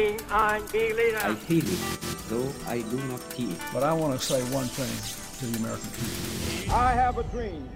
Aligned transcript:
I 0.00 0.60
feel 0.72 0.96
it, 0.96 1.80
though 2.30 2.48
I 2.66 2.80
do 2.88 2.96
not 3.12 3.20
see 3.36 3.52
it. 3.52 3.60
But 3.72 3.82
I 3.82 3.92
want 3.92 4.16
to 4.16 4.20
say 4.24 4.40
one 4.48 4.64
thing 4.64 4.88
to 5.38 5.44
the 5.44 5.58
American 5.60 5.90
people. 5.92 6.72
I 6.72 6.94
have 6.96 7.20
a 7.20 7.26
dream. 7.34 7.68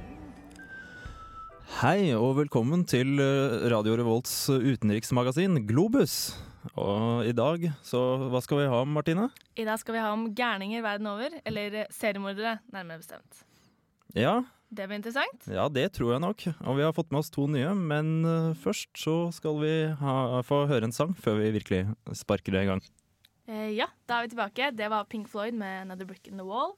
Hei 1.83 2.15
og 2.17 2.39
velkommen 2.39 2.87
til 2.89 3.21
eh, 3.21 3.67
Radio 3.69 3.99
Revolts 4.01 4.33
utenriksmagasin 4.49 5.67
Globus. 5.69 6.39
Og 6.81 7.29
i 7.29 7.37
dag, 7.37 7.69
så 7.85 8.01
hva 8.33 8.41
skal 8.41 8.63
vi 8.63 8.71
ha, 8.73 8.81
om, 8.87 8.97
Martine? 8.97 9.29
I 9.61 9.69
dag 9.69 9.77
skal 9.83 9.99
vi 9.99 10.01
ha 10.01 10.15
om 10.17 10.31
gærninger 10.33 10.81
verden 10.81 11.13
over, 11.13 11.37
eller 11.45 11.83
seriemordere, 11.93 12.57
nærmere 12.73 13.03
bestemt. 13.05 13.45
Ja, 14.17 14.39
Det 14.75 14.89
blir 14.89 14.99
interessant. 14.99 15.47
ja, 15.47 15.69
det 15.71 15.87
tror 15.95 16.15
jeg 16.15 16.23
nok. 16.25 16.45
Og 16.67 16.79
vi 16.79 16.83
har 16.83 16.95
fått 16.97 17.13
med 17.15 17.21
oss 17.23 17.31
to 17.31 17.47
nye, 17.51 17.71
men 17.79 18.25
eh, 18.27 18.57
først 18.59 18.91
så 18.99 19.17
skal 19.35 19.61
vi 19.61 19.75
ha, 20.01 20.43
få 20.47 20.65
høre 20.71 20.89
en 20.89 20.95
sang 20.95 21.15
før 21.15 21.39
vi 21.43 21.53
virkelig 21.61 21.85
sparker 22.19 22.57
det 22.57 22.65
i 22.65 22.71
gang. 22.73 22.83
Eh, 23.47 23.71
ja, 23.77 23.87
da 24.09 24.19
er 24.19 24.27
vi 24.27 24.35
tilbake. 24.35 24.73
Det 24.75 24.91
var 24.91 25.07
Pink 25.11 25.29
Floyd 25.31 25.55
med 25.55 25.85
'Another 25.85 26.09
Brick 26.09 26.27
in 26.29 26.41
the 26.41 26.47
Wall'. 26.49 26.75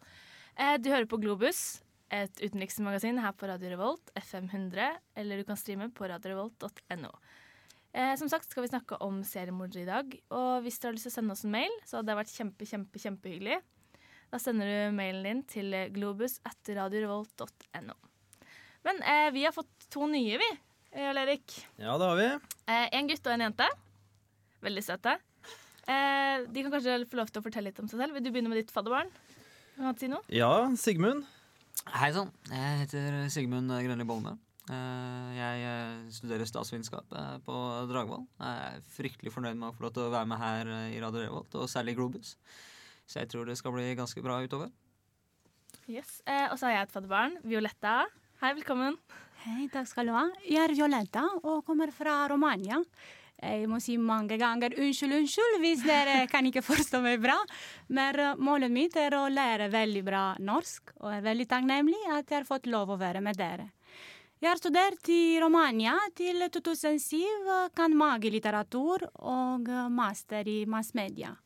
Eh, 0.59 0.77
du 0.77 0.91
hører 0.91 1.09
på 1.09 1.21
Globus, 1.21 1.81
et 2.13 2.41
utenriksmagasin 2.41 3.21
her 3.21 3.33
på 3.33 3.49
Radio 3.49 3.71
Revolt, 3.71 4.11
FM 4.17 4.49
100, 4.49 4.99
eller 5.17 5.37
du 5.37 5.45
kan 5.45 5.57
streame 5.57 5.91
på 5.91 6.09
radiorevolt.no. 6.09 7.13
Eh, 7.97 8.15
som 8.17 8.29
sagt 8.29 8.51
skal 8.51 8.65
vi 8.67 8.73
snakke 8.73 8.99
om 9.01 9.23
seriemordere 9.25 9.83
i 9.83 9.89
dag, 9.89 10.17
og 10.31 10.63
hvis 10.63 10.79
du 10.79 10.89
har 10.89 10.93
lyst 10.97 11.09
til 11.09 11.15
å 11.15 11.17
sende 11.17 11.33
oss 11.33 11.45
en 11.45 11.55
mail, 11.55 11.73
så 11.85 11.99
hadde 11.99 12.11
det 12.11 12.19
vært 12.19 12.35
kjempe, 12.35 12.69
kjempe, 12.69 13.01
kjempehyggelig. 13.01 13.61
Da 14.33 14.41
sender 14.43 14.67
du 14.69 14.97
mailen 14.97 15.25
din 15.27 15.43
til 15.49 15.75
globus 15.95 16.39
at 16.49 16.71
radiorevolt.no. 16.77 17.95
Men 18.87 19.03
eh, 19.03 19.29
vi 19.35 19.45
har 19.47 19.55
fått 19.55 19.89
to 19.91 20.07
nye, 20.11 20.39
vi, 20.39 20.49
Jarl 20.97 21.21
Erik. 21.25 21.55
Ja, 21.79 21.97
det 21.99 22.09
har 22.11 22.19
vi. 22.21 22.27
Eh, 22.71 22.89
en 22.99 23.09
gutt 23.11 23.27
og 23.27 23.35
en 23.35 23.47
jente. 23.47 23.69
Veldig 24.67 24.85
søte. 24.87 25.17
Eh, 25.87 26.47
de 26.51 26.65
kan 26.67 26.75
kanskje 26.75 26.99
få 27.11 27.19
lov 27.21 27.31
til 27.31 27.43
å 27.43 27.47
fortelle 27.47 27.71
litt 27.71 27.81
om 27.83 27.89
seg 27.91 28.03
selv. 28.03 28.17
Vil 28.17 28.27
du 28.27 28.33
begynne 28.35 28.51
med 28.53 28.61
ditt 28.63 28.75
fadderbarn? 28.75 29.11
Si? 30.01 30.09
Ja, 30.33 30.51
Sigmund. 30.81 31.27
Hei 31.93 32.09
sann. 32.17 32.31
Jeg 32.49 32.79
heter 32.87 33.19
Sigmund 33.31 33.71
Grønli 33.71 34.07
Bolme. 34.09 34.37
Eh, 34.67 35.27
Jeg 35.37 35.67
eh, 35.67 36.07
studerer 36.17 36.49
statsvitenskap 36.49 37.13
eh, 37.15 37.35
på 37.47 37.59
Dragvoll. 37.91 38.25
Jeg 38.41 38.71
er 38.81 38.87
fryktelig 38.97 39.35
fornøyd 39.35 39.59
med 39.61 39.69
å 39.71 39.75
få 39.77 39.87
lov 39.87 39.93
til 39.95 40.07
å 40.09 40.15
være 40.15 40.31
med 40.33 40.41
her 40.43 40.73
eh, 40.79 40.89
i 40.97 41.03
Radio 41.05 41.23
Revolt, 41.27 41.55
og 41.61 41.69
særlig 41.71 41.95
i 41.95 41.99
Globus. 42.01 42.33
Så 43.07 43.23
jeg 43.23 43.31
tror 43.33 43.47
det 43.47 43.57
skal 43.59 43.75
bli 43.75 43.95
ganske 43.99 44.23
bra 44.23 44.41
utover. 44.43 44.73
Yes. 45.87 46.21
Eh, 46.27 46.49
og 46.51 46.59
så 46.59 46.69
har 46.69 46.81
jeg 46.81 46.89
et 46.89 46.97
fadderbarn. 46.97 47.37
Violetta. 47.47 48.01
Hei, 48.43 48.51
velkommen. 48.59 48.99
Hei, 49.45 49.69
takk 49.71 49.87
skal 49.87 50.11
du 50.11 50.17
ha. 50.17 50.25
Jeg 50.43 50.65
er 50.65 50.75
Violetta 50.75 51.23
og 51.45 51.63
kommer 51.67 51.93
fra 51.95 52.25
Romania. 52.31 52.81
Jeg 53.37 53.69
må 53.69 53.79
si 53.85 53.99
mange 54.01 54.39
ganger 54.41 54.73
unnskyld, 54.81 55.13
unnskyld 55.19 55.59
hvis 55.61 55.83
dere 55.85 56.23
kan 56.33 56.47
ikke 56.49 56.65
forstå 56.65 57.03
meg 57.05 57.23
bra. 57.23 57.37
Men 57.93 58.19
eh, 58.19 58.43
målet 58.43 58.75
mitt 58.75 58.99
er 58.99 59.15
å 59.15 59.29
lære 59.31 59.71
veldig 59.71 60.05
bra 60.07 60.27
norsk, 60.43 60.97
og 61.05 61.13
er 61.13 61.25
veldig 61.27 61.49
takknemlig 61.53 62.03
at 62.11 62.27
jeg 62.27 62.41
har 62.41 62.49
fått 62.49 62.67
lov 62.73 62.91
å 62.91 63.01
være 63.01 63.23
med 63.23 63.39
dere. 63.39 63.71
Jeg 64.43 64.51
har 64.51 64.59
studert 64.61 65.09
i 65.09 65.39
Romania 65.41 65.95
til 66.19 66.43
2007, 66.53 67.71
kan 67.77 67.95
magilitteratur 67.97 69.07
og 69.23 69.71
eh, 69.71 69.89
master 69.93 70.49
i 70.51 70.65
massmedia. 70.69 71.37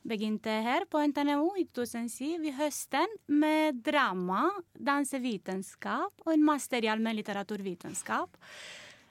Begynte 0.00 0.52
her 0.64 0.86
på 0.88 1.02
NTNU 1.10 1.50
i 1.60 1.66
2007 1.76 2.46
i 2.48 2.52
høsten 2.56 3.10
med 3.28 3.82
drama, 3.84 4.46
dansevitenskap 4.72 6.24
og 6.24 6.30
en 6.32 6.44
master 6.46 6.80
i 6.80 6.88
allmennlitteraturvitenskap. 6.88 8.38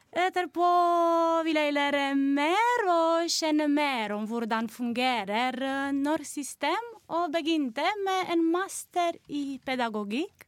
Etterpå 0.09 0.69
vil 1.45 1.59
jeg 1.61 1.75
lære 1.75 2.07
mer 2.17 2.87
og 2.89 3.29
kjenne 3.29 3.67
mer 3.69 4.15
om 4.15 4.25
hvordan 4.25 4.71
fungerer 4.73 5.59
norsk 5.93 6.39
system, 6.39 6.89
og 7.09 7.29
begynte 7.33 7.85
med 8.05 8.33
en 8.33 8.41
master 8.49 9.17
i 9.29 9.59
pedagogikk, 9.65 10.45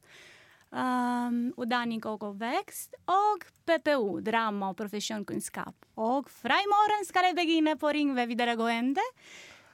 um, 0.74 1.40
utdanning 1.58 2.02
og 2.10 2.26
oppvekst, 2.32 2.98
og 3.10 3.46
PPU, 3.70 4.20
drama 4.26 4.72
og 4.74 4.78
profesjonskunnskap. 4.82 5.74
Og 6.02 6.30
fra 6.30 6.58
i 6.62 6.70
morgen 6.70 7.06
skal 7.06 7.30
jeg 7.30 7.38
begynne 7.38 7.78
på 7.82 7.94
Ringve 7.94 8.26
videregående 8.30 9.06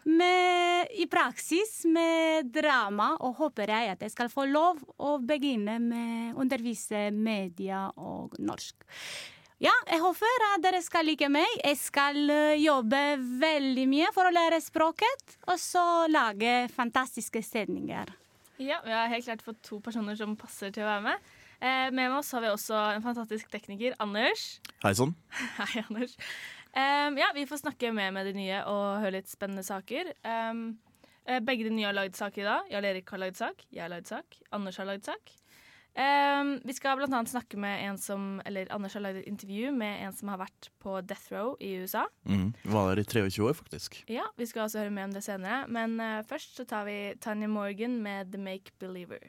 med, 0.07 0.91
i 0.95 1.07
praksis 1.11 1.81
med 1.91 2.51
drama, 2.55 3.13
og 3.19 3.37
håper 3.41 3.71
jeg 3.73 3.93
at 3.93 4.05
jeg 4.05 4.13
skal 4.13 4.31
få 4.31 4.47
lov 4.49 4.79
å 4.97 5.17
begynne 5.19 5.77
med 5.83 6.35
å 6.35 6.43
undervise 6.45 7.09
media 7.11 7.87
og 7.95 8.37
norsk. 8.39 8.87
Ja, 9.57 9.73
jeg 9.89 9.97
håper 10.03 10.43
at 10.51 10.61
dere 10.61 10.83
skal 10.85 11.07
like 11.09 11.27
meg. 11.33 11.49
Jeg 11.63 11.79
skal 11.81 12.19
eh, 12.29 12.59
jobbe 12.61 12.99
veldig 13.41 13.87
mye 13.89 14.11
for 14.13 14.29
å 14.29 14.33
lære 14.33 14.59
språket, 14.61 15.39
og 15.49 15.57
så 15.57 15.83
lage 16.13 16.67
fantastiske 16.75 17.41
sendninger. 17.41 18.11
Ja, 18.61 18.79
Vi 18.85 18.93
har 18.93 19.09
helt 19.09 19.25
klart 19.25 19.41
fått 19.45 19.63
to 19.65 19.79
personer 19.81 20.17
som 20.17 20.37
passer 20.37 20.69
til 20.73 20.85
å 20.85 20.91
være 20.91 21.05
med. 21.09 21.33
Eh, 21.57 21.89
med 21.89 22.13
oss 22.13 22.29
har 22.37 22.45
vi 22.45 22.53
også 22.53 22.77
en 22.93 23.01
fantastisk 23.01 23.49
tekniker, 23.49 23.97
Anders. 24.01 24.59
Hei 24.83 24.93
sann. 24.97 25.15
Hei, 25.57 25.81
Anders. 25.87 26.13
Um, 26.77 27.17
ja, 27.17 27.31
Vi 27.33 27.47
får 27.49 27.63
snakke 27.63 27.89
mer 27.95 28.11
med 28.13 28.29
de 28.29 28.35
nye 28.37 28.61
og 28.69 28.99
høre 29.01 29.17
litt 29.17 29.31
spennende 29.31 29.65
saker. 29.65 30.13
Um, 30.21 30.77
begge 31.43 31.65
de 31.65 31.73
nye 31.73 31.89
har 31.89 31.97
lagd 31.97 32.15
sak 32.19 32.37
i 32.37 32.45
dag. 32.45 32.69
Jarl 32.71 32.85
Erik 32.91 33.09
har 33.11 33.23
lagd 33.23 33.39
sak, 33.39 33.65
jeg 33.73 33.83
har 33.83 33.91
lagd 33.91 34.07
sak, 34.07 34.37
Anders 34.55 34.77
har 34.79 34.87
lagd 34.87 35.09
sak. 35.09 35.33
Um, 35.97 36.59
vi 36.61 36.75
skal 36.77 36.99
blant 36.99 37.09
annet 37.09 37.31
snakke 37.31 37.57
med 37.57 37.79
en 37.87 37.95
som 37.97 38.35
Eller 38.45 38.69
Anders 38.69 38.93
har 38.93 39.01
lagd 39.01 39.23
et 39.23 39.29
intervju 39.31 39.71
med 39.73 40.03
en 40.05 40.13
som 40.13 40.29
har 40.29 40.37
vært 40.43 40.67
på 40.77 40.99
death 41.01 41.31
row 41.33 41.55
i 41.57 41.71
USA. 41.81 42.03
Mm. 42.29 42.51
Var 42.69 42.91
der 42.91 43.01
i 43.01 43.05
23 43.07 43.47
år, 43.47 43.57
faktisk. 43.57 44.03
Ja, 44.05 44.27
Vi 44.37 44.45
skal 44.45 44.67
også 44.67 44.83
høre 44.83 44.93
mer 44.93 45.09
om 45.09 45.15
det 45.15 45.23
senere. 45.25 45.63
Men 45.65 45.97
uh, 45.97 46.21
først 46.29 46.53
så 46.59 46.67
tar 46.69 46.85
vi 46.85 47.15
Tanya 47.19 47.49
Morgan 47.49 47.97
med 48.05 48.29
The 48.31 48.37
Make 48.37 48.77
Believer. 48.77 49.25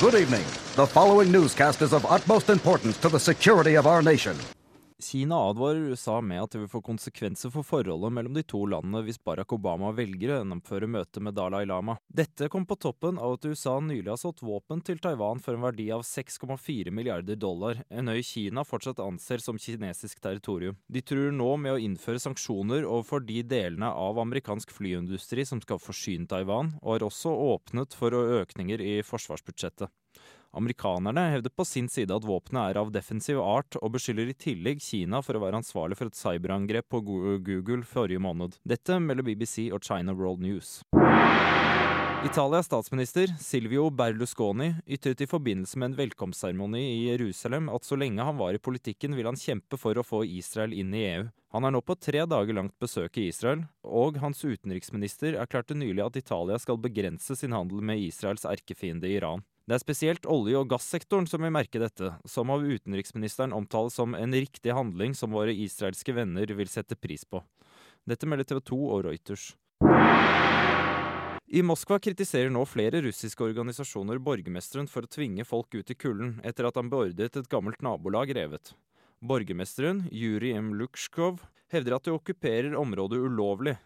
Good 0.00 0.16
evening. 0.16 0.42
The 0.74 0.88
following 0.88 1.30
newscast 1.30 1.80
is 1.80 1.92
of 1.92 2.04
utmost 2.06 2.50
importance 2.50 2.98
to 2.98 3.08
the 3.08 3.20
security 3.20 3.76
of 3.76 3.86
our 3.86 4.02
nation. 4.02 4.36
Kina 5.02 5.36
advarer 5.50 5.90
USA 5.90 6.20
med 6.20 6.38
at 6.42 6.52
det 6.54 6.60
vil 6.62 6.70
få 6.70 6.80
konsekvenser 6.86 7.50
for 7.50 7.66
forholdet 7.66 8.12
mellom 8.14 8.36
de 8.36 8.44
to 8.46 8.60
landene 8.70 9.00
hvis 9.02 9.18
Barack 9.26 9.50
Obama 9.56 9.90
velger 9.92 10.30
å 10.30 10.36
gjennomføre 10.38 10.86
møtet 10.86 11.18
med 11.26 11.34
Dalai 11.34 11.64
Lama. 11.66 11.96
Dette 12.06 12.46
kom 12.52 12.62
på 12.66 12.76
toppen 12.78 13.18
av 13.18 13.34
at 13.34 13.48
USA 13.50 13.74
nylig 13.82 14.12
har 14.12 14.20
solgt 14.22 14.44
våpen 14.46 14.84
til 14.86 15.00
Taiwan 15.02 15.42
for 15.42 15.58
en 15.58 15.66
verdi 15.66 15.88
av 15.94 16.04
6,4 16.06 16.94
milliarder 16.94 17.34
dollar, 17.34 17.82
en 17.90 18.12
øy 18.12 18.22
Kina 18.22 18.62
fortsatt 18.62 19.02
anser 19.02 19.42
som 19.42 19.58
kinesisk 19.58 20.22
territorium. 20.22 20.78
De 20.86 21.02
truer 21.02 21.34
nå 21.34 21.50
med 21.58 21.74
å 21.74 21.82
innføre 21.82 22.22
sanksjoner 22.22 22.86
overfor 22.86 23.26
de 23.26 23.42
delene 23.42 23.90
av 23.90 24.22
amerikansk 24.22 24.70
flyindustri 24.78 25.42
som 25.48 25.58
skal 25.64 25.82
forsyne 25.82 26.30
Taiwan, 26.30 26.76
og 26.84 26.94
har 26.94 27.08
også 27.10 27.34
åpnet 27.50 27.98
for 27.98 28.14
økninger 28.14 28.78
i 28.78 28.96
forsvarsbudsjettet. 29.02 29.90
Amerikanerne 30.54 31.26
hevder 31.32 31.50
på 31.50 31.64
sin 31.66 31.88
side 31.90 32.14
at 32.14 32.26
våpenet 32.26 32.70
er 32.70 32.78
av 32.78 32.92
defensiv 32.94 33.40
art, 33.42 33.74
og 33.82 33.96
beskylder 33.96 34.30
i 34.30 34.36
tillegg 34.38 34.82
Kina 34.82 35.18
for 35.24 35.34
å 35.34 35.42
være 35.42 35.58
ansvarlig 35.58 35.98
for 35.98 36.10
et 36.10 36.18
cyberangrep 36.18 36.86
på 36.94 37.02
Google 37.02 37.82
forrige 37.88 38.22
måned. 38.22 38.60
Dette 38.62 39.00
melder 39.02 39.26
BBC 39.26 39.66
og 39.74 39.82
China 39.82 40.14
World 40.14 40.44
News. 40.46 40.78
Italias 42.24 42.70
statsminister 42.70 43.34
Silvio 43.40 43.90
Berlusconi 43.90 44.70
ytret 44.86 45.20
i 45.20 45.26
forbindelse 45.28 45.76
med 45.76 45.90
en 45.90 45.96
velkomstseremoni 45.98 46.80
i 46.80 47.02
Jerusalem 47.10 47.66
at 47.68 47.84
så 47.84 47.98
lenge 48.00 48.24
han 48.24 48.38
var 48.38 48.56
i 48.56 48.62
politikken, 48.62 49.12
vil 49.18 49.28
han 49.28 49.36
kjempe 49.36 49.76
for 49.76 49.98
å 49.98 50.06
få 50.06 50.22
Israel 50.24 50.72
inn 50.72 50.94
i 50.96 51.02
EU. 51.10 51.26
Han 51.52 51.68
er 51.68 51.74
nå 51.74 51.82
på 51.84 51.98
tre 52.00 52.24
dager 52.30 52.56
langt 52.56 52.78
besøk 52.80 53.18
i 53.20 53.26
Israel, 53.28 53.66
og 53.84 54.16
hans 54.22 54.40
utenriksminister 54.40 55.36
erklærte 55.36 55.76
nylig 55.76 56.06
at 56.06 56.16
Italia 56.22 56.56
skal 56.62 56.80
begrense 56.80 57.36
sin 57.36 57.52
handel 57.52 57.84
med 57.84 58.00
Israels 58.06 58.48
erkefiende 58.48 59.10
Iran. 59.12 59.44
Det 59.64 59.78
er 59.78 59.80
spesielt 59.80 60.26
olje- 60.28 60.58
og 60.60 60.68
gassektoren 60.68 61.24
som 61.24 61.40
vil 61.40 61.52
merke 61.54 61.80
dette, 61.80 62.10
som 62.28 62.50
av 62.52 62.66
utenriksministeren 62.68 63.54
omtales 63.56 63.96
som 63.96 64.12
en 64.12 64.36
riktig 64.36 64.74
handling 64.76 65.14
som 65.16 65.32
våre 65.32 65.54
israelske 65.56 66.12
venner 66.12 66.52
vil 66.52 66.68
sette 66.68 66.98
pris 67.00 67.24
på. 67.24 67.40
Dette 68.04 68.28
melder 68.28 68.44
TV 68.44 68.60
2 68.60 68.80
og 68.92 69.06
Reuters. 69.06 69.54
I 71.48 71.62
Moskva 71.64 71.96
kritiserer 72.02 72.52
nå 72.52 72.66
flere 72.68 73.00
russiske 73.06 73.40
organisasjoner 73.46 74.20
borgermesteren 74.20 74.88
for 74.90 75.06
å 75.06 75.12
tvinge 75.16 75.48
folk 75.48 75.72
ut 75.72 75.92
i 75.92 75.96
kulden, 75.96 76.36
etter 76.44 76.68
at 76.68 76.76
han 76.76 76.92
beordret 76.92 77.40
et 77.40 77.48
gammelt 77.48 77.80
nabolag 77.80 78.34
revet. 78.36 78.74
Borgermesteren, 79.24 80.04
Jurij 80.12 80.58
M. 80.58 80.74
Luksjkov, 80.76 81.40
hevder 81.72 81.96
at 81.96 82.04
de 82.04 82.12
okkuperer 82.12 82.76
området 82.76 83.22
ulovlig. 83.24 83.78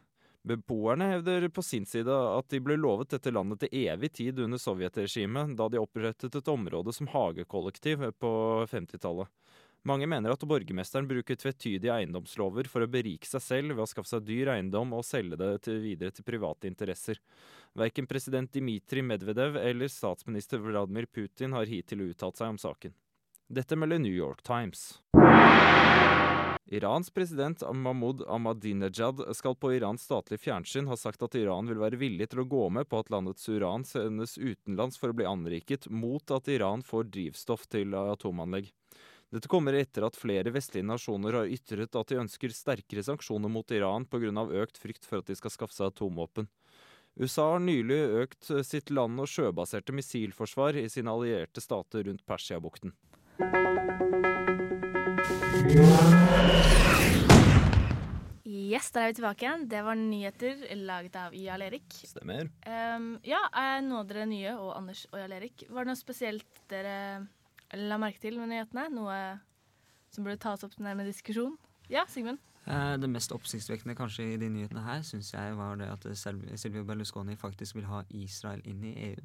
Beboerne 0.49 1.11
hevder 1.11 1.49
på 1.53 1.63
sin 1.63 1.85
side 1.87 2.09
at 2.09 2.49
de 2.49 2.61
ble 2.65 2.79
lovet 2.81 3.11
dette 3.13 3.33
landet 3.35 3.61
til 3.61 3.83
evig 3.85 4.09
tid 4.17 4.39
under 4.41 4.61
sovjetregimet, 4.61 5.53
da 5.59 5.67
de 5.69 5.81
opprettet 5.83 6.39
et 6.39 6.49
område 6.49 6.95
som 6.97 7.11
hagekollektiv 7.13 8.07
på 8.17 8.31
50-tallet. 8.71 9.29
Mange 9.87 10.09
mener 10.11 10.33
at 10.33 10.47
borgermesteren 10.49 11.07
bruker 11.09 11.37
tvetydige 11.39 11.93
eiendomslover 11.95 12.67
for 12.69 12.85
å 12.85 12.91
berike 12.91 13.29
seg 13.29 13.45
selv 13.45 13.77
ved 13.77 13.85
å 13.85 13.89
skaffe 13.91 14.11
seg 14.11 14.25
dyr 14.27 14.51
eiendom 14.57 14.97
og 14.97 15.07
selge 15.07 15.39
det 15.39 15.51
til 15.69 15.79
videre 15.85 16.17
til 16.17 16.27
private 16.27 16.69
interesser. 16.71 17.21
Verken 17.79 18.09
president 18.11 18.51
Dmitrij 18.53 19.05
Medvedev 19.05 19.61
eller 19.61 19.93
statsminister 19.93 20.65
Vladimir 20.65 21.07
Putin 21.07 21.55
har 21.57 21.69
hittil 21.71 22.09
uttalt 22.09 22.41
seg 22.41 22.57
om 22.57 22.61
saken. 22.61 22.97
Dette 23.49 23.77
melder 23.77 24.01
New 24.03 24.17
York 24.17 24.43
Times. 24.43 24.99
Irans 26.71 27.11
president 27.11 27.63
Mahmoud 27.75 28.23
Ahmadinejad 28.29 29.37
skal 29.37 29.55
på 29.57 29.73
Irans 29.73 30.03
statlige 30.03 30.43
fjernsyn 30.43 30.87
ha 30.87 30.97
sagt 31.01 31.23
at 31.25 31.37
Iran 31.41 31.71
vil 31.71 31.81
være 31.81 31.97
villig 31.97 32.27
til 32.29 32.43
å 32.43 32.45
gå 32.45 32.67
med 32.77 32.85
på 32.91 33.01
at 33.01 33.09
landets 33.09 33.49
uran 33.49 33.87
sendes 33.89 34.37
utenlands 34.37 35.01
for 35.01 35.09
å 35.09 35.17
bli 35.17 35.25
anriket, 35.25 35.89
mot 35.89 36.31
at 36.31 36.51
Iran 36.53 36.85
får 36.85 37.09
drivstoff 37.15 37.65
til 37.73 37.97
atomanlegg. 37.97 38.69
Dette 39.33 39.49
kommer 39.49 39.81
etter 39.81 40.05
at 40.05 40.21
flere 40.21 40.53
vestlige 40.53 40.85
nasjoner 40.85 41.41
har 41.41 41.49
ytret 41.57 41.97
at 41.97 42.13
de 42.13 42.21
ønsker 42.21 42.53
sterkere 42.53 43.05
sanksjoner 43.05 43.49
mot 43.49 43.73
Iran 43.73 44.05
pga. 44.05 44.29
økt 44.61 44.77
frykt 44.77 45.09
for 45.09 45.25
at 45.25 45.27
de 45.27 45.41
skal 45.41 45.51
skaffe 45.51 45.73
seg 45.73 45.89
atomvåpen. 45.89 46.53
USA 47.17 47.53
har 47.53 47.65
nylig 47.65 48.29
økt 48.29 48.53
sitt 48.65 48.91
land- 48.91 49.21
og 49.21 49.27
sjøbaserte 49.27 49.97
missilforsvar 49.97 50.77
i 50.77 50.89
sine 50.89 51.09
allierte 51.09 51.65
stater 51.65 52.05
rundt 52.05 52.27
Persiabukten. 52.29 52.93
Yes, 58.49 58.91
der 58.95 59.01
er 59.01 59.11
vi 59.11 59.17
tilbake 59.19 59.43
igjen. 59.43 59.65
Det 59.71 59.81
var 59.85 59.97
nyheter 59.99 60.61
laget 60.77 61.17
av 61.19 61.35
Jarl 61.35 61.65
Erik. 61.67 61.97
Stemmer. 62.07 62.47
Um, 62.69 63.09
ja, 63.27 63.41
er 63.57 63.81
nå 63.83 64.03
dere 64.07 64.27
nye, 64.29 64.53
og 64.55 64.77
Anders 64.77 65.07
og 65.11 65.19
Jarl 65.19 65.35
Erik. 65.39 65.65
Var 65.67 65.85
det 65.87 65.91
noe 65.91 65.99
spesielt 65.99 66.61
dere 66.71 66.95
la 67.75 67.99
merke 68.01 68.23
til 68.23 68.39
med 68.39 68.53
nyhetene? 68.53 68.87
Noe 68.95 69.19
som 70.15 70.25
burde 70.25 70.39
tas 70.43 70.63
opp 70.65 70.77
til 70.77 70.87
nærmere 70.87 71.11
diskusjon? 71.11 71.57
Ja, 71.91 72.05
Sigmund? 72.09 72.39
Eh, 72.69 72.97
Det 73.01 73.11
mest 73.11 73.33
oppsiktsvekkende 73.33 73.97
kanskje 73.99 74.29
i 74.35 74.39
de 74.41 74.49
nyhetene 74.53 74.85
her, 74.85 75.03
syns 75.03 75.33
jeg 75.35 75.57
var 75.57 75.77
det 75.81 75.89
at 75.89 76.07
Silvio 76.61 76.85
Berlusconi 76.85 77.37
faktisk 77.37 77.75
vil 77.81 77.89
ha 77.89 78.05
Israel 78.11 78.63
inn 78.65 78.85
i 78.85 78.95
EU. 79.11 79.25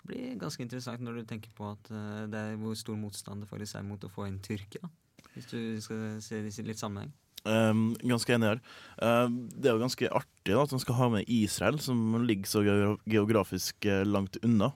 Det 0.00 0.08
blir 0.08 0.38
ganske 0.40 0.64
interessant 0.64 1.04
når 1.04 1.20
du 1.20 1.24
tenker 1.28 1.52
på 1.56 1.70
at 1.70 1.90
eh, 1.92 2.26
det 2.32 2.40
er 2.40 2.58
hvor 2.60 2.74
stor 2.74 2.96
motstand 2.96 3.44
det 3.44 3.50
faktisk 3.52 3.76
er 3.76 3.86
mot 3.86 4.04
å 4.04 4.12
få 4.12 4.26
inn 4.26 4.40
Tyrkia. 4.40 4.88
Hvis 5.34 5.50
du 5.50 5.58
skal 5.82 6.20
se 6.24 6.42
det 6.42 6.54
i 6.58 6.66
litt 6.66 6.80
sammenheng. 6.80 7.12
Um, 7.44 7.94
ganske 8.04 8.34
enig 8.34 8.50
her. 8.50 8.60
Um, 9.00 9.40
det 9.54 9.70
er 9.70 9.76
jo 9.76 9.84
ganske 9.84 10.12
artig 10.12 10.52
da, 10.52 10.60
at 10.60 10.74
man 10.74 10.82
skal 10.82 10.98
ha 10.98 11.08
med 11.14 11.30
Israel, 11.32 11.80
som 11.80 12.20
ligger 12.28 12.50
så 12.50 12.62
geografisk 13.08 13.88
eh, 13.88 14.04
langt 14.04 14.36
unna. 14.44 14.72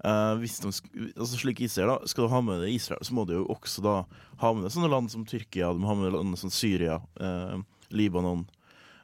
Uh, 0.00 0.34
hvis 0.40 0.56
de, 0.62 0.70
altså 1.12 1.36
slik 1.36 1.58
Israel 1.60 1.90
da, 1.92 2.08
Skal 2.08 2.24
du 2.24 2.32
ha 2.32 2.38
med 2.40 2.62
deg 2.62 2.72
Israel, 2.72 3.02
så 3.04 3.12
må 3.12 3.26
du 3.28 3.34
jo 3.34 3.42
også 3.52 3.82
da 3.84 3.96
ha 4.40 4.52
med 4.56 4.64
deg 4.64 4.72
sånne 4.72 4.88
land 4.88 5.12
som 5.12 5.26
Tyrkia, 5.28 5.74
du 5.76 5.82
må 5.82 5.90
ha 5.90 5.96
med 5.98 6.14
land 6.14 6.38
som 6.40 6.52
Syria, 6.54 6.96
uh, 7.20 7.60
Libanon 7.92 8.46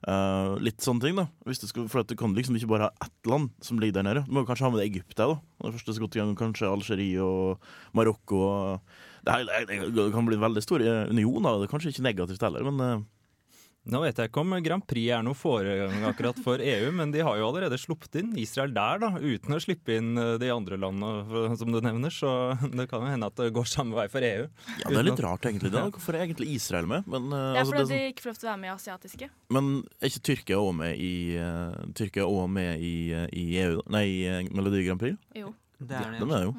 uh, 0.09 0.57
Litt 0.63 0.81
sånne 0.81 1.05
ting, 1.05 1.21
da. 1.21 1.27
Skal, 1.53 1.91
for 1.93 2.07
du 2.07 2.17
kan 2.19 2.33
liksom 2.37 2.57
ikke 2.57 2.71
bare 2.73 2.89
ha 2.89 3.07
ett 3.07 3.29
land 3.29 3.53
som 3.61 3.83
ligger 3.83 4.01
der 4.01 4.09
nede. 4.09 4.25
Du 4.25 4.33
må 4.35 4.47
kanskje 4.49 4.67
ha 4.67 4.73
med 4.73 4.81
deg 4.81 4.95
Egypt 4.95 5.19
der, 5.19 5.35
da. 5.35 5.67
Det 5.67 5.77
første 5.77 5.99
så 5.99 6.07
godt 6.07 6.17
i 6.17 6.23
gang 6.23 6.33
kanskje 6.39 6.73
Algerie 6.73 7.29
og 7.29 7.69
Marokko. 7.97 8.41
og 8.47 8.97
det, 9.27 9.35
her, 9.35 9.67
det, 9.69 9.83
det 9.97 10.09
kan 10.15 10.29
bli 10.29 10.39
en 10.39 10.47
veldig 10.47 10.63
stor 10.65 10.85
eh, 10.87 11.05
union, 11.13 11.43
da. 11.43 11.57
Det 11.61 11.67
er 11.69 11.75
kanskje 11.75 11.93
ikke 11.95 12.07
negativt 12.09 12.47
heller, 12.47 12.67
men 12.71 12.83
eh, 12.87 13.05
Nå 13.87 14.01
vet 14.03 14.19
jeg 14.19 14.33
ikke 14.33 14.43
om 14.43 14.51
Grand 14.67 14.83
Prix 14.83 15.13
er 15.15 15.21
noe 15.23 15.37
foregang 15.39 16.03
akkurat 16.09 16.35
for 16.43 16.59
EU, 16.59 16.89
men 16.99 17.13
de 17.15 17.21
har 17.23 17.37
jo 17.39 17.45
allerede 17.47 17.77
sluppet 17.79 18.17
inn 18.19 18.33
Israel 18.43 18.73
der, 18.75 18.99
da, 18.99 19.13
uten 19.15 19.55
å 19.55 19.61
slippe 19.63 19.95
inn 20.01 20.09
eh, 20.19 20.33
de 20.43 20.49
andre 20.51 20.75
landene 20.83 21.53
som 21.61 21.71
du 21.71 21.79
nevner. 21.79 22.11
Så 22.11 22.33
det 22.81 22.89
kan 22.91 23.05
jo 23.07 23.13
hende 23.13 23.29
at 23.31 23.39
det 23.39 23.53
går 23.55 23.69
samme 23.71 23.95
vei 23.95 24.09
for 24.11 24.27
EU. 24.27 24.49
ja, 24.81 24.89
det 24.91 24.99
er 24.99 25.07
litt 25.07 25.23
rart 25.23 25.47
egentlig. 25.47 25.71
da 25.71 25.85
Hvorfor 25.87 26.19
er 26.19 26.25
egentlig 26.27 26.49
Israel 26.57 26.91
med? 26.91 27.07
Men, 27.07 27.31
eh, 27.31 27.37
Det 27.39 27.61
er 27.61 27.63
altså, 27.63 27.77
fordi 27.77 27.87
det 27.93 28.01
er 28.01 28.03
de 28.09 28.11
ikke 28.17 28.27
får 28.27 28.33
lov 28.33 28.41
til 28.43 28.49
å 28.49 28.51
være 28.51 28.63
med 28.65 28.71
i 28.73 28.75
asiatiske. 28.75 29.31
men 29.55 29.71
er 30.03 30.11
ikke 30.11 30.25
Tyrkia 30.33 30.59
òg 30.67 30.75
med 30.83 31.07
i 31.07 31.15
uh, 31.39 31.79
Tyrkia 31.95 32.27
også 32.27 32.51
med 32.59 32.83
i, 32.91 32.95
uh, 33.15 33.27
i 33.31 33.47
EU, 33.63 33.81
nei, 33.95 34.05
i 34.11 34.51
Melodi 34.51 34.83
Grand 34.89 34.99
Prix? 35.07 35.15
Jo. 35.39 35.55
Det 35.79 35.95
Ja, 35.95 36.09
er 36.11 36.19
de 36.19 36.27
det. 36.27 36.43
er 36.43 36.49
jo. 36.51 36.57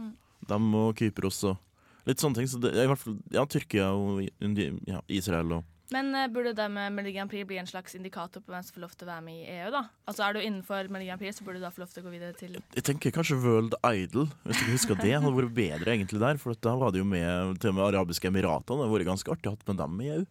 De 0.48 0.64
og 0.80 0.96
Kypros 0.96 1.44
og 1.52 1.60
litt 2.08 2.24
sånne 2.24 2.40
ting. 2.40 2.52
Så 2.52 2.60
det 2.64 2.74
i 2.76 2.88
hvert 2.90 3.02
fall 3.02 3.18
ja, 3.34 3.44
Tyrkia 3.50 3.90
og 3.96 4.22
ja, 4.24 5.02
Israel 5.08 5.60
og 5.60 5.74
Men 5.94 6.10
uh, 6.12 6.26
burde 6.28 6.52
det 6.52 6.66
med 6.72 6.92
Melodi 6.92 7.14
Grand 7.16 7.32
Prix 7.32 7.48
bli 7.48 7.60
en 7.62 7.70
slags 7.70 7.96
indikator 7.96 8.44
på 8.44 8.52
hvem 8.52 8.64
som 8.66 8.76
får 8.76 8.84
lov 8.84 8.96
til 8.98 9.08
å 9.08 9.12
være 9.14 9.24
med 9.24 9.38
i 9.40 9.46
EU? 9.58 9.70
da? 9.72 9.84
Altså 10.10 10.26
Er 10.26 10.36
du 10.36 10.42
innenfor 10.42 10.90
Melodi 10.92 11.08
Grand 11.08 11.22
Prix, 11.22 11.38
så 11.40 11.48
burde 11.48 11.62
du 11.62 11.64
da 11.64 11.72
få 11.72 11.84
lov 11.84 11.94
til 11.94 12.04
å 12.04 12.08
gå 12.08 12.16
videre 12.16 12.36
til 12.36 12.58
Jeg 12.60 12.88
tenker 12.90 13.16
kanskje 13.16 13.40
World 13.44 13.78
Idol, 13.88 14.28
hvis 14.44 14.60
du 14.60 14.66
ikke 14.66 14.76
husker 14.76 15.00
det. 15.00 15.14
Hadde 15.16 15.38
vært 15.38 15.56
bedre 15.56 15.96
egentlig 15.96 16.24
der. 16.26 16.42
For 16.44 16.60
da 16.68 16.76
var 16.82 16.92
det 16.92 17.04
jo 17.04 17.08
med 17.08 17.62
til 17.64 17.72
og 17.72 17.80
med 17.80 17.88
Arabiske 17.88 18.32
Emiratene. 18.32 18.82
Det 18.82 18.88
hadde 18.88 18.98
vært 18.98 19.12
ganske 19.14 19.36
artig 19.38 19.52
å 19.52 19.56
ha 19.56 19.72
med 19.72 19.82
dem 19.86 20.04
i 20.04 20.12
EU. 20.18 20.28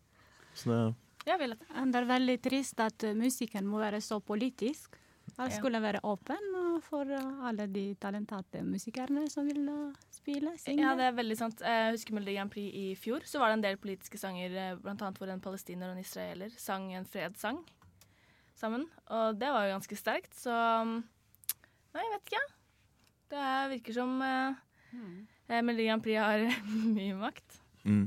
Så 0.57 0.73
det, 0.73 0.85
Ja. 1.27 1.41
Det 1.41 1.99
er 1.99 2.13
veldig 2.13 2.37
trist 2.45 2.81
at 2.81 3.09
uh, 3.09 3.17
musikken 3.17 3.67
må 3.67 3.81
være 3.81 4.05
så 4.05 4.21
politisk. 4.21 5.01
Ja. 5.45 5.57
skulle 5.59 5.81
være 5.85 6.01
åpen 6.09 6.81
for 6.83 7.05
alle 7.45 7.67
de 7.69 7.95
talenterte 8.01 8.63
musikerne 8.65 9.27
som 9.31 9.45
vil 9.47 9.69
uh, 9.69 9.93
spille, 10.11 10.55
synge. 10.59 10.81
Ja, 10.81 10.95
det 10.97 11.05
er 11.11 11.13
veldig 11.19 11.37
sant. 11.37 11.61
Jeg 11.61 11.93
husker 11.93 12.15
Melodi 12.17 12.35
Grand 12.39 12.51
Prix 12.51 12.73
i 12.75 12.95
fjor. 12.97 13.21
Så 13.29 13.39
var 13.39 13.49
det 13.53 13.59
en 13.59 13.65
del 13.67 13.77
politiske 13.77 14.17
sanger, 14.19 14.49
bl.a. 14.49 14.75
blant 14.81 15.03
annet 15.05 15.19
hvor 15.21 15.29
en 15.35 15.41
palestiner 15.45 15.91
og 15.91 15.97
en 15.99 16.01
israeler 16.05 16.49
sang 16.57 16.89
en 16.97 17.05
fredssang 17.05 17.61
sammen. 18.57 18.87
Og 19.13 19.37
det 19.37 19.51
var 19.53 19.67
jo 19.69 19.75
ganske 19.77 19.97
sterkt, 20.01 20.33
så 20.41 20.57
um, 20.83 21.03
Nei, 21.93 22.03
jeg 22.05 22.13
vet 22.15 22.31
ikke. 22.33 22.45
Det 23.33 23.39
er- 23.41 23.69
virker 23.73 23.93
som 23.97 24.11
eh, 24.23 24.55
mm. 24.93 25.27
Melodi 25.65 25.87
Grand 25.89 26.03
Prix 26.05 26.19
har 26.21 26.47
mye 26.97 27.15
makt. 27.21 27.61
mm. 27.85 28.07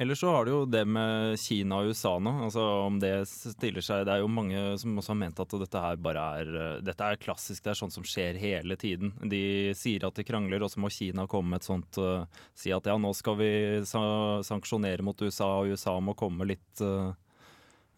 Ellers 0.00 0.20
så 0.20 0.30
har 0.32 0.44
du 0.44 0.50
jo 0.50 0.60
det 0.64 0.86
med 0.88 1.34
Kina 1.40 1.82
og 1.82 1.90
USA 1.92 2.14
nå. 2.24 2.30
Altså 2.46 2.62
om 2.86 2.94
det 3.02 3.12
stiller 3.28 3.84
seg 3.84 4.06
Det 4.08 4.14
er 4.14 4.22
jo 4.22 4.30
mange 4.32 4.62
som 4.80 4.96
også 4.96 5.12
har 5.12 5.18
ment 5.20 5.42
at 5.44 5.56
dette 5.60 5.82
her 5.84 5.98
bare 6.00 6.22
er 6.40 6.52
eh, 6.56 6.78
Dette 6.86 7.04
er 7.04 7.20
klassisk, 7.20 7.66
det 7.66 7.74
er 7.74 7.80
sånt 7.82 7.92
som 7.92 8.06
skjer 8.08 8.38
hele 8.40 8.78
tiden. 8.80 9.12
De 9.28 9.74
sier 9.76 10.06
at 10.08 10.16
de 10.16 10.24
krangler, 10.24 10.64
og 10.64 10.72
så 10.72 10.80
må 10.80 10.88
Kina 10.94 11.26
komme 11.28 11.52
med 11.52 11.60
et 11.60 11.68
sånt 11.68 12.00
uh, 12.00 12.24
Si 12.56 12.72
at 12.72 12.88
ja, 12.88 12.96
nå 12.96 13.12
skal 13.18 13.36
vi 13.42 13.50
sa 13.84 14.02
sanksjonere 14.46 15.04
mot 15.04 15.20
USA, 15.20 15.50
og 15.60 15.74
USA 15.74 15.98
må 16.00 16.16
komme 16.16 16.48
litt 16.48 16.80
uh, 16.80 17.12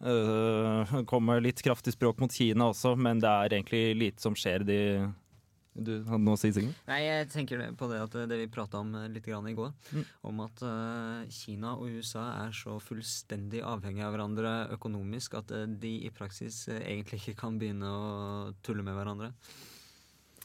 uh, 0.03 0.99
komme 1.07 1.39
litt 1.39 1.63
kraftig 1.63 1.95
språk 1.95 2.19
mot 2.19 2.35
Kina 2.35 2.73
også, 2.73 2.97
men 2.99 3.23
det 3.23 3.31
er 3.31 3.55
egentlig 3.61 3.85
lite 3.95 4.27
som 4.27 4.35
skjer. 4.35 4.67
De 4.67 4.81
Du 5.75 6.03
hadde 6.05 6.21
noe 6.21 6.35
å 6.35 6.39
si, 6.39 6.51
Sigurd? 6.53 6.75
Nei, 6.87 6.99
jeg 7.01 7.29
tenker 7.33 7.63
på 7.75 7.87
det 7.89 7.99
at 8.03 8.11
det 8.29 8.37
vi 8.37 8.45
prata 8.47 8.77
om 8.83 8.93
eh, 8.95 9.07
litt 9.09 9.25
grann 9.25 9.47
i 9.49 9.55
går, 9.57 9.71
Mm. 9.93 10.05
om 10.29 10.39
at 10.45 10.61
eh, 10.61 11.25
Kina 11.33 11.73
og 11.75 11.89
USA 11.89 12.45
er 12.45 12.51
så 12.53 12.75
fullstendig 12.79 13.63
avhengige 13.65 14.05
av 14.05 14.13
hverandre 14.13 14.51
økonomisk 14.77 15.33
at 15.39 15.51
eh, 15.51 15.65
de 15.65 15.95
i 16.05 16.11
praksis 16.13 16.67
eh, 16.69 16.77
egentlig 16.93 17.21
ikke 17.23 17.35
kan 17.41 17.57
begynne 17.57 17.89
å 17.89 18.53
tulle 18.61 18.83
med 18.85 18.93
hverandre. 18.93 19.31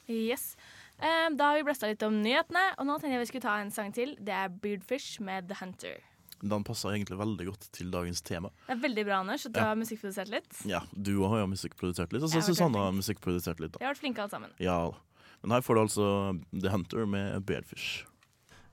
Yes. 0.08 0.56
Eh, 0.98 1.28
da 1.36 1.50
har 1.52 1.58
vi 1.60 1.66
blasta 1.68 1.86
litt 1.90 2.02
om 2.02 2.16
nyhetene, 2.24 2.62
og 2.78 2.86
nå 2.88 2.96
tenkte 2.98 3.18
jeg 3.18 3.22
vi 3.26 3.30
skulle 3.30 3.44
ta 3.44 3.58
en 3.60 3.70
sang 3.74 3.92
til. 3.94 4.16
Det 4.18 4.32
er 4.34 4.48
Beardfish 4.48 5.20
med 5.20 5.48
The 5.50 5.58
Hunter. 5.60 6.00
Den 6.40 6.62
passer 6.64 6.94
egentlig 6.94 7.18
veldig 7.18 7.46
godt 7.50 7.64
til 7.74 7.90
dagens 7.90 8.20
tema. 8.22 8.48
Det 8.68 8.76
er 8.76 8.80
veldig 8.82 9.04
bra, 9.08 9.20
Anders, 9.24 9.44
at 9.46 9.52
du 9.52 9.58
Ja. 9.60 9.66
har 9.66 9.76
musikkprodusert 9.76 10.28
litt. 10.30 10.54
Ja, 10.70 10.80
Du 10.94 11.24
har 11.26 11.40
jo 11.40 11.46
musikkprodusert 11.50 12.12
litt, 12.12 12.22
og 12.22 12.30
så 12.30 12.38
har 12.40 12.46
Susanne 12.46 12.78
har 12.78 12.92
musikkprodusert 12.92 13.58
litt. 13.60 13.76
Vi 13.78 13.84
har 13.84 13.92
vært 13.94 14.00
flinke 14.00 14.18
alle 14.22 14.30
sammen. 14.30 14.50
Ja 14.58 14.88
da. 14.90 14.96
Men 15.42 15.54
her 15.56 15.64
får 15.64 15.74
du 15.78 15.80
altså 15.86 16.06
The 16.52 16.70
Hunter 16.72 17.06
med 17.06 17.42
Beardfish. 17.46 18.04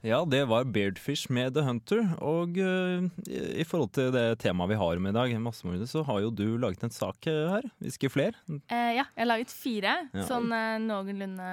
Ja, 0.05 0.19
det 0.29 0.43
var 0.45 0.67
Beardfish 0.69 1.31
med 1.33 1.55
The 1.55 1.63
Hunter. 1.65 2.03
Og 2.21 2.57
uh, 2.61 3.05
i 3.25 3.39
i 3.61 3.65
forhold 3.65 3.89
til 3.97 4.11
det 4.13 4.25
temaet 4.43 4.73
vi 4.75 4.77
har 4.77 4.99
med 5.01 5.15
i 5.15 5.17
dag, 5.17 5.33
massemordet, 5.41 5.87
så 5.89 6.03
har 6.05 6.21
jo 6.21 6.29
du 6.29 6.57
laget 6.61 6.83
en 6.85 6.93
sak 6.93 7.25
eh, 7.31 7.47
her. 7.49 7.65
Hvis 7.81 7.97
ikke 7.97 8.11
flere. 8.13 8.37
Eh, 8.49 8.91
ja, 8.99 9.05
jeg 9.05 9.23
har 9.23 9.31
laget 9.31 9.53
fire 9.53 9.95
Ja. 10.13 10.25
sånn 10.29 10.51
uh, 10.53 10.75
noenlunde 10.83 11.47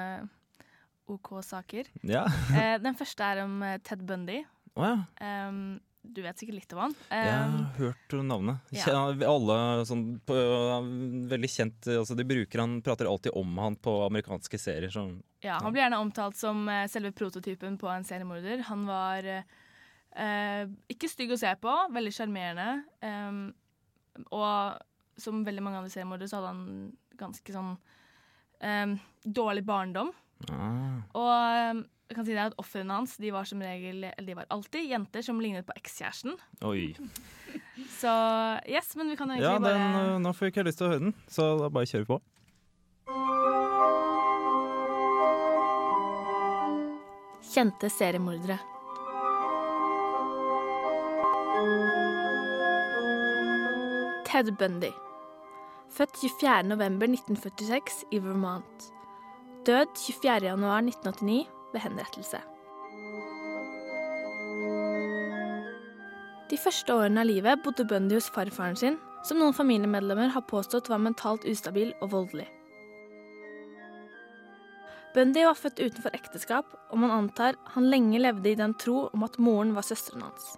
OK 1.12 1.32
saker. 1.44 1.88
Ja. 2.04 2.26
Eh, 2.52 2.76
den 2.82 2.96
første 2.98 3.24
er 3.24 3.42
om 3.46 3.56
Ted 3.84 4.04
Bundy. 4.08 4.42
Oh, 4.76 4.84
ja. 4.84 4.94
Em, 5.20 5.80
du 6.02 6.22
vet 6.22 6.38
sikkert 6.38 6.58
litt 6.58 6.72
om 6.74 6.80
han. 6.82 6.94
Jeg 7.14 7.32
har 7.32 7.66
hørt 7.78 8.14
navnet. 8.26 8.72
ja. 8.74 8.94
Alle 9.30 9.56
sånn 9.86 10.04
på, 10.26 10.36
Veldig 11.30 11.50
kjent 11.50 11.88
altså 11.94 12.16
De 12.18 12.26
bruker 12.26 12.62
han, 12.62 12.80
prater 12.84 13.08
alltid 13.08 13.36
om 13.38 13.58
han 13.62 13.76
på 13.78 13.94
amerikanske 14.08 14.58
serier. 14.58 14.90
Sånn. 14.92 15.20
ja, 15.44 15.60
han 15.62 15.72
blir 15.72 15.84
gjerne 15.84 16.00
omtalt 16.02 16.38
som 16.38 16.66
eh, 16.68 16.88
selve 16.90 17.12
prototypen 17.16 17.78
på 17.78 17.90
en 17.92 18.06
seriemorder. 18.06 18.64
Han 18.68 18.84
var 18.90 19.28
eh, 19.30 19.46
eh, 20.18 20.64
ikke 20.92 21.10
stygg 21.10 21.34
å 21.36 21.40
se 21.40 21.54
på, 21.62 21.76
veldig 21.94 22.14
sjarmerende. 22.18 22.82
em, 23.06 23.44
og 24.34 24.82
som 25.22 25.44
veldig 25.46 25.62
mange 25.64 25.82
andre 25.82 25.92
seriemordere 25.92 26.28
så 26.28 26.40
hadde 26.40 26.52
han 26.52 26.66
ganske 27.20 27.54
sånn 27.54 27.76
em, 28.64 28.98
dårlig 29.22 29.62
barndom. 29.68 30.10
Ah. 30.50 30.98
Og 31.14 31.76
um, 31.76 31.82
jeg 32.12 32.18
kan 32.18 32.26
si 32.28 32.34
det 32.36 32.44
at 32.44 32.58
ofrene 32.60 32.98
hans 33.00 33.16
de 33.20 33.30
var 33.32 33.48
som 33.48 33.62
regel, 33.64 34.04
eller 34.04 34.26
de 34.28 34.36
var 34.36 34.50
alltid 34.52 34.90
jenter 34.90 35.24
som 35.24 35.40
lignet 35.40 35.64
på 35.68 35.76
ekskjæresten. 35.80 36.36
Oi. 36.68 36.92
Så 37.96 38.12
yes, 38.68 38.92
men 39.00 39.08
vi 39.12 39.16
kan 39.16 39.32
egentlig 39.32 39.48
Ja, 39.48 39.56
den, 39.56 39.64
bare 39.64 40.04
eh, 40.12 40.20
nå 40.20 40.32
får 40.36 40.48
jeg 40.48 40.54
ikke 40.54 40.66
lyst 40.68 40.82
til 40.82 40.88
å 40.88 40.92
høre 40.92 41.04
den, 41.06 41.16
så 41.32 41.48
da 41.62 41.72
bare 41.72 41.88
kjører 41.88 42.04
vi 42.04 42.12
på. 42.12 42.20
Kjente 47.52 47.90
seriemordere. 47.92 48.58
Ted 54.28 54.52
Bundy. 54.60 54.92
Født 55.92 56.16
24.11.1946 56.24 58.06
i 58.16 58.20
Vermont. 58.24 58.92
Død 59.66 59.92
24.1.1989 59.96 61.51
ved 61.72 61.84
henrettelse. 61.84 62.40
De 66.52 66.58
første 66.60 66.92
årene 66.92 67.22
av 67.22 67.30
livet 67.30 67.62
bodde 67.64 67.86
Bundy 67.88 68.18
hos 68.18 68.28
farfaren 68.32 68.76
sin, 68.76 68.98
som 69.24 69.38
noen 69.40 69.56
familiemedlemmer 69.56 70.34
har 70.34 70.44
påstått 70.50 70.90
var 70.92 71.00
mentalt 71.00 71.46
ustabil 71.48 71.94
og 72.02 72.10
voldelig. 72.12 72.48
Bundy 75.12 75.44
var 75.44 75.56
født 75.56 75.80
utenfor 75.80 76.14
ekteskap, 76.16 76.68
og 76.90 77.00
man 77.00 77.12
antar 77.12 77.58
han 77.74 77.88
lenge 77.92 78.20
levde 78.20 78.52
i 78.52 78.56
den 78.58 78.72
tro 78.80 79.08
om 79.12 79.24
at 79.26 79.36
moren 79.40 79.74
var 79.76 79.84
søsteren 79.84 80.24
hans. 80.24 80.54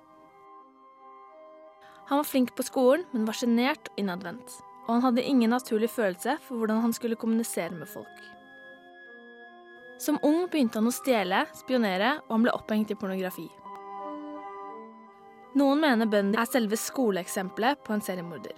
Han 2.11 2.21
var 2.21 2.29
flink 2.29 2.53
på 2.55 2.67
skolen, 2.67 3.07
men 3.13 3.27
var 3.27 3.39
sjenert 3.39 3.91
og 3.91 3.99
innadvendt, 3.99 4.59
og 4.87 4.97
han 4.97 5.07
hadde 5.09 5.25
ingen 5.27 5.55
naturlig 5.55 5.91
følelse 5.91 6.37
for 6.45 6.61
hvordan 6.61 6.83
han 6.85 6.95
skulle 6.95 7.19
kommunisere 7.19 7.75
med 7.75 7.91
folk. 7.91 8.19
Som 9.99 10.19
ung 10.23 10.49
begynte 10.51 10.81
han 10.81 10.91
å 10.91 10.95
stjele, 10.95 11.45
spionere, 11.55 12.17
og 12.27 12.33
han 12.35 12.47
ble 12.47 12.55
opphengt 12.57 12.91
i 12.91 12.99
pornografi. 12.99 13.47
Noen 15.55 15.85
mener 15.85 16.11
Bundy 16.11 16.39
er 16.41 16.51
selve 16.51 16.79
skoleeksempelet 16.81 17.85
på 17.87 17.95
en 17.95 18.03
seriemorder. 18.03 18.57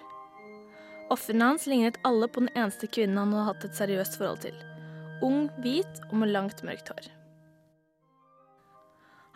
Ofrene 1.12 1.52
hans 1.52 1.66
lignet 1.68 2.00
alle 2.08 2.26
på 2.32 2.40
den 2.42 2.54
eneste 2.56 2.88
kvinnen 2.88 3.20
han 3.20 3.34
hadde 3.36 3.50
hatt 3.50 3.68
et 3.68 3.76
seriøst 3.78 4.16
forhold 4.18 4.40
til. 4.46 4.56
Ung, 5.22 5.46
hvit 5.60 6.00
og 6.08 6.16
med 6.22 6.32
langt, 6.32 6.64
mørkt 6.64 6.88
hår. 6.92 7.10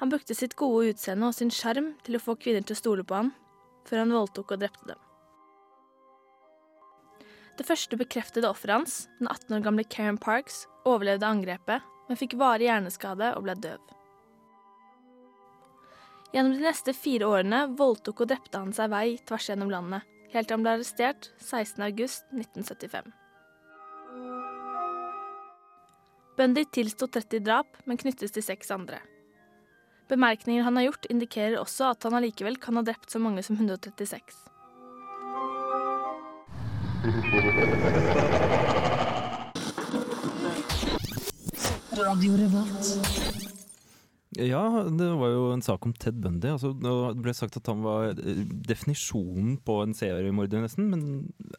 Han 0.01 0.09
brukte 0.09 0.35
sitt 0.35 0.57
gode 0.57 0.95
utseende 0.95 1.29
og 1.29 1.37
sin 1.37 1.53
sjarm 1.53 1.93
til 2.07 2.17
å 2.17 2.25
få 2.25 2.39
kvinner 2.41 2.65
til 2.65 2.79
å 2.79 2.81
stole 2.81 3.05
på 3.05 3.19
ham, 3.19 3.35
før 3.85 4.07
han 4.07 4.17
voldtok 4.17 4.57
og 4.57 4.65
drepte 4.65 4.89
dem. 4.95 5.10
Det 7.61 7.67
første 7.69 7.97
bekreftede 8.01 8.49
offeret 8.49 8.79
hans, 8.79 8.93
den 9.19 9.29
18 9.29 9.59
år 9.59 9.65
gamle 9.67 9.83
Karen 9.85 10.17
Parks, 10.17 10.63
overlevde 10.89 11.29
angrepet, 11.29 11.85
men 12.09 12.17
fikk 12.17 12.39
varig 12.41 12.71
hjerneskade 12.71 13.35
og 13.37 13.45
ble 13.45 13.53
døv. 13.61 13.83
Gjennom 16.33 16.55
de 16.55 16.65
neste 16.65 16.95
fire 16.97 17.29
årene 17.29 17.67
voldtok 17.77 18.23
og 18.25 18.31
drepte 18.31 18.63
han 18.63 18.73
seg 18.73 18.89
vei 18.95 19.19
tvers 19.29 19.51
gjennom 19.51 19.73
landet, 19.75 20.07
helt 20.33 20.49
til 20.49 20.57
han 20.57 20.65
ble 20.65 20.73
arrestert 20.79 21.29
16.8.1975. 21.43 23.11
Bundy 26.39 26.65
tilsto 26.73 27.11
30 27.13 27.43
drap, 27.45 27.77
men 27.85 28.01
knyttes 28.01 28.33
til 28.33 28.47
seks 28.47 28.73
andre. 28.73 29.03
Bemerkninger 30.09 30.65
han 30.65 30.81
har 30.81 30.89
gjort, 30.89 31.11
indikerer 31.13 31.61
også 31.61 31.91
at 31.93 32.09
han 32.09 32.17
allikevel 32.17 32.57
kan 32.63 32.81
ha 32.81 32.87
drept 32.89 33.13
så 33.13 33.21
mange 33.21 33.45
som 33.45 33.61
136. 33.61 34.33
Ja, 44.41 44.63
det 44.87 45.09
var 45.19 45.33
jo 45.33 45.49
en 45.53 45.63
sak 45.65 45.85
om 45.89 45.93
Ted 45.93 46.21
Bundy. 46.23 46.53
Altså, 46.53 46.71
det 46.79 47.23
ble 47.25 47.33
sagt 47.35 47.57
at 47.59 47.67
han 47.69 47.83
var 47.83 48.13
eh, 48.15 48.45
definisjonen 48.71 49.57
på 49.67 49.81
en 49.83 49.95
seriemorder, 49.97 50.63
nesten. 50.63 50.87
Men 50.93 51.03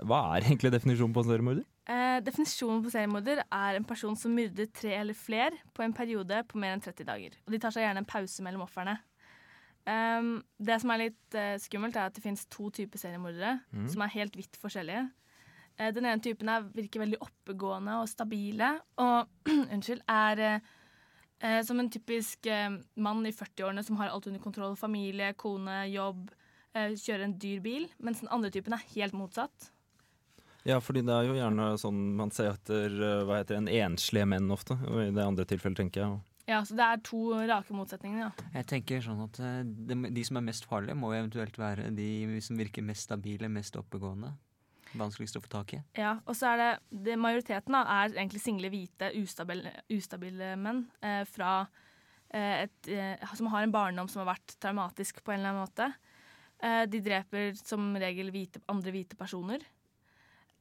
hva 0.08 0.22
er 0.38 0.48
egentlig 0.48 0.72
definisjonen 0.74 1.14
på 1.16 1.24
en 1.26 1.30
seriemorder? 1.34 1.66
Eh, 1.92 2.18
definisjonen 2.26 2.82
på 2.86 2.94
seriemorder 2.94 3.44
er 3.44 3.78
en 3.78 3.88
person 3.88 4.16
som 4.18 4.34
myrder 4.38 4.70
tre 4.74 4.96
eller 5.02 5.18
fler 5.18 5.58
på 5.76 5.84
en 5.86 5.94
periode 5.98 6.44
på 6.48 6.62
mer 6.64 6.78
enn 6.78 6.84
30 6.84 7.08
dager. 7.12 7.36
Og 7.46 7.54
de 7.54 7.60
tar 7.62 7.76
seg 7.76 7.86
gjerne 7.86 8.06
en 8.06 8.12
pause 8.14 8.46
mellom 8.46 8.64
ofrene. 8.66 8.98
Um, 9.82 10.36
det 10.62 10.76
som 10.84 10.92
er 10.94 11.08
litt 11.08 11.36
uh, 11.36 11.56
skummelt, 11.60 11.96
er 11.98 12.12
at 12.12 12.16
det 12.16 12.22
finnes 12.24 12.44
to 12.54 12.70
typer 12.70 13.02
seriemordere 13.02 13.56
Mm. 13.74 13.88
som 13.90 14.04
er 14.06 14.12
helt 14.14 14.36
vidt 14.38 14.58
forskjellige. 14.62 15.08
Eh, 15.82 15.90
den 15.96 16.06
ene 16.06 16.22
typen 16.22 16.52
er, 16.52 16.68
virker 16.76 17.02
veldig 17.06 17.20
oppegående 17.26 17.98
og 18.04 18.10
stabile, 18.12 18.76
og 19.02 19.50
unnskyld, 19.74 20.04
er 20.12 20.44
eh, 20.46 20.72
eh, 21.42 21.60
som 21.66 21.82
en 21.82 21.90
typisk 21.92 22.50
eh, 22.52 22.70
mann 23.02 23.26
i 23.26 23.34
40-årene 23.36 23.84
som 23.88 23.98
har 24.02 24.14
alt 24.14 24.30
under 24.30 24.44
kontroll. 24.44 24.78
Familie, 24.80 25.34
kone, 25.40 25.84
jobb, 25.92 26.30
eh, 26.76 26.94
kjører 26.94 27.28
en 27.30 27.38
dyr 27.42 27.62
bil. 27.66 27.88
Mens 28.04 28.22
den 28.24 28.32
andre 28.34 28.52
typen 28.54 28.78
er 28.78 28.90
helt 28.96 29.18
motsatt. 29.18 29.72
Ja, 30.68 30.78
fordi 30.78 31.02
det 31.02 31.14
er 31.16 31.26
jo 31.26 31.38
gjerne 31.40 31.72
sånn 31.82 32.02
man 32.20 32.34
ser 32.36 32.52
etter 32.52 32.94
eh, 32.94 33.24
hva 33.26 33.40
heter 33.40 33.56
det, 33.56 33.64
en 33.64 33.94
enslige 33.94 34.28
menn 34.30 34.54
ofte. 34.54 34.78
Og 34.86 35.08
i 35.08 35.16
det 35.16 35.26
andre 35.26 35.48
tilfellet, 35.50 35.80
tenker 35.82 36.06
jeg. 36.06 36.20
Ja, 36.50 36.60
så 36.68 36.76
det 36.76 36.84
er 36.84 37.02
to 37.06 37.24
rake 37.48 37.74
motsetninger, 37.74 38.28
ja. 38.28 38.46
Jeg 38.58 38.68
tenker 38.68 39.02
sånn 39.06 39.22
at 39.24 39.38
de, 39.40 39.98
de 40.12 40.24
som 40.28 40.38
er 40.38 40.46
mest 40.46 40.66
farlige, 40.68 40.98
må 41.00 41.14
jo 41.14 41.22
eventuelt 41.22 41.58
være 41.58 41.90
de 41.96 42.42
som 42.44 42.60
virker 42.60 42.86
mest 42.86 43.08
stabile, 43.08 43.50
mest 43.50 43.78
oppegående. 43.80 44.34
Vanskeligst 44.98 45.38
å 45.40 45.44
få 45.44 45.52
tak 45.52 45.76
i. 45.78 45.82
Ja, 45.98 46.18
og 46.26 46.36
så 46.38 46.52
er 46.52 46.62
det, 46.62 46.70
det 47.08 47.18
Majoriteten 47.22 47.78
da, 47.78 47.84
er 48.02 48.16
egentlig 48.16 48.42
single, 48.44 48.72
hvite, 48.74 49.12
ustabile, 49.22 49.74
ustabile 49.94 50.54
menn 50.60 50.84
eh, 51.06 51.22
fra 51.30 51.54
eh, 52.34 52.66
et, 52.66 52.92
eh, 52.92 53.36
som 53.40 53.52
har 53.54 53.66
en 53.66 53.76
barndom 53.76 54.10
som 54.12 54.24
har 54.24 54.34
vært 54.34 54.58
traumatisk 54.64 55.24
på 55.24 55.34
en 55.34 55.40
eller 55.40 55.54
annen 55.54 55.64
måte. 55.68 55.92
Eh, 56.62 56.84
de 56.92 57.04
dreper 57.04 57.56
som 57.62 57.94
regel 58.00 58.34
hvite, 58.34 58.62
andre 58.72 58.94
hvite 58.94 59.20
personer. 59.20 59.64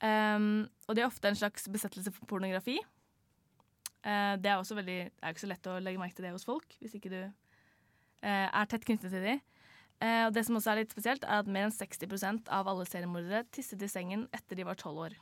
Um, 0.00 0.64
og 0.88 0.96
de 0.96 1.02
er 1.02 1.10
ofte 1.10 1.28
en 1.28 1.36
slags 1.36 1.66
besettelse 1.68 2.12
for 2.14 2.24
pornografi. 2.30 2.78
Eh, 4.00 4.34
det 4.40 4.48
er 4.48 4.56
også 4.56 4.78
veldig, 4.78 4.98
det 5.12 5.20
er 5.20 5.34
ikke 5.34 5.44
så 5.44 5.50
lett 5.50 5.68
å 5.68 5.76
legge 5.82 6.00
merke 6.00 6.16
til 6.16 6.24
det 6.24 6.32
hos 6.32 6.46
folk, 6.48 6.76
hvis 6.80 6.94
ikke 6.96 7.12
du 7.12 7.18
eh, 7.20 8.46
er 8.48 8.68
tett 8.70 8.86
knyttet 8.88 9.12
til 9.12 9.26
dem. 9.26 9.42
Eh, 10.00 10.22
og 10.26 10.32
det 10.32 10.46
som 10.46 10.56
også 10.56 10.72
er 10.72 10.80
litt 10.80 10.94
spesielt, 10.94 11.24
er 11.28 11.42
at 11.42 11.48
mer 11.50 11.66
enn 11.68 11.74
60% 11.74 12.48
av 12.56 12.68
alle 12.70 12.86
seriemordere 12.88 13.44
tisset 13.52 13.82
i 13.84 13.88
sengen 13.90 14.24
etter 14.36 14.56
de 14.56 14.64
var 14.64 14.78
tolv 14.80 15.04
år. 15.08 15.16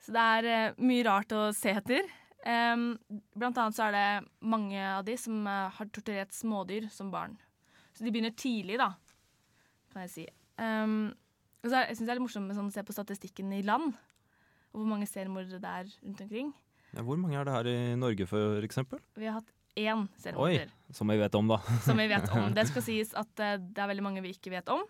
Så 0.00 0.12
det 0.16 0.24
er 0.36 0.48
eh, 0.50 0.80
mye 0.84 1.06
rart 1.08 1.32
å 1.36 1.48
se 1.56 1.72
etter. 1.72 2.08
Blant 2.40 3.58
annet 3.60 3.76
så 3.76 3.86
er 3.86 3.96
det 3.96 4.04
mange 4.48 4.80
av 4.80 5.04
de 5.04 5.16
som 5.20 5.40
eh, 5.48 5.72
har 5.76 5.88
torturert 5.92 6.36
smådyr 6.36 6.88
som 6.92 7.12
barn. 7.12 7.38
Så 7.96 8.04
de 8.04 8.12
begynner 8.12 8.36
tidlig, 8.36 8.76
da, 8.80 8.92
kan 9.92 10.04
jeg 10.04 10.12
si. 10.12 10.26
Og 10.60 11.66
så 11.68 11.74
er, 11.74 11.90
jeg 11.90 11.98
synes 11.98 12.06
det 12.06 12.12
er 12.12 12.18
litt 12.18 12.24
morsomt 12.24 12.54
sånn, 12.56 12.70
å 12.72 12.74
se 12.74 12.84
på 12.86 12.96
statistikken 12.96 13.52
i 13.56 13.64
land, 13.64 13.96
og 14.70 14.82
hvor 14.82 14.88
mange 14.88 15.08
seriemordere 15.08 15.60
det 15.60 15.72
er 15.80 15.88
rundt 16.04 16.22
omkring. 16.24 16.52
Ja, 16.94 17.04
hvor 17.06 17.18
mange 17.20 17.36
er 17.40 17.46
det 17.46 17.56
her 17.56 17.68
i 17.70 17.78
Norge, 17.98 18.28
for 18.30 18.64
eksempel? 18.66 19.02
Vi 19.18 19.28
har 19.28 19.40
hatt 19.40 19.50
én 19.78 20.06
Oi, 20.06 20.22
seriemorder. 20.22 20.72
som 20.96 21.12
vi 21.12 21.18
vet 21.20 21.36
om, 21.38 21.50
da. 21.50 21.60
som 21.86 22.00
vi 22.00 22.08
vet 22.10 22.32
om. 22.34 22.48
Det 22.56 22.66
skal 22.70 22.86
sies 22.90 23.12
at 23.18 23.44
eh, 23.44 23.58
det 23.60 23.82
er 23.82 23.92
veldig 23.92 24.06
mange 24.06 24.24
vi 24.24 24.34
ikke 24.34 24.54
vet 24.54 24.72
om. 24.72 24.82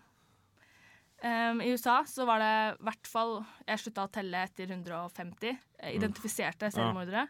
Um, 1.21 1.61
I 1.61 1.69
USA 1.69 1.99
så 2.09 2.25
var 2.25 2.41
det 2.41 2.53
i 2.79 2.85
hvert 2.87 3.05
fall 3.05 3.35
Jeg 3.67 3.77
slutta 3.83 4.07
å 4.07 4.09
telle 4.09 4.39
etter 4.41 4.71
150 4.73 5.51
eh, 5.51 5.91
identifiserte 5.93 6.71
seriemordere. 6.73 7.27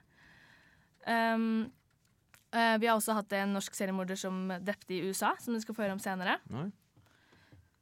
Um, 1.03 1.65
uh, 2.55 2.77
vi 2.79 2.88
har 2.88 2.96
også 2.96 3.17
hatt 3.17 3.36
en 3.36 3.51
norsk 3.58 3.75
seriemorder 3.75 4.15
som 4.15 4.46
drepte 4.63 4.96
i 4.96 5.01
USA, 5.10 5.34
som 5.43 5.58
du 5.58 5.60
skal 5.60 5.75
få 5.75 5.84
høre 5.84 5.98
om 5.98 6.03
senere. 6.03 6.38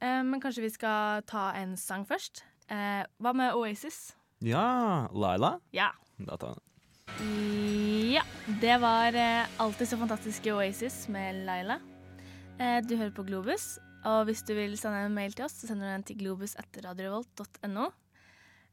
Eh, 0.00 0.22
men 0.24 0.40
kanskje 0.42 0.64
vi 0.64 0.72
skal 0.72 1.22
ta 1.28 1.50
en 1.60 1.76
sang 1.78 2.06
først. 2.08 2.42
Uh, 2.70 3.04
hva 3.22 3.34
med 3.36 3.54
Oasis? 3.58 4.16
Ja, 4.42 5.06
Laila? 5.12 5.58
Ja. 5.76 5.90
Da 6.18 6.38
tar 6.40 6.54
jeg 6.54 6.60
den. 6.60 6.69
Ja, 8.10 8.22
det 8.60 8.76
var 8.82 9.14
eh, 9.14 9.46
alltid 9.62 9.88
så 9.88 9.96
fantastiske 10.00 10.52
Oasis 10.54 11.08
med 11.12 11.44
Laila. 11.46 11.76
Eh, 12.60 12.80
du 12.84 12.96
hører 12.96 13.12
på 13.16 13.24
Globus, 13.24 13.78
og 14.04 14.26
hvis 14.28 14.42
du 14.44 14.52
vil 14.56 14.74
sende 14.76 15.04
en 15.06 15.14
mail 15.16 15.32
til 15.32 15.46
oss, 15.46 15.54
så 15.60 15.68
sender 15.68 15.88
du 15.88 15.92
den 15.94 16.04
til 16.08 16.18
globus 16.20 16.56
etter 16.60 16.84
radiorevolt.no. 16.88 17.86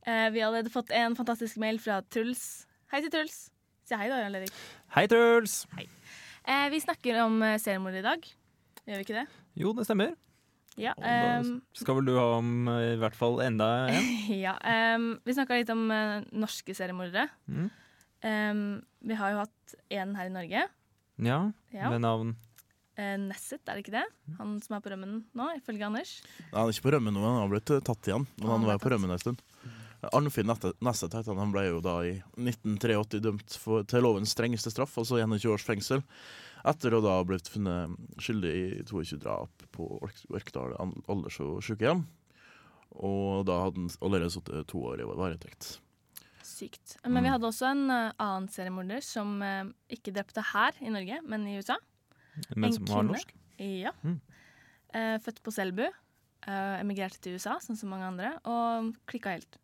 Eh, 0.07 0.27
vi 0.33 0.41
har 0.41 0.49
allerede 0.49 0.73
fått 0.73 0.91
en 0.95 1.15
fantastisk 1.15 1.59
mail 1.61 1.79
fra 1.83 2.01
Truls. 2.11 2.65
Hei 2.91 3.03
til 3.05 3.13
Truls. 3.13 3.37
Si 3.87 3.95
hei 3.95 4.09
da, 4.11 4.19
Jan 4.23 4.35
Lerik. 4.35 4.51
Hei, 4.95 5.05
Truls! 5.11 5.61
Eh, 5.77 6.67
vi 6.73 6.83
snakker 6.83 7.21
om 7.23 7.39
seriemord 7.59 7.95
i 7.95 8.03
dag. 8.03 8.27
Gjør 8.87 8.99
vi 8.99 9.07
ikke 9.07 9.19
det? 9.21 9.25
Jo, 9.59 9.71
det 9.77 9.87
stemmer. 9.87 10.13
Ja. 10.77 10.93
Og 10.97 11.03
da 11.03 11.33
ehm, 11.39 11.55
skal 11.75 11.97
vel 11.97 12.07
du 12.11 12.15
ha 12.19 12.29
om 12.37 12.69
i 12.69 12.95
hvert 13.01 13.15
fall 13.17 13.39
enda 13.45 13.71
en? 13.91 14.13
ja 14.45 14.53
Um, 14.61 15.13
vi 15.25 15.33
snakka 15.33 15.57
litt 15.57 15.71
om 15.73 15.87
norske 15.87 16.75
seriemordere. 16.75 17.29
Mm. 17.47 17.69
Ehm, 18.27 18.65
vi 19.07 19.15
har 19.19 19.31
jo 19.33 19.39
hatt 19.45 19.75
én 19.93 20.13
her 20.19 20.27
i 20.27 20.33
Norge. 20.35 20.65
Ja, 21.17 21.39
Ja. 21.73 21.89
med 21.89 22.01
navn 22.03 22.35
Eh, 22.97 23.13
Nesset, 23.21 23.61
er 23.69 23.75
det 23.77 23.83
ikke 23.85 23.93
det? 23.93 24.05
Han 24.39 24.55
som 24.59 24.73
er 24.75 24.81
på 24.81 24.89
rømmen 24.89 25.19
nå, 25.37 25.45
ifølge 25.59 25.85
Anders. 25.85 26.15
Nei, 26.49 26.57
han 26.57 26.65
er 26.67 26.73
ikke 26.73 26.87
på 26.87 26.93
rømmen 26.95 27.13
nå, 27.13 27.21
han 27.21 27.35
har 27.43 27.51
blitt 27.51 27.69
eh, 27.69 27.83
tatt 27.85 28.07
igjen. 28.09 28.25
Men 28.39 28.47
Han 28.49 28.63
han 28.63 28.65
var 28.71 28.79
på 28.81 28.89
rømmen 28.89 29.11
en 29.13 29.19
stund. 29.21 29.43
Arnfinn 30.13 30.49
Nesset 30.81 31.13
het 31.13 31.27
han. 31.29 31.37
Han 31.37 31.51
ble 31.53 31.67
jo 31.67 31.79
da 31.85 31.99
i 32.05 32.15
1983 32.41 33.21
dømt 33.21 33.53
for, 33.61 33.83
til 33.85 34.01
lovens 34.01 34.33
strengeste 34.33 34.71
straff, 34.73 34.97
altså 34.97 35.19
21 35.21 35.53
års 35.53 35.65
fengsel. 35.65 36.01
Etter 36.65 36.97
å 36.97 37.01
da 37.05 37.19
ha 37.19 37.23
blitt 37.23 37.47
funnet 37.53 37.93
skyldig 38.17 38.53
i 38.57 38.83
22 38.89 39.19
drap 39.21 39.65
på 39.77 39.87
Orkdal 40.33 40.73
alders- 41.07 41.39
og 41.45 41.61
sykehjem. 41.61 42.01
Og 42.97 43.45
da 43.45 43.59
hadde 43.61 43.77
han 43.83 43.89
allerede 44.01 44.33
sittet 44.33 44.65
to 44.73 44.81
år 44.89 45.01
i 45.03 45.05
varetekt. 45.05 45.77
Sykt. 46.47 46.95
Men 47.03 47.23
vi 47.25 47.29
hadde 47.33 47.47
også 47.49 47.67
en 47.73 47.81
eh, 47.91 48.11
annen 48.23 48.47
seriemorder 48.53 49.01
som 49.03 49.35
eh, 49.43 49.65
ikke 49.91 50.13
drepte 50.15 50.43
her 50.53 50.77
i 50.81 50.89
Norge, 50.93 51.19
men 51.27 51.43
i 51.51 51.57
USA. 51.59 51.75
men 52.55 52.69
En 52.69 52.73
som 52.77 52.85
var 52.87 53.01
kvinne. 53.01 53.11
norsk. 53.17 53.33
Ja. 53.59 53.91
Mm. 54.03 54.19
Eh, 54.95 55.17
født 55.25 55.41
på 55.43 55.51
Selbu. 55.51 55.83
eh, 56.47 56.79
emigrerte 56.79 57.19
til 57.19 57.33
USA, 57.35 57.57
sånn 57.59 57.75
som 57.75 57.89
mange 57.91 58.07
andre, 58.07 58.29
og 58.47 58.93
klikka 59.09 59.33
helt. 59.35 59.57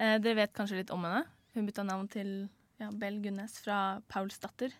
Eh, 0.00 0.16
dere 0.18 0.34
vet 0.38 0.54
kanskje 0.56 0.78
litt 0.80 0.90
om 0.94 1.02
henne. 1.04 1.24
Hun 1.54 1.66
bytta 1.68 1.84
navn 1.84 2.08
til 2.08 2.48
ja, 2.80 2.88
Bell 2.90 3.20
Gunnes 3.20 3.58
fra 3.60 4.00
Pauls 4.08 4.38
datter. 4.40 4.72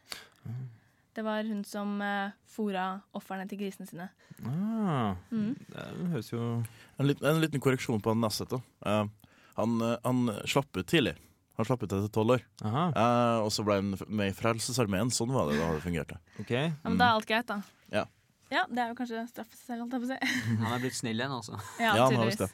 Det 1.12 1.24
var 1.26 1.42
hun 1.44 1.64
som 1.66 1.98
uh, 2.00 2.30
fora 2.46 3.02
ofrene 3.18 3.44
til 3.50 3.58
grisene 3.58 3.86
sine. 3.90 4.06
Ah, 4.46 5.16
Mm. 5.30 5.56
det 5.68 6.08
høres 6.14 6.30
jo 6.32 6.62
En 6.98 7.06
liten, 7.06 7.26
en 7.26 7.40
liten 7.42 7.60
korreksjon 7.60 8.00
på 8.00 8.14
Nesset. 8.16 8.48
da. 8.48 9.08
Eh, 9.50 9.58
han, 9.60 9.80
eh, 9.82 9.96
han 10.04 10.22
slapp 10.46 10.76
ut 10.76 10.86
tidlig. 10.86 11.16
Han 11.60 11.66
slapp 11.68 11.82
ut 11.84 11.92
etter 11.92 12.08
tolv 12.14 12.36
år. 12.38 12.42
Aha, 12.64 12.86
Eh, 12.96 13.40
og 13.44 13.50
så 13.52 13.64
ble 13.66 13.74
han 13.80 13.90
med 14.08 14.30
i 14.30 14.36
Frelsesarmeen. 14.36 15.10
Sånn 15.12 15.32
var 15.34 15.50
det 15.50 15.58
da 15.60 15.72
det 15.74 15.82
fungerte. 15.84 16.16
OK. 16.40 16.50
Ja, 16.56 16.70
men 16.88 16.96
da 16.98 17.10
er 17.10 17.18
alt 17.18 17.26
greit, 17.28 17.46
da. 17.50 17.60
Ja. 17.92 18.06
Ja, 18.50 18.64
det 18.66 18.78
er 18.82 18.88
jo 18.90 18.96
kanskje 18.98 19.26
straffe 19.30 19.54
seg 19.54 19.66
selv, 19.76 19.82
holdt 19.84 19.92
jeg 19.94 20.00
på 20.02 20.08
å 20.08 20.14
si. 20.14 20.40
Han 20.64 20.72
er 20.74 20.80
blitt 20.82 20.96
snill 20.98 21.20
igjen, 21.20 21.34
altså. 21.36 21.58
Ja, 21.78 21.92
Ja, 21.98 22.06
han 22.08 22.16
har 22.18 22.26
visst 22.30 22.40
det. 22.46 22.50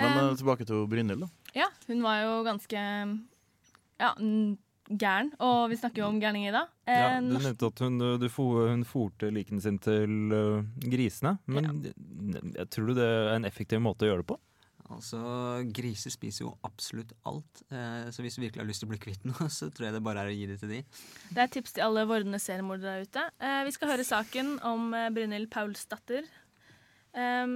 Men 0.00 0.10
eh, 0.18 0.26
Um, 0.30 0.36
tilbake 0.36 0.66
til 0.68 0.82
Brynhild, 0.88 1.20
da. 1.24 1.28
Ja, 1.54 1.68
hun 1.88 2.02
var 2.04 2.18
jo 2.24 2.34
ganske 2.46 2.82
ja, 4.00 4.10
gæren. 4.90 5.30
Og 5.44 5.70
vi 5.70 5.76
snakker 5.80 6.02
jo 6.02 6.08
om 6.10 6.20
gærninger 6.22 6.50
i 6.50 6.56
dag. 6.56 6.68
Ja, 6.88 7.08
Eh, 7.16 7.20
du 7.22 7.36
nevnte 7.38 7.66
at 7.70 7.78
hun, 7.84 7.98
du 8.18 8.28
fo- 8.28 8.66
hun 8.68 8.82
forte 8.84 9.30
likene 9.32 9.60
sine 9.62 9.78
til 9.78 10.32
uh, 10.34 10.62
grisene. 10.82 11.36
Men 11.46 11.84
jeg 12.56 12.68
tror 12.72 12.86
du 12.90 12.94
det 12.98 13.06
er 13.06 13.34
en 13.36 13.44
effektiv 13.48 13.80
måte 13.84 14.04
å 14.06 14.10
gjøre 14.10 14.24
det 14.24 14.30
på? 14.32 14.38
Altså, 14.90 15.20
Griser 15.70 16.10
spiser 16.10 16.44
jo 16.44 16.52
absolutt 16.66 17.12
alt, 17.28 17.62
eh, 17.70 18.08
så 18.10 18.24
hvis 18.24 18.36
du 18.36 18.42
virkelig 18.42 18.62
har 18.62 18.68
lyst 18.68 18.82
til 18.82 18.88
å 18.88 18.92
bli 18.92 19.00
kvitt 19.02 19.26
noe, 19.28 19.46
så 19.58 19.70
tror 19.70 19.88
jeg 19.88 19.96
det 19.96 20.02
bare 20.06 20.24
er 20.24 20.32
å 20.32 20.34
gi 20.34 20.48
det 20.50 20.58
til 20.62 20.72
de. 20.74 20.80
Det 21.30 21.44
er 21.44 21.52
tips 21.54 21.76
til 21.76 21.86
alle 21.86 22.06
vordende 22.10 22.40
seriemordere 22.42 22.96
der 22.98 23.06
ute. 23.06 23.24
Eh, 23.38 23.60
vi 23.68 23.74
skal 23.76 23.92
høre 23.92 24.06
saken 24.06 24.56
om 24.66 24.90
eh, 24.98 25.08
Brynhild 25.14 25.50
Paulsdatter, 25.54 26.26
um, 27.14 27.54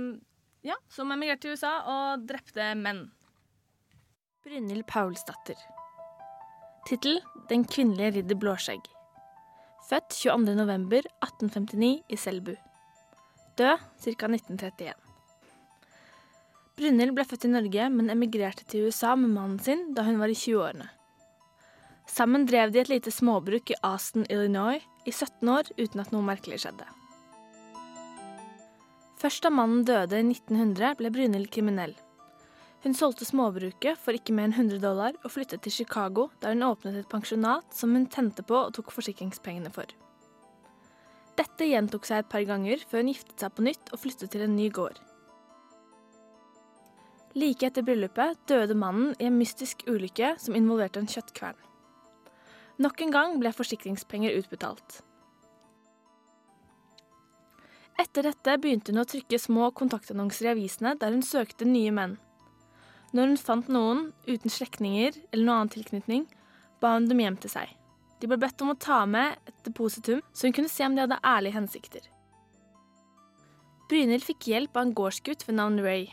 ja, 0.64 0.78
som 0.92 1.12
emigrerte 1.12 1.48
til 1.48 1.58
USA 1.58 1.74
og 1.90 2.26
drepte 2.28 2.70
menn. 2.78 3.06
Brynhild 4.44 4.86
Paulsdatter. 4.86 5.58
Tittel 6.84 7.22
'Den 7.48 7.64
kvinnelige 7.64 8.18
ridder 8.18 8.36
Blåskjegg'. 8.36 8.90
Født 9.88 10.16
22.11.1859 10.16 12.04
i 12.08 12.16
Selbu. 12.16 12.54
Død 13.58 13.78
ca. 14.04 14.28
1931. 14.28 15.03
Brynhild 16.74 17.14
ble 17.14 17.22
født 17.22 17.46
i 17.46 17.52
Norge, 17.52 17.86
men 17.94 18.10
emigrerte 18.10 18.64
til 18.66 18.88
USA 18.88 19.14
med 19.14 19.30
mannen 19.30 19.60
sin 19.62 19.92
da 19.94 20.02
hun 20.06 20.18
var 20.18 20.32
i 20.32 20.38
20-årene. 20.38 20.88
Sammen 22.10 22.44
drev 22.50 22.72
de 22.74 22.82
et 22.82 22.90
lite 22.90 23.12
småbruk 23.14 23.70
i 23.70 23.78
Aston, 23.86 24.26
Illinois 24.28 24.82
i 25.06 25.12
17 25.12 25.48
år 25.54 25.70
uten 25.78 26.02
at 26.02 26.10
noe 26.12 26.26
merkelig 26.26 26.64
skjedde. 26.64 26.88
Først 29.22 29.46
da 29.46 29.52
mannen 29.54 29.86
døde 29.88 30.18
i 30.18 30.26
1900, 30.26 30.98
ble 30.98 31.12
Brynhild 31.14 31.48
kriminell. 31.54 31.94
Hun 32.84 32.92
solgte 32.98 33.24
småbruket 33.24 33.96
for 33.96 34.12
ikke 34.18 34.34
mer 34.36 34.50
enn 34.50 34.58
100 34.58 34.82
dollar 34.82 35.14
og 35.22 35.32
flyttet 35.32 35.62
til 35.64 35.72
Chicago, 35.78 36.26
der 36.42 36.52
hun 36.52 36.66
åpnet 36.66 36.98
et 37.00 37.08
pensjonat 37.08 37.70
som 37.72 37.94
hun 37.96 38.10
tente 38.12 38.44
på 38.44 38.58
og 38.66 38.74
tok 38.76 38.92
forsikringspengene 38.92 39.72
for. 39.72 39.88
Dette 41.38 41.70
gjentok 41.70 42.04
seg 42.04 42.20
et 42.20 42.30
par 42.34 42.44
ganger 42.50 42.82
før 42.90 43.00
hun 43.00 43.14
giftet 43.14 43.40
seg 43.40 43.54
på 43.54 43.64
nytt 43.64 43.94
og 43.94 44.02
flyttet 44.02 44.34
til 44.34 44.44
en 44.44 44.58
ny 44.58 44.68
gård. 44.74 45.00
Like 47.34 47.66
etter 47.66 47.82
bryllupet 47.82 48.44
døde 48.46 48.76
mannen 48.78 49.14
i 49.18 49.26
en 49.26 49.38
mystisk 49.40 49.82
ulykke 49.90 50.36
som 50.38 50.54
involverte 50.54 51.00
en 51.02 51.10
kjøttkvern. 51.10 51.58
Nok 52.78 53.02
en 53.02 53.14
gang 53.14 53.34
ble 53.42 53.50
forsikringspenger 53.54 54.36
utbetalt. 54.38 55.00
Etter 57.98 58.26
dette 58.26 58.56
begynte 58.58 58.90
hun 58.90 59.02
å 59.02 59.06
trykke 59.06 59.38
små 59.38 59.68
kontaktannonser 59.78 60.48
i 60.48 60.52
avisene 60.54 60.94
der 60.98 61.14
hun 61.14 61.22
søkte 61.26 61.66
nye 61.66 61.92
menn. 61.94 62.16
Når 63.14 63.30
hun 63.30 63.38
fant 63.38 63.68
noen 63.70 64.08
uten 64.26 64.50
slektninger 64.50 65.14
eller 65.30 65.44
noen 65.44 65.58
annen 65.58 65.74
tilknytning, 65.74 66.24
ba 66.82 66.96
hun 66.96 67.06
dem 67.10 67.22
hjem 67.22 67.38
til 67.42 67.52
seg. 67.52 67.70
De 68.18 68.30
ble 68.30 68.38
bedt 68.42 68.62
om 68.62 68.72
å 68.72 68.78
ta 68.78 69.04
med 69.06 69.38
et 69.46 69.54
depositum, 69.66 70.22
så 70.34 70.48
hun 70.48 70.54
kunne 70.56 70.70
se 70.70 70.86
om 70.86 70.94
de 70.96 71.04
hadde 71.04 71.22
ærlige 71.22 71.58
hensikter. 71.58 72.10
Brynhild 73.90 74.26
fikk 74.26 74.48
hjelp 74.50 74.74
av 74.74 74.88
en 74.88 74.94
gårdsgutt 74.98 75.46
ved 75.46 75.58
navn 75.58 75.82
Ray. 75.84 76.08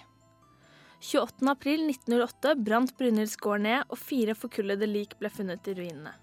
28. 1.02 1.50
april 1.50 1.90
1908 1.90 2.56
brant 2.56 2.98
Brynhilds 2.98 3.34
gård 3.42 3.64
ned, 3.66 3.88
og 3.90 3.98
fire 3.98 4.36
forkullede 4.38 4.86
lik 4.86 5.16
ble 5.18 5.32
funnet 5.34 5.66
i 5.66 5.74
ruinene. 5.74 6.14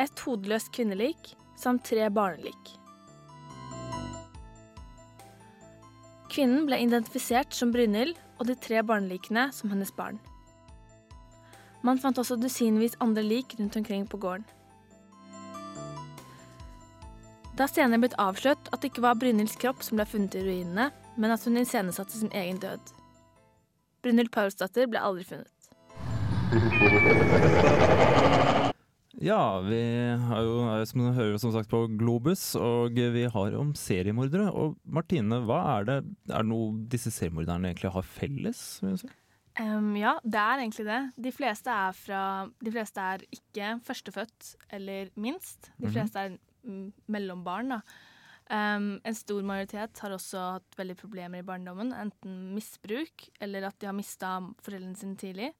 Et 0.00 0.22
hodeløst 0.24 0.70
kvinnelik 0.72 1.34
samt 1.60 1.84
tre 1.84 2.08
barnelik. 2.08 2.72
Kvinnen 6.32 6.64
ble 6.64 6.80
identifisert 6.80 7.52
som 7.52 7.76
Brynhild, 7.76 8.16
og 8.40 8.48
de 8.48 8.56
tre 8.56 8.80
barnelikene 8.84 9.50
som 9.52 9.72
hennes 9.72 9.92
barn. 9.96 10.16
Man 11.84 12.00
fant 12.00 12.16
også 12.16 12.40
dusinvis 12.40 12.96
andre 13.04 13.24
lik 13.24 13.54
rundt 13.60 13.76
omkring 13.76 14.08
på 14.08 14.20
gården. 14.20 14.48
Det 17.52 17.64
har 17.64 17.72
senere 17.72 18.00
blitt 18.00 18.20
avslørt 18.20 18.68
at 18.72 18.80
det 18.80 18.94
ikke 18.94 19.04
var 19.04 19.20
Brynhilds 19.20 19.60
kropp 19.60 19.84
som 19.84 20.00
ble 20.00 20.08
funnet 20.08 20.36
i 20.36 20.44
ruinene, 20.44 20.90
men 21.16 21.32
at 21.32 21.44
hun 21.44 21.60
iscenesatte 21.60 22.16
sin 22.16 22.32
egen 22.32 22.64
død. 22.64 22.95
Brynhild 24.06 24.30
Paulsdatter 24.30 24.86
ble 24.86 25.02
aldri 25.02 25.24
funnet. 25.26 25.50
Ja, 29.16 29.62
vi 29.64 29.78
er 29.80 30.42
jo 30.44 30.58
som 30.84 31.00
du 31.00 31.06
hører 31.16 31.38
som 31.40 31.48
sagt 31.54 31.70
på 31.72 31.78
Globus, 31.96 32.50
og 32.60 32.92
vi 33.14 33.22
har 33.32 33.54
om 33.56 33.70
seriemordere. 33.72 34.50
Og 34.52 34.74
Martine, 34.84 35.38
hva 35.48 35.62
er 35.78 35.86
det 35.88 35.94
Er 36.28 36.44
det 36.44 36.50
noe 36.50 36.74
disse 36.92 37.08
seriemorderne 37.14 37.70
egentlig 37.70 37.94
har 37.94 38.04
felles? 38.04 38.60
si? 38.84 39.08
Um, 39.56 39.94
ja, 39.96 40.18
det 40.20 40.36
er 40.36 40.60
egentlig 40.60 40.84
det. 40.84 40.98
De 41.16 41.32
fleste 41.32 41.72
er, 41.72 41.96
fra, 41.96 42.20
de 42.60 42.74
fleste 42.74 43.00
er 43.00 43.24
ikke 43.32 43.70
førstefødt 43.86 44.50
eller 44.76 45.08
minst. 45.16 45.70
De 45.80 45.88
Mhm. 45.88 45.94
fleste 45.96 46.20
er 46.26 46.36
mm, 46.68 46.92
mellombarn. 47.08 47.72
Da. 47.72 47.80
Em, 48.46 49.00
en 49.02 49.16
stor 49.18 49.42
majoritet 49.42 49.98
har 50.04 50.12
også 50.14 50.42
hatt 50.56 50.76
veldig 50.78 50.94
problemer 51.00 51.42
i 51.42 51.46
barndommen. 51.46 51.90
Enten 51.96 52.52
misbruk 52.54 53.26
eller 53.42 53.66
at 53.66 53.78
de 53.82 53.88
har 53.90 53.96
mista 53.96 54.36
foreldrene 54.62 54.98
sine 54.98 55.18
tidlig. 55.18 55.50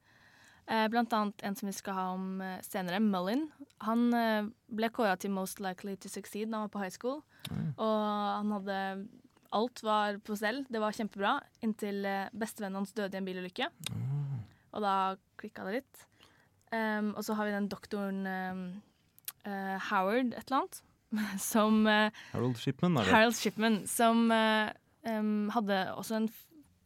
Uh, 0.67 0.87
blant 0.91 1.13
annet 1.15 1.45
en 1.47 1.55
som 1.55 1.69
vi 1.69 1.75
skal 1.77 1.95
ha 1.95 2.05
om 2.17 2.41
uh, 2.43 2.57
senere, 2.67 2.99
Mullin. 3.03 3.45
Han 3.87 4.09
uh, 4.11 4.49
ble 4.67 4.91
kåra 4.91 5.15
til 5.19 5.31
Most 5.35 5.61
Likely 5.63 5.95
to 6.03 6.11
Succeed 6.11 6.51
da 6.51 6.59
han 6.59 6.67
var 6.67 6.73
på 6.75 6.83
high 6.83 6.95
school. 6.95 7.21
Og 7.77 8.01
han 8.03 8.51
hadde 8.57 8.81
Alt 9.55 9.81
var 9.87 10.19
på 10.27 10.35
stell. 10.37 10.65
Det 10.69 10.81
var 10.83 10.93
kjempebra. 10.93 11.37
Inntil 11.65 12.03
bestevennen 12.35 12.81
hans 12.81 12.91
døde 12.93 13.15
i 13.15 13.21
en 13.21 13.29
bilulykke. 13.29 13.69
Og 14.75 14.83
da 14.83 14.95
klikka 15.39 15.65
det 15.69 15.79
litt. 15.79 16.03
Um, 16.75 17.13
og 17.15 17.23
så 17.25 17.37
har 17.39 17.47
vi 17.47 17.55
den 17.55 17.69
doktoren 17.71 18.27
um, 18.27 18.65
Howard 19.87 20.35
et 20.35 20.43
eller 20.43 20.59
annet. 20.59 20.83
Som 21.53 21.87
eh, 21.91 22.11
Harold 22.33 22.59
Shipman, 22.61 22.97
er 22.99 23.05
det? 23.07 23.13
Harold 23.15 23.37
Shipman. 23.39 23.83
Som 23.91 24.31
em, 24.33 25.35
hadde 25.55 25.83
også 25.97 26.21
en 26.23 26.31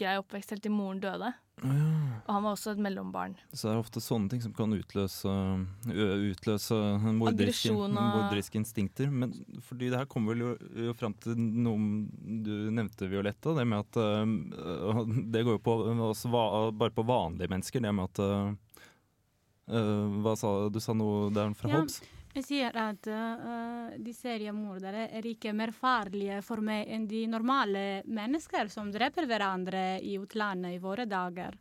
grei 0.00 0.16
oppvekst 0.20 0.54
helt 0.54 0.64
til 0.64 0.72
moren 0.72 1.00
døde. 1.02 1.33
Og 1.61 2.28
han 2.33 2.44
var 2.44 2.54
også 2.54 2.70
et 2.72 2.78
mellombarn. 2.80 3.35
Så 3.52 3.66
det 3.66 3.72
er 3.74 3.80
ofte 3.83 4.00
sånne 4.00 4.30
ting 4.33 4.40
som 4.40 4.52
kan 4.56 4.72
utløse, 4.72 5.28
utløse 6.30 6.78
morderiske, 7.18 7.74
morderiske 7.74 8.56
instinkter. 8.56 9.11
Men 9.12 9.35
fordi 9.66 9.90
det 9.92 9.98
her 10.00 10.09
kommer 10.09 10.33
vel 10.33 10.44
jo, 10.46 10.54
jo 10.87 10.94
fram 10.96 11.12
til 11.20 11.37
noe 11.37 11.76
du 12.46 12.70
nevnte, 12.72 13.11
Violetta. 13.12 13.52
Det 13.59 13.66
med 13.68 13.85
at 13.85 14.00
Det 15.37 15.44
går 15.44 15.59
jo 15.59 15.62
på 15.66 15.74
også, 16.09 16.33
va, 16.33 16.46
bare 16.72 16.96
på 16.96 17.04
vanlige 17.11 17.52
mennesker. 17.52 17.85
Det 17.85 17.92
med 17.92 18.09
at 18.09 18.22
Hva 20.24 20.35
sa 20.40 20.54
du? 20.64 20.78
Du 20.78 20.80
sa 20.80 20.96
noe 20.96 21.28
der 21.35 21.52
fra 21.61 21.68
Ja. 21.68 21.83
Hobbes? 21.83 22.00
Jeg 22.30 22.44
sier 22.46 22.76
at 22.78 23.08
uh, 23.10 23.90
de 23.98 24.12
seriemordere 24.14 25.08
er 25.18 25.26
ikke 25.26 25.50
mer 25.56 25.72
farlige 25.74 26.38
for 26.46 26.62
meg 26.62 26.86
enn 26.94 27.08
de 27.10 27.24
normale 27.26 28.04
mennesker 28.06 28.70
som 28.70 28.92
dreper 28.94 29.26
hverandre 29.26 29.98
i 29.98 30.14
utlandet 30.20 30.76
i 30.76 30.82
våre 30.82 31.08
dager. 31.10 31.56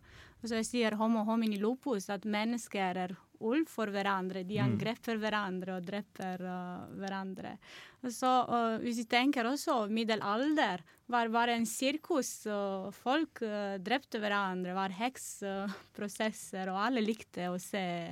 Så 0.46 0.60
jeg 0.60 0.68
sier 0.68 0.96
homo 0.96 1.26
homini 1.28 1.58
lupus, 1.60 2.06
at 2.14 2.24
mennesker 2.24 3.00
er 3.02 3.16
ulv 3.44 3.66
for 3.68 3.90
hverandre. 3.92 4.44
De 4.46 4.60
Mm. 4.62 4.78
hverandre 5.20 5.76
og 5.80 5.84
dreper 5.90 6.46
uh, 6.46 6.86
hverandre. 7.02 7.58
Og 8.04 8.12
Så 8.14 8.30
uh, 8.46 8.78
hvis 8.78 9.02
vi 9.02 9.06
tenker 9.10 9.50
også 9.50 9.90
middelalder, 9.90 10.86
var 11.08 11.34
bare 11.34 11.58
en 11.58 11.66
sirkus. 11.66 12.46
og 12.46 12.94
folk 12.94 13.42
drepte 13.82 14.20
hverandre, 14.20 14.76
var 14.76 14.90
heksprosesser, 14.90 16.70
og 16.70 16.78
alle 16.78 17.02
likte 17.02 17.50
å 17.50 17.58
se 17.58 18.06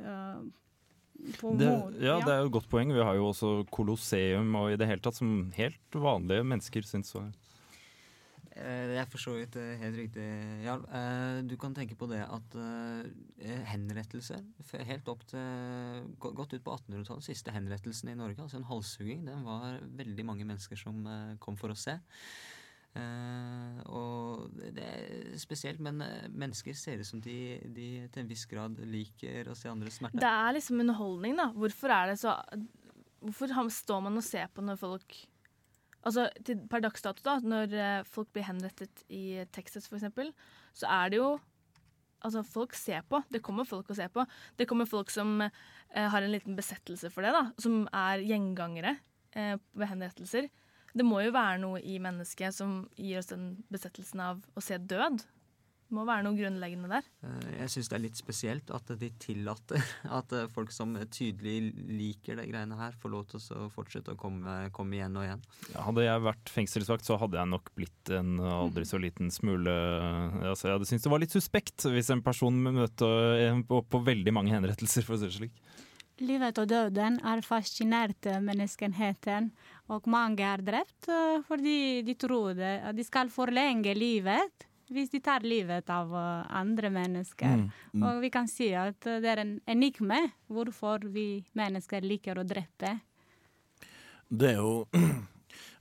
uh, 0.00 0.40
Det, 1.22 1.68
ja, 2.02 2.16
det 2.18 2.32
er 2.32 2.40
jo 2.42 2.48
et 2.50 2.56
godt 2.56 2.68
poeng. 2.72 2.90
Vi 2.94 3.02
har 3.04 3.14
jo 3.14 3.28
også 3.30 3.52
Colosseum 3.70 4.54
og 4.58 4.72
i 4.72 4.78
det 4.80 4.88
hele 4.90 5.02
tatt 5.04 5.20
som 5.20 5.52
helt 5.54 5.94
vanlige 5.94 6.42
mennesker 6.42 6.82
syns 6.88 7.14
var 7.14 7.30
Eh, 8.52 8.86
Det 8.90 8.98
er 9.00 9.06
for 9.08 9.22
så 9.22 9.32
vidt 9.38 9.56
eh, 9.56 9.78
helt 9.80 9.96
riktig, 9.96 10.24
Jarl. 10.64 10.82
Eh, 10.92 11.42
Du 11.48 11.56
kan 11.56 11.72
tenke 11.74 11.96
på 11.96 12.08
det 12.10 12.20
at 12.20 12.56
Henrettelse 13.70 14.36
henrettelser 14.36 14.84
helt 14.84 15.08
opp 15.08 15.24
til 15.30 16.10
Godt 16.20 16.52
ut 16.52 16.64
på 16.64 16.74
1800-tallet, 16.76 17.24
siste 17.24 17.54
henrettelsen 17.54 18.12
i 18.12 18.18
Norge, 18.18 18.42
altså 18.42 18.60
en 18.60 18.68
halshugging, 18.68 19.24
den 19.26 19.44
var 19.46 19.80
veldig 19.96 20.26
mange 20.28 20.44
mennesker 20.44 20.76
som 20.76 21.00
eh, 21.06 21.36
kom 21.40 21.56
for 21.56 21.72
å 21.72 21.78
se. 21.78 21.96
Eh, 22.92 23.78
og 23.88 24.52
det 24.76 24.84
er 24.84 25.36
spesielt, 25.40 25.80
men 25.80 26.02
eh, 26.04 26.28
mennesker 26.28 26.76
ser 26.76 27.00
ut 27.00 27.08
som 27.08 27.22
de, 27.24 27.56
de 27.72 27.88
til 28.12 28.24
en 28.24 28.30
viss 28.30 28.44
grad 28.50 28.76
liker 28.84 29.48
å 29.48 29.56
se 29.56 29.70
andres 29.70 29.96
smerte. 30.00 30.20
Det 30.20 30.28
er 30.28 30.56
liksom 30.58 30.82
underholdning, 30.84 31.38
da. 31.40 31.48
Hvorfor 31.56 31.94
er 31.94 32.12
det 32.12 32.18
så 32.20 32.36
hvorfor 33.22 33.70
står 33.70 34.02
man 34.02 34.18
og 34.18 34.26
ser 34.26 34.50
på 34.52 34.64
når 34.64 34.80
folk 34.80 35.20
Altså 36.02 36.24
til, 36.42 36.58
per 36.66 36.82
dags 36.82 37.04
da, 37.04 37.36
når 37.46 37.74
eh, 37.78 38.06
folk 38.10 38.32
blir 38.34 38.42
henrettet 38.48 39.04
i 39.06 39.44
Texas 39.54 39.86
eksempel, 39.86 40.32
så 40.74 40.88
er 40.90 41.12
det 41.12 41.20
jo 41.20 41.38
Altså, 42.22 42.44
folk 42.46 42.74
ser 42.78 43.02
på. 43.10 43.18
Det 43.34 43.40
kommer 43.42 43.66
folk 43.66 43.88
å 43.90 43.96
se 43.98 44.04
på. 44.14 44.22
Det 44.54 44.68
kommer 44.70 44.86
folk 44.86 45.10
som 45.10 45.40
eh, 45.42 45.50
har 45.90 46.22
en 46.22 46.30
liten 46.30 46.54
besettelse 46.54 47.10
for 47.10 47.26
det, 47.26 47.32
da. 47.34 47.48
Som 47.58 47.80
er 47.90 48.22
gjengangere 48.22 48.92
eh, 49.34 49.56
ved 49.74 49.90
henrettelser. 49.90 50.46
Det 50.92 51.04
må 51.08 51.22
jo 51.24 51.32
være 51.32 51.60
noe 51.62 51.80
i 51.80 51.98
mennesket 52.02 52.52
som 52.56 52.82
gir 53.00 53.20
oss 53.22 53.30
den 53.32 53.54
besettelsen 53.72 54.20
av 54.20 54.42
å 54.58 54.64
se 54.64 54.76
død. 54.76 55.22
Det 55.92 55.96
må 55.98 56.06
være 56.08 56.24
noe 56.24 56.36
grunnleggende 56.38 56.88
der. 56.88 57.08
Eh, 57.24 57.48
Jeg 57.60 57.72
syns 57.74 57.90
det 57.90 57.96
er 57.98 58.02
litt 58.06 58.16
spesielt 58.16 58.70
at 58.72 58.92
de 58.96 59.10
tillater 59.20 59.82
at 60.18 60.32
eh, 60.32 60.46
folk 60.52 60.72
som 60.72 60.94
tydelig 61.12 61.72
liker 61.92 62.40
det 62.40 62.46
greiene 62.48 62.78
her, 62.78 62.96
får 63.00 63.12
lov 63.12 63.26
til 63.28 63.44
å 63.60 63.66
fortsette 63.72 64.14
å 64.14 64.20
komme, 64.20 64.54
komme 64.72 64.96
igjen 64.96 65.18
og 65.20 65.26
igjen. 65.26 65.44
Hadde 65.76 66.06
jeg 66.06 66.24
vært 66.24 66.52
fengselsvakt, 66.54 67.04
så 67.08 67.18
hadde 67.20 67.40
jeg 67.40 67.52
nok 67.52 67.68
blitt 67.76 68.12
en 68.16 68.40
aldri 68.40 68.88
så 68.88 69.00
liten 69.00 69.28
smule 69.32 69.76
altså 70.48 70.70
Jeg 70.70 70.78
hadde 70.78 70.88
syntes 70.88 71.04
det 71.08 71.12
var 71.12 71.24
litt 71.24 71.36
suspekt 71.36 71.84
hvis 71.92 72.08
en 72.16 72.24
person 72.24 72.56
møter 72.72 73.60
på 73.68 74.04
veldig 74.08 74.32
mange 74.32 74.52
henrettelser, 74.56 75.04
for 75.04 75.16
å 75.16 75.20
si 75.20 75.28
det 75.28 75.36
slik. 75.42 75.60
Livet 76.22 76.58
og 76.60 76.68
døden 76.70 77.16
er 77.26 77.40
fascinert 77.42 78.28
menneskenheten, 78.44 79.48
og 79.90 80.06
mange 80.10 80.44
er 80.46 80.62
drept 80.62 81.08
eh, 81.10 81.40
fordi 81.48 82.02
de 82.06 82.14
tror 82.14 82.54
det, 82.54 82.76
at 82.86 82.94
de 82.96 83.06
skal 83.06 83.32
forlenge 83.32 83.94
livet 83.98 84.68
hvis 84.92 85.10
de 85.10 85.22
tar 85.24 85.42
livet 85.46 85.88
av 85.90 86.12
eh, 86.14 86.52
andre 86.60 86.92
mennesker. 86.94 87.64
Mm, 87.64 87.66
mm. 87.96 88.04
Og 88.06 88.20
vi 88.22 88.30
kan 88.34 88.46
si 88.50 88.70
at 88.76 89.08
eh, 89.08 89.18
det 89.24 89.32
er 89.32 89.42
en 89.42 89.56
enigme 89.74 90.20
hvorfor 90.52 91.08
vi 91.10 91.42
mennesker 91.58 92.06
liker 92.06 92.38
å 92.38 92.46
drepe. 92.46 92.94
Det 94.28 94.54
er 94.54 94.62
jo 94.62 94.86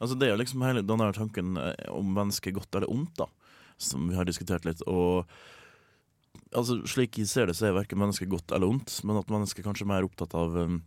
Altså 0.01 0.15
det 0.17 0.31
er 0.31 0.39
liksom 0.39 0.63
hele 0.65 0.81
den 0.81 1.01
tanken 1.13 1.57
om 1.93 2.07
mennesket 2.09 2.55
godt 2.55 2.73
eller 2.75 2.89
ondt, 2.89 3.19
da, 3.19 3.27
som 3.77 4.07
vi 4.09 4.15
har 4.17 4.25
diskutert 4.25 4.65
litt. 4.65 4.81
Og 4.89 5.29
altså 6.57 6.79
slik 6.89 7.19
jeg 7.21 7.29
ser 7.31 7.49
det, 7.49 7.55
så 7.57 7.69
er 7.69 7.77
verken 7.77 8.01
mennesket 8.01 8.29
godt 8.31 8.53
eller 8.55 8.71
ondt, 8.71 8.93
men 9.07 9.19
at 9.19 9.31
mennesket 9.31 9.65
kanskje 9.65 9.87
er 9.87 9.93
mer 9.93 10.07
opptatt 10.07 10.35
av 10.37 10.55
um, 10.57 10.79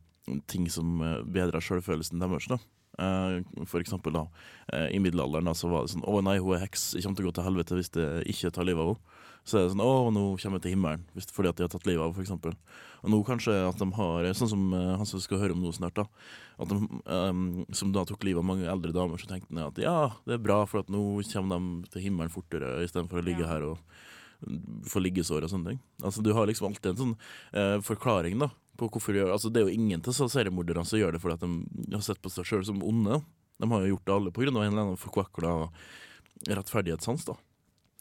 ting 0.50 0.68
som 0.72 1.03
eh, 1.05 1.20
bedrer 1.24 1.64
selvfølelsen 1.64 2.22
deres. 2.22 2.48
da. 2.48 2.61
Uh, 2.94 3.42
for 3.66 3.83
eksempel 3.83 4.14
da, 4.14 4.20
uh, 4.70 4.87
i 4.94 5.00
middelalderen 5.03 5.48
da, 5.48 5.55
så 5.59 5.66
var 5.66 5.83
det 5.83 5.90
sånn 5.96 6.05
Å 6.07 6.20
nei, 6.22 6.37
hun 6.38 6.55
er 6.55 6.61
heks, 6.62 6.92
jeg 6.94 7.03
kommer 7.03 7.18
til 7.18 7.27
å 7.27 7.31
gå 7.33 7.35
til 7.35 7.46
helvete 7.48 7.79
hvis 7.81 7.90
jeg 7.90 8.29
ikke 8.31 8.53
tar 8.55 8.68
livet 8.68 8.85
av 8.85 8.92
henne. 8.92 9.22
Så 9.44 9.59
er 9.59 9.64
det 9.64 9.72
sånn 9.74 9.83
Å, 9.83 9.88
nå 10.14 10.22
kommer 10.40 10.61
jeg 10.61 10.64
til 10.64 10.74
himmelen, 10.77 11.03
hvis, 11.12 11.27
fordi 11.35 11.50
at 11.50 11.59
de 11.59 11.66
har 11.66 11.72
tatt 11.74 11.88
livet 11.90 12.05
av 12.05 12.14
henne, 12.14 12.22
eksempel. 12.24 12.55
Og 13.03 13.12
nå 13.12 13.18
kanskje 13.27 13.57
at 13.66 13.83
de 13.83 13.88
har 13.98 14.31
Sånn 14.38 14.53
som 14.55 14.62
uh, 14.72 14.94
han 15.00 15.11
som 15.11 15.20
skal 15.20 15.42
høre 15.42 15.57
om 15.57 15.66
noe 15.66 15.74
snart, 15.74 15.98
da. 15.98 16.07
At 16.62 16.70
de, 16.70 16.79
um, 17.11 17.42
som 17.74 17.90
da 17.92 18.07
tok 18.09 18.24
livet 18.24 18.44
av 18.44 18.48
mange 18.53 18.70
eldre 18.70 18.94
damer, 18.94 19.18
så 19.18 19.29
tenkte 19.29 19.50
han 19.50 19.66
at 19.66 19.83
ja, 19.83 19.98
det 20.31 20.38
er 20.38 20.46
bra, 20.46 20.62
for 20.70 20.85
at 20.85 20.92
nå 20.92 21.03
kommer 21.35 21.59
de 21.59 21.92
til 21.92 22.07
himmelen 22.07 22.33
fortere, 22.33 22.77
istedenfor 22.87 23.20
å 23.20 23.27
ligge 23.27 23.42
Ja. 23.42 23.50
her 23.57 23.72
og 23.74 23.83
få 24.91 25.03
liggesår 25.05 25.47
og 25.47 25.53
sånne 25.53 25.73
ting. 25.73 25.81
Altså 26.03 26.23
Du 26.25 26.33
har 26.37 26.49
liksom 26.49 26.69
alltid 26.69 26.93
en 26.93 27.01
sånn 27.01 27.17
eh, 27.53 27.79
forklaring 27.85 28.39
da 28.43 28.51
på 28.79 28.89
hvorfor 28.91 29.15
de 29.15 29.21
gjør 29.21 29.33
Altså 29.37 29.53
Det 29.55 29.61
er 29.61 29.69
jo 29.69 29.77
ingen 29.79 30.03
til 30.03 30.17
seriemorderne 30.17 30.83
som 30.89 30.99
gjør 30.99 31.15
det 31.15 31.23
fordi 31.23 31.37
at 31.39 31.45
de 31.47 31.95
har 31.95 32.05
sett 32.07 32.23
på 32.23 32.33
seg 32.33 32.49
sjøl 32.49 32.65
som 32.67 32.83
onde. 32.83 33.21
De 33.63 33.71
har 33.71 33.85
jo 33.85 33.95
gjort 33.95 34.07
det 34.07 34.15
alle 34.15 34.35
pga. 34.35 34.49
en 34.51 34.57
eller 34.59 34.83
annen 34.83 35.01
forkvakla 35.01 35.57
rettferdighetssans. 36.51 37.25
da 37.25 37.39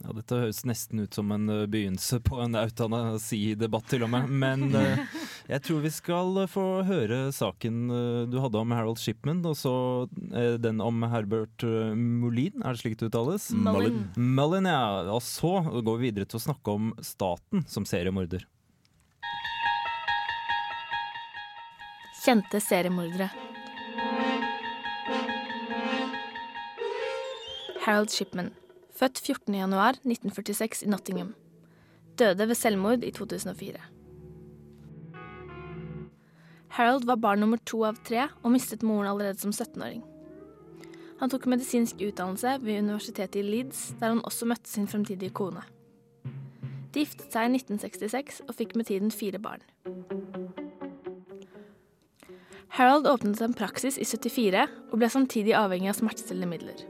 Ja, 0.04 0.12
dette 0.12 0.36
høres 0.36 0.66
nesten 0.68 1.00
ut 1.00 1.16
som 1.16 1.30
en 1.32 1.48
eh, 1.48 1.66
begynnelse 1.72 2.18
på 2.28 2.42
en 2.44 2.58
eutanasi-debatt, 2.60 3.86
til 3.88 4.04
og 4.04 4.10
med. 4.12 4.28
Men 4.28 4.66
eh, 4.80 5.04
jeg 5.48 5.64
tror 5.64 5.84
vi 5.86 5.92
skal 5.96 6.42
eh, 6.42 6.50
få 6.52 6.66
høre 6.88 7.20
saken 7.32 7.78
du 8.28 8.36
hadde 8.44 8.60
om 8.60 8.74
Harold 8.76 9.00
Shipman, 9.00 9.40
og 9.48 9.56
så 9.60 9.74
den 10.60 10.82
om 10.84 11.04
Herbert 11.08 11.64
Molin, 11.96 12.64
er 12.64 12.76
det 12.76 12.82
slik 12.82 12.98
det 13.00 13.08
uttales? 13.12 13.50
Mullin. 13.56 14.02
Mullin, 14.18 14.68
ja. 14.68 15.06
Og 15.14 15.22
så 15.24 15.62
går 15.80 16.02
vi 16.02 16.10
videre 16.10 16.28
til 16.28 16.42
å 16.42 16.46
snakke 16.50 16.76
om 16.76 16.92
staten 17.04 17.64
som 17.70 17.88
seriemorder. 17.88 18.44
Kjente 22.24 22.60
seriemordere. 22.64 23.30
Harold 27.84 28.12
Shipman, 28.12 28.54
født 29.04 29.20
14.1.1946 29.50 30.86
i 30.86 30.90
Nottingham. 30.90 31.34
Døde 32.20 32.48
ved 32.48 32.56
selvmord 32.56 33.04
i 33.04 33.12
2004. 33.12 33.82
Harold 36.74 37.06
var 37.06 37.20
barn 37.22 37.40
nummer 37.44 37.60
to 37.66 37.84
av 37.86 38.00
tre 38.06 38.30
og 38.42 38.54
mistet 38.54 38.84
moren 38.84 39.10
allerede 39.12 39.42
som 39.42 39.52
17-åring. 39.52 40.02
Han 41.20 41.30
tok 41.30 41.46
medisinsk 41.52 42.00
utdannelse 42.02 42.56
ved 42.64 42.80
universitetet 42.80 43.42
i 43.42 43.44
Leeds, 43.46 43.94
der 44.00 44.16
han 44.16 44.24
også 44.26 44.48
møtte 44.50 44.72
sin 44.72 44.88
fremtidige 44.88 45.36
kone. 45.36 45.62
De 46.94 47.04
giftet 47.04 47.30
seg 47.34 47.50
i 47.50 47.60
1966 47.60 48.42
og 48.48 48.56
fikk 48.56 48.76
med 48.78 48.90
tiden 48.90 49.14
fire 49.14 49.42
barn. 49.42 49.62
Harold 52.74 53.08
åpnet 53.10 53.42
en 53.44 53.54
praksis 53.54 54.00
i 54.02 54.08
74 54.08 54.66
og 54.92 54.98
ble 54.98 55.12
samtidig 55.12 55.54
avhengig 55.58 55.92
av 55.92 56.00
smertestillende 56.00 56.50
midler. 56.56 56.86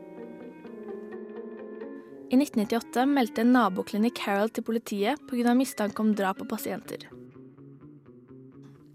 I 2.33 2.35
1998 2.35 3.03
meldte 3.13 3.43
en 3.43 3.51
naboklinikk 3.53 4.23
Harold 4.25 4.55
til 4.55 4.63
politiet 4.65 5.19
pga. 5.29 5.51
mistanke 5.53 6.01
om 6.01 6.15
drap 6.17 6.39
på 6.39 6.47
pasienter. 6.49 7.03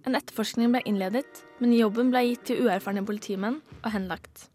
En 0.03 0.19
etterforskning 0.19 0.73
ble 0.73 0.81
innledet, 0.83 1.45
men 1.61 1.77
jobben 1.77 2.11
ble 2.11 2.25
gitt 2.25 2.49
til 2.49 2.65
uerfarne 2.65 3.05
politimenn 3.07 3.61
og 3.85 3.93
henlagt. 3.95 4.49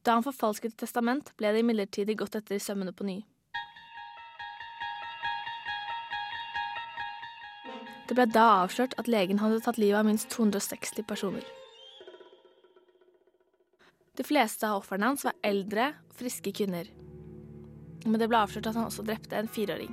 Da 0.00 0.14
han 0.16 0.24
forfalsket 0.24 0.72
et 0.72 0.78
testament, 0.80 1.28
ble 1.36 1.52
det 1.52 1.60
imidlertid 1.60 2.14
gått 2.16 2.40
etter 2.40 2.56
i 2.56 2.58
sømmene 2.64 2.96
på 2.96 3.04
ny. 3.04 3.18
Det 8.08 8.16
ble 8.16 8.30
da 8.32 8.46
avslørt 8.62 8.96
at 8.96 9.12
legen 9.12 9.44
hadde 9.44 9.60
tatt 9.60 9.76
livet 9.76 10.00
av 10.00 10.08
minst 10.08 10.32
260 10.32 11.04
personer. 11.04 11.44
De 14.16 14.24
fleste 14.24 14.64
av 14.64 14.80
ofrene 14.80 15.12
hans 15.12 15.28
var 15.28 15.36
eldre, 15.44 15.92
friske 16.16 16.56
kvinner. 16.56 16.88
Men 18.06 18.20
det 18.20 18.30
ble 18.30 18.38
avslørt 18.40 18.70
at 18.70 18.78
han 18.78 18.88
også 18.88 19.04
drepte 19.04 19.36
en 19.36 19.50
fireåring. 19.50 19.92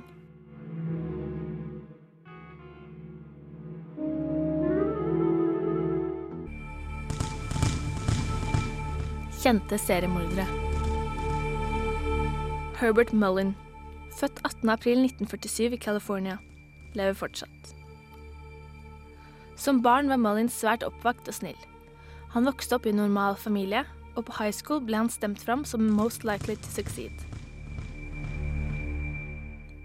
Kjente 9.38 9.78
seriemordere. 9.78 10.48
Herbert 12.78 13.12
Mullin, 13.12 13.54
født 14.18 14.40
18.4.1947 14.46 15.74
i 15.74 15.78
California, 15.82 16.38
lever 16.94 17.14
fortsatt. 17.14 17.74
Som 19.58 19.82
barn 19.82 20.10
var 20.10 20.20
Mullin 20.22 20.50
svært 20.50 20.84
oppvakt 20.86 21.30
og 21.30 21.34
snill. 21.38 21.58
Han 22.34 22.46
vokste 22.46 22.76
opp 22.76 22.86
i 22.86 22.92
en 22.92 23.00
normal 23.02 23.38
familie, 23.38 23.84
og 24.16 24.26
på 24.26 24.36
high 24.40 24.54
school 24.54 24.82
ble 24.84 24.98
han 25.00 25.10
stemt 25.10 25.42
fram 25.42 25.64
som 25.64 25.86
most 25.94 26.26
likely 26.26 26.54
to 26.54 26.70
succeed. 26.74 27.14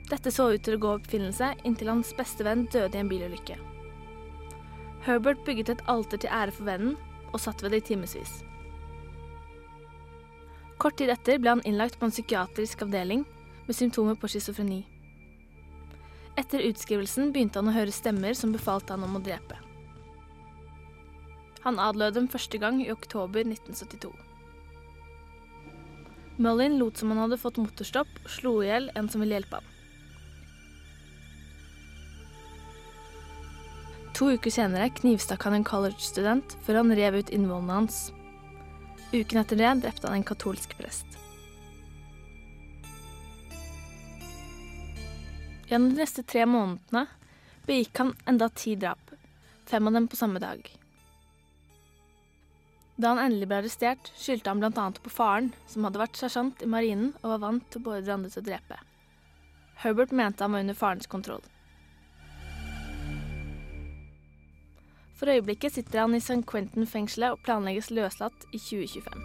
Dette 0.10 0.32
så 0.32 0.50
ut 0.52 0.64
til 0.64 0.76
å 0.78 0.82
gå 0.84 0.96
oppfinnelse 0.98 1.54
inntil 1.64 1.92
hans 1.94 2.12
beste 2.18 2.44
venn 2.44 2.66
døde 2.74 2.98
i 2.98 3.02
en 3.02 3.12
bilulykke. 3.12 3.56
Herbert 5.04 5.44
bygget 5.48 5.72
et 5.74 5.86
alter 5.92 6.20
til 6.20 6.32
ære 6.32 6.56
for 6.56 6.68
vennen, 6.68 6.98
og 7.34 7.42
satt 7.42 7.64
ved 7.64 7.74
det 7.74 7.82
i 7.82 7.88
timevis. 7.92 8.42
Kort 10.78 11.00
tid 11.00 11.10
etter 11.14 11.40
ble 11.42 11.56
han 11.56 11.64
innlagt 11.68 11.98
på 12.00 12.08
en 12.08 12.14
psykiatrisk 12.14 12.84
avdeling 12.86 13.24
med 13.68 13.78
symptomer 13.78 14.20
på 14.20 14.30
schizofreni. 14.30 14.84
Etter 16.40 16.66
utskrivelsen 16.68 17.32
begynte 17.34 17.62
han 17.62 17.70
å 17.72 17.76
høre 17.76 17.94
stemmer 17.94 18.36
som 18.38 18.54
befalte 18.54 18.96
han 18.96 19.06
om 19.06 19.18
å 19.20 19.24
drepe. 19.24 19.60
Han 21.64 21.80
adlød 21.80 22.18
dem 22.18 22.28
første 22.28 22.60
gang 22.60 22.82
i 22.84 22.92
oktober 22.92 23.46
1972. 23.46 24.12
Mullin 26.44 26.80
lot 26.80 26.98
som 27.00 27.14
han 27.14 27.22
hadde 27.24 27.40
fått 27.40 27.62
motorstopp 27.62 28.10
og 28.24 28.34
slo 28.36 28.58
i 28.64 28.68
hjel 28.68 28.90
en 28.98 29.08
som 29.10 29.24
ville 29.24 29.38
hjelpe 29.38 29.62
ham. 29.62 29.73
To 34.14 34.30
uker 34.30 34.54
senere 34.54 34.92
knivstakk 34.94 35.48
han 35.48 35.56
en 35.58 35.66
college-student 35.66 36.54
før 36.62 36.84
han 36.84 36.94
rev 36.94 37.18
ut 37.18 37.32
innvollene 37.34 37.80
hans. 37.80 38.12
Uken 39.14 39.42
etter 39.42 39.58
det 39.58 39.72
drepte 39.82 40.06
han 40.10 40.20
en 40.20 40.28
katolsk 40.28 40.76
prest. 40.78 41.18
Gjennom 45.70 45.90
de 45.90 46.04
neste 46.04 46.22
tre 46.30 46.46
månedene 46.46 47.08
begikk 47.66 48.04
han 48.04 48.14
enda 48.30 48.52
ti 48.54 48.76
drap, 48.78 49.14
fem 49.66 49.90
av 49.90 49.98
dem 49.98 50.08
på 50.12 50.20
samme 50.20 50.42
dag. 50.44 50.62
Da 53.02 53.16
han 53.16 53.24
endelig 53.24 53.48
ble 53.50 53.64
arrestert, 53.64 54.12
skyldte 54.14 54.52
han 54.52 54.62
bl.a. 54.62 54.86
på 55.02 55.10
faren, 55.10 55.50
som 55.66 55.88
hadde 55.88 56.02
vært 56.04 56.20
sersjant 56.20 56.62
i 56.62 56.70
marinen 56.70 57.16
og 57.24 57.32
var 57.34 57.42
vant 57.48 57.66
til 57.74 57.82
å 57.82 57.88
beordre 57.88 58.14
andre 58.20 58.30
til 58.30 58.44
å 58.44 58.50
drepe. 58.52 58.78
Herbert 59.82 60.14
mente 60.14 60.46
han 60.46 60.54
var 60.54 60.62
under 60.62 60.78
farens 60.78 61.10
kontroll. 61.10 61.42
For 65.24 65.32
øyeblikket 65.32 65.72
sitter 65.72 66.02
han 66.04 66.16
i 66.18 66.20
St. 66.20 66.42
Quentin-fengselet 66.52 67.32
og 67.32 67.38
planlegges 67.48 67.88
løslatt 67.96 68.42
i 68.52 68.60
2025. 68.60 69.22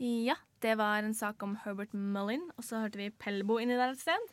Ja, 0.00 0.36
det 0.64 0.78
var 0.80 1.04
en 1.04 1.12
sak 1.12 1.44
om 1.44 1.58
Herbert 1.66 1.92
Mullin, 1.92 2.46
og 2.56 2.64
så 2.64 2.80
hørte 2.80 3.02
vi 3.02 3.10
Pelbo 3.12 3.58
inni 3.60 3.76
der 3.76 3.92
et 3.92 4.00
sted. 4.00 4.30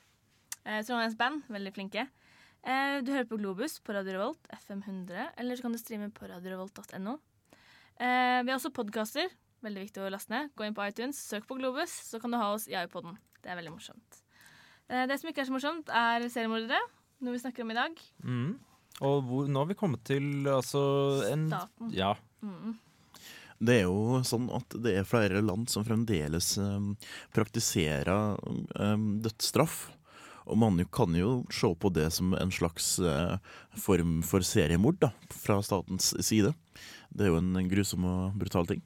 Eh, 0.64 0.80
Trondheims 0.80 1.18
band, 1.20 1.44
veldig 1.52 1.74
flinke. 1.76 2.06
Eh, 2.64 3.04
du 3.04 3.12
hører 3.12 3.28
på 3.28 3.42
Globus 3.42 3.82
på 3.84 3.92
Radio 4.00 4.16
Revolt, 4.16 4.48
FM 4.62 4.80
100, 4.88 5.28
eller 5.36 5.60
så 5.60 5.68
kan 5.68 5.76
du 5.76 5.82
streame 5.82 6.08
på 6.08 6.32
radiorevolt.no. 6.32 7.18
Eh, 8.00 8.40
vi 8.46 8.48
har 8.48 8.56
også 8.56 8.72
podkaster, 8.72 9.28
veldig 9.68 9.88
viktig 9.88 10.04
å 10.04 10.12
laste 10.14 10.34
ned. 10.34 10.54
Gå 10.58 10.68
inn 10.68 10.78
på 10.78 10.86
iTunes, 10.88 11.20
søk 11.20 11.48
på 11.50 11.60
Globus, 11.60 11.94
så 12.10 12.22
kan 12.24 12.34
du 12.34 12.40
ha 12.40 12.54
oss 12.56 12.68
i 12.72 12.78
iPoden. 12.80 13.20
Det 13.44 13.52
er 13.52 13.60
veldig 13.60 13.76
morsomt. 13.76 14.24
Eh, 14.88 15.06
det 15.10 15.20
som 15.20 15.30
ikke 15.30 15.44
er 15.44 15.50
så 15.50 15.56
morsomt, 15.56 15.92
er 15.92 16.28
seriemordere, 16.32 16.80
noe 17.24 17.36
vi 17.36 17.44
snakker 17.44 17.66
om 17.66 17.74
i 17.74 17.78
dag. 17.78 18.02
Mm. 18.24 18.52
Og 19.08 19.18
hvor, 19.28 19.50
nå 19.52 19.62
har 19.62 19.70
vi 19.70 19.78
kommet 19.78 20.04
til 20.08 20.48
altså 20.50 20.82
en 21.30 21.48
Staten. 21.52 21.94
Ja. 21.94 22.16
Mm. 22.42 22.78
Det 23.58 23.80
er 23.80 23.88
jo 23.88 24.22
sånn 24.26 24.50
at 24.54 24.76
det 24.86 24.94
er 25.00 25.08
flere 25.10 25.42
land 25.42 25.70
som 25.72 25.86
fremdeles 25.86 26.52
um, 26.62 26.92
praktiserer 27.34 28.38
um, 28.78 29.08
dødsstraff. 29.24 29.88
Og 30.48 30.60
man 30.62 30.80
kan 30.94 31.16
jo 31.18 31.42
se 31.52 31.68
på 31.76 31.90
det 31.92 32.08
som 32.16 32.36
en 32.38 32.54
slags 32.54 32.94
uh, 33.04 33.36
form 33.76 34.22
for 34.24 34.46
seriemord 34.46 35.02
da, 35.02 35.10
fra 35.34 35.58
statens 35.66 36.14
side. 36.24 36.54
Det 37.10 37.26
er 37.26 37.34
jo 37.34 37.42
en 37.42 37.58
grusom 37.68 38.06
og 38.08 38.38
brutal 38.40 38.70
ting. 38.70 38.86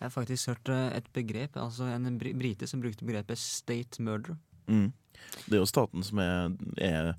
Jeg 0.00 0.06
har 0.06 0.14
faktisk 0.14 0.48
hørt 0.48 0.70
eh, 0.72 0.86
et 0.96 1.10
begrep, 1.12 1.58
altså 1.60 1.84
en 1.92 2.16
brite 2.18 2.66
som 2.66 2.80
brukte 2.80 3.04
begrepet 3.04 3.38
state 3.38 4.00
murder. 4.02 4.38
Mm. 4.66 4.92
Det 5.44 5.58
er 5.58 5.60
jo 5.60 5.68
staten 5.68 6.04
som 6.06 6.22
er, 6.24 6.54
er 6.80 7.10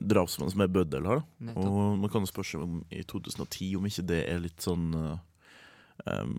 drapsmannen 0.00 0.54
som 0.54 0.64
er 0.64 0.72
bøddel 0.72 1.08
her. 1.10 1.20
Da. 1.44 1.52
Og 1.60 1.98
man 2.00 2.12
kan 2.12 2.24
spørre 2.28 2.48
seg 2.48 2.64
om 2.64 2.80
i 2.88 3.02
2010 3.04 3.74
om 3.76 3.90
ikke 3.90 4.06
det 4.08 4.22
er 4.30 4.40
litt 4.40 4.64
sånn 4.64 4.88
um, 4.96 6.32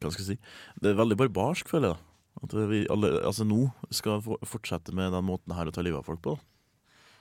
Hva 0.00 0.10
skal 0.10 0.22
jeg 0.24 0.28
si 0.32 0.36
Det 0.82 0.90
er 0.90 0.98
veldig 0.98 1.20
barbarsk, 1.20 1.70
føler 1.70 1.92
jeg. 1.92 2.00
da. 2.00 2.12
At 2.42 2.58
vi 2.72 2.82
alle, 2.92 3.12
altså 3.22 3.46
nå 3.46 3.68
skal 3.94 4.24
fortsette 4.24 4.92
med 4.96 5.14
den 5.14 5.24
måten 5.30 5.54
her 5.56 5.70
å 5.70 5.72
ta 5.72 5.84
livet 5.86 6.02
av 6.02 6.10
folk 6.10 6.24
på. 6.26 6.34
da. 6.34 6.55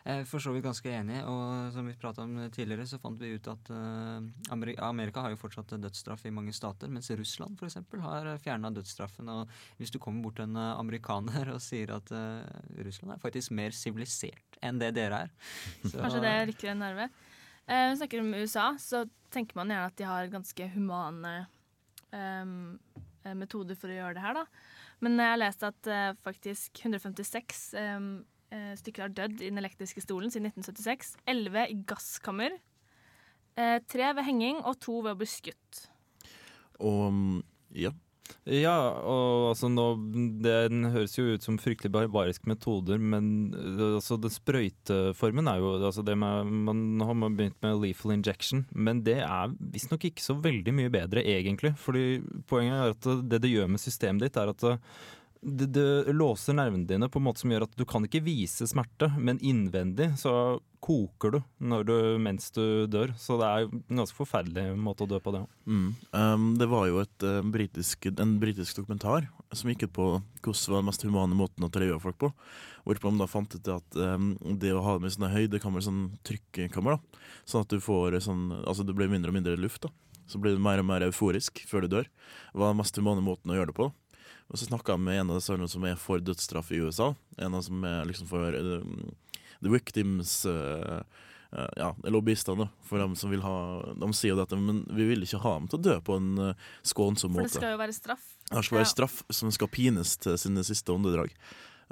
Er 0.05 0.21
for 0.29 0.37
så 0.37 0.51
vidt 0.53 0.61
ganske 0.67 0.91
enig, 0.93 1.17
og 1.25 1.71
som 1.73 1.87
vi 1.89 1.95
prata 1.97 2.21
om 2.21 2.35
tidligere, 2.53 2.85
så 2.85 2.99
fant 3.01 3.17
vi 3.17 3.31
ut 3.33 3.47
at 3.49 3.71
eh, 3.73 4.27
Amerika 4.53 5.23
har 5.25 5.33
jo 5.33 5.39
fortsatt 5.41 5.73
dødsstraff 5.81 6.27
i 6.29 6.33
mange 6.35 6.53
stater, 6.53 6.91
mens 6.93 7.09
Russland 7.17 7.57
f.eks. 7.57 7.79
har 8.03 8.29
fjerna 8.43 8.69
dødsstraffen. 8.75 9.31
Og 9.33 9.49
hvis 9.79 9.89
du 9.89 9.97
kommer 9.97 10.21
bort 10.27 10.37
til 10.37 10.45
en 10.45 10.59
eh, 10.61 10.75
amerikaner 10.77 11.49
og 11.55 11.63
sier 11.65 11.95
at 11.95 12.13
eh, 12.13 12.83
Russland 12.85 13.15
er 13.15 13.23
faktisk 13.23 13.55
mer 13.57 13.73
sivilisert 13.73 14.59
enn 14.61 14.77
det 14.81 14.91
dere 14.93 15.23
er 15.25 15.33
så, 15.81 15.97
Kanskje 16.03 16.21
det 16.21 16.35
rykker 16.51 16.75
en 16.75 16.85
nerve. 16.85 17.09
Eh, 17.65 17.87
Når 17.87 17.95
vi 17.95 17.99
snakker 18.03 18.21
om 18.21 18.31
USA, 18.37 18.67
så 18.77 19.03
tenker 19.33 19.57
man 19.57 19.73
gjerne 19.73 19.89
at 19.89 19.97
de 19.97 20.07
har 20.11 20.29
ganske 20.29 20.69
humane 20.75 21.33
ehm, 22.13 22.77
eh, 23.25 23.33
metoder 23.33 23.77
for 23.79 23.89
å 23.89 23.97
gjøre 23.97 24.19
det 24.19 24.25
her, 24.27 24.37
da. 24.37 24.45
Men 25.03 25.17
jeg 25.19 25.33
har 25.33 25.41
lest 25.41 25.65
at 25.65 25.91
eh, 25.91 26.13
faktisk 26.23 26.85
156 26.85 27.65
ehm, 27.81 28.09
eh, 28.21 28.31
stykker 28.77 29.07
har 29.07 29.13
dødd 29.17 29.41
i 29.41 29.49
den 29.49 29.59
elektriske 29.59 30.03
stolen 30.03 30.31
siden 30.31 30.51
1976. 30.51 31.15
11 31.27 31.67
i 31.71 31.77
gasskammer. 31.89 32.55
Eh, 33.55 33.77
tre 33.87 34.09
ved 34.15 34.25
henging 34.27 34.63
og 34.67 34.79
to 34.83 34.99
ved 34.99 35.15
å 35.15 35.19
bli 35.21 35.27
skutt. 35.29 35.85
Og 36.83 37.05
mm, 37.15 37.37
ja. 37.79 37.93
Ja, 38.49 38.73
og 39.05 39.51
altså 39.51 39.67
nå 39.69 39.83
Den 40.41 40.87
høres 40.89 41.13
jo 41.13 41.27
ut 41.35 41.45
som 41.45 41.59
fryktelig 41.61 41.91
barbariske 41.93 42.49
metoder, 42.49 42.97
men 42.97 43.53
øh, 43.53 43.99
altså 43.99 44.17
den 44.17 44.33
sprøyteformen 44.33 45.49
er 45.49 45.61
jo 45.61 45.75
altså 45.77 46.01
det 46.05 46.17
med, 46.17 46.49
Man 46.67 47.05
har 47.05 47.13
man 47.21 47.37
begynt 47.37 47.61
med 47.61 47.77
lethal 47.83 48.15
injection, 48.15 48.65
men 48.73 49.03
det 49.05 49.19
er 49.21 49.53
visstnok 49.59 50.09
ikke 50.09 50.25
så 50.25 50.35
veldig 50.41 50.73
mye 50.73 50.93
bedre, 50.93 51.21
egentlig. 51.21 51.75
Fordi 51.77 52.19
poenget 52.49 52.81
er 52.81 52.95
at 52.97 53.29
det 53.29 53.43
det 53.45 53.53
gjør 53.53 53.69
med 53.71 53.83
systemet 53.83 54.25
ditt, 54.25 54.41
er 54.41 54.51
at 54.51 54.67
det, 55.45 55.65
det 55.75 56.13
låser 56.13 56.55
nervene 56.57 56.87
dine 56.89 57.09
på 57.09 57.19
en 57.21 57.27
måte 57.27 57.43
som 57.43 57.51
gjør 57.53 57.67
at 57.67 57.75
du 57.77 57.85
kan 57.87 58.05
ikke 58.07 58.23
vise 58.25 58.65
smerte, 58.69 59.11
men 59.21 59.37
innvendig 59.45 60.15
så 60.17 60.57
koker 60.85 61.33
du, 61.33 61.39
du 61.85 61.95
mens 62.21 62.51
du 62.53 62.85
dør. 62.91 63.13
Så 63.17 63.37
det 63.41 63.47
er 63.47 63.65
en 63.65 64.01
ganske 64.01 64.17
forferdelig 64.17 64.75
måte 64.77 65.05
å 65.05 65.09
dø 65.09 65.19
på, 65.21 65.33
det. 65.33 65.41
Mm. 65.65 65.87
Um, 66.13 66.47
det 66.59 66.69
var 66.69 66.87
jo 66.89 67.01
et, 67.01 67.25
uh, 67.25 67.41
britisk, 67.41 68.09
en 68.11 68.35
britisk 68.41 68.81
dokumentar 68.81 69.29
som 69.55 69.71
gikk 69.71 69.87
ut 69.87 69.95
på 69.95 70.07
hvordan 70.45 70.73
var 70.73 70.81
den 70.81 70.89
mest 70.89 71.05
humane 71.05 71.37
måten 71.37 71.65
å 71.65 71.71
ta 71.73 71.85
folk 72.01 72.19
på. 72.21 72.31
Hvorpå 72.85 73.09
de 73.09 73.21
da 73.21 73.29
fant 73.29 73.57
ut 73.57 73.71
at 73.73 73.97
um, 73.97 74.33
det 74.61 74.73
å 74.73 74.83
ha 74.85 74.97
det 74.97 75.05
med 75.05 75.15
sånne 75.15 75.33
høydekammer, 75.33 75.85
sånn 75.85 76.07
trykkekammer, 76.27 76.97
da, 76.97 77.21
sånn 77.49 77.65
at 77.65 77.73
du 77.73 77.81
får 77.81 78.19
sånn 78.25 78.51
Altså 78.65 78.85
det 78.85 78.93
blir 78.97 79.09
mindre 79.09 79.33
og 79.33 79.39
mindre 79.39 79.57
luft, 79.57 79.85
da. 79.85 79.93
Så 80.29 80.39
blir 80.41 80.55
du 80.57 80.61
mer 80.61 80.81
og 80.81 80.87
mer 80.89 81.05
euforisk 81.05 81.61
før 81.69 81.85
du 81.85 81.91
dør. 81.99 82.07
var 82.53 82.73
den 82.73 82.79
mest 82.81 82.97
humane 82.97 83.21
måten 83.21 83.51
å 83.53 83.57
gjøre 83.57 83.69
det 83.69 83.77
på. 83.77 83.91
Og 84.51 84.59
så 84.59 84.67
snakka 84.67 84.93
jeg 84.93 85.03
med 85.05 85.19
en 85.19 85.33
av 85.33 85.39
disse 85.39 85.69
som 85.73 85.85
er 85.87 85.99
for 85.99 86.21
dødsstraff 86.21 86.71
i 86.75 86.81
USA. 86.85 87.13
En 87.41 87.57
av 87.57 87.63
som 87.65 87.85
er 87.87 88.05
liksom 88.09 88.29
for 88.29 88.53
uh, 88.53 88.83
The 89.63 89.71
Victims 89.73 90.37
uh, 90.49 91.01
uh, 91.55 91.71
Ja, 91.79 91.93
lobbyistene, 92.03 92.67
for 92.85 93.01
dem 93.01 93.15
som 93.15 93.31
vil 93.31 93.43
ha 93.45 93.55
De 93.97 94.09
sier 94.13 94.33
jo 94.33 94.39
dette, 94.41 94.59
men 94.59 94.83
vi 94.91 95.07
vil 95.09 95.25
ikke 95.25 95.41
ha 95.43 95.55
dem 95.57 95.69
til 95.71 95.79
å 95.79 95.85
dø 95.87 95.99
på 96.05 96.17
en 96.19 96.31
skånsom 96.85 97.37
For 97.37 97.47
det 97.47 97.55
skal 97.55 97.77
jo 97.77 97.81
være 97.81 97.95
straff. 97.95 98.25
Det 98.51 98.65
skal 98.67 98.81
være 98.81 98.91
straff 98.91 99.21
som 99.33 99.53
skal 99.55 99.71
pines 99.71 100.17
til 100.21 100.37
sine 100.41 100.65
siste 100.67 100.93
åndedrag. 100.93 101.33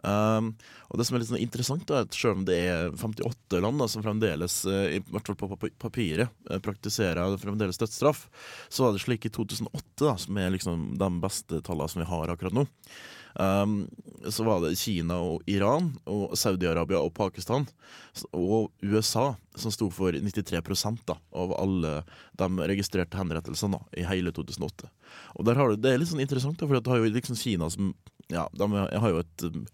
Um, 0.02 0.50
og 0.90 1.00
det 1.00 1.06
som 1.08 1.16
er 1.16 1.22
litt 1.22 1.30
sånn 1.30 1.44
interessant, 1.44 1.86
da, 1.88 2.02
er 2.02 2.08
at 2.08 2.18
selv 2.18 2.40
om 2.40 2.46
det 2.48 2.58
er 2.66 2.96
58 2.98 3.62
land 3.64 3.82
da, 3.82 3.88
som 3.92 4.04
fremdeles, 4.06 4.60
eh, 4.70 4.98
i 4.98 5.02
hvert 5.14 5.30
fall 5.30 5.38
på 5.40 5.70
papiret, 5.80 6.34
eh, 6.50 6.62
praktiserer 6.64 7.38
fremdeles 7.42 7.80
dødsstraff, 7.82 8.26
så 8.74 8.88
var 8.88 8.96
det 8.96 9.04
slik 9.06 9.30
i 9.30 9.34
2008, 9.34 10.04
da, 10.04 10.16
som 10.20 10.40
er 10.42 10.54
liksom 10.56 10.88
de 11.00 11.12
beste 11.24 11.62
tallene 11.66 11.94
som 11.94 12.04
vi 12.04 12.10
har 12.10 12.34
akkurat 12.34 12.58
nå. 12.58 12.68
Um, 13.34 13.88
så 14.30 14.46
var 14.46 14.60
det 14.62 14.76
Kina 14.78 15.16
og 15.18 15.48
Iran 15.50 15.88
og 16.06 16.36
Saudi-Arabia 16.38 17.00
og 17.02 17.16
Pakistan 17.18 17.66
og 18.30 18.70
USA 18.86 19.32
som 19.58 19.74
sto 19.74 19.88
for 19.90 20.14
93 20.14 20.62
da, 21.08 21.16
av 21.34 21.56
alle 21.58 21.96
de 22.38 22.68
registrerte 22.70 23.18
henrettelsene 23.18 23.80
da, 23.80 23.82
i 23.98 24.06
hele 24.06 24.30
2008. 24.38 24.92
Og 25.40 25.50
der 25.50 25.58
har 25.58 25.70
du, 25.70 25.82
Det 25.82 25.94
er 25.94 25.98
litt 26.02 26.12
sånn 26.12 26.22
interessant, 26.22 26.60
da, 26.62 26.70
for 26.70 26.78
du 26.78 26.92
har 26.94 27.02
jo 27.02 27.10
liksom 27.10 27.40
Kina 27.40 27.70
som 27.74 27.96
ja, 28.32 28.46
de 28.56 28.68
har 28.72 29.12
jo 29.12 29.20
et 29.20 29.44
um, 29.50 29.66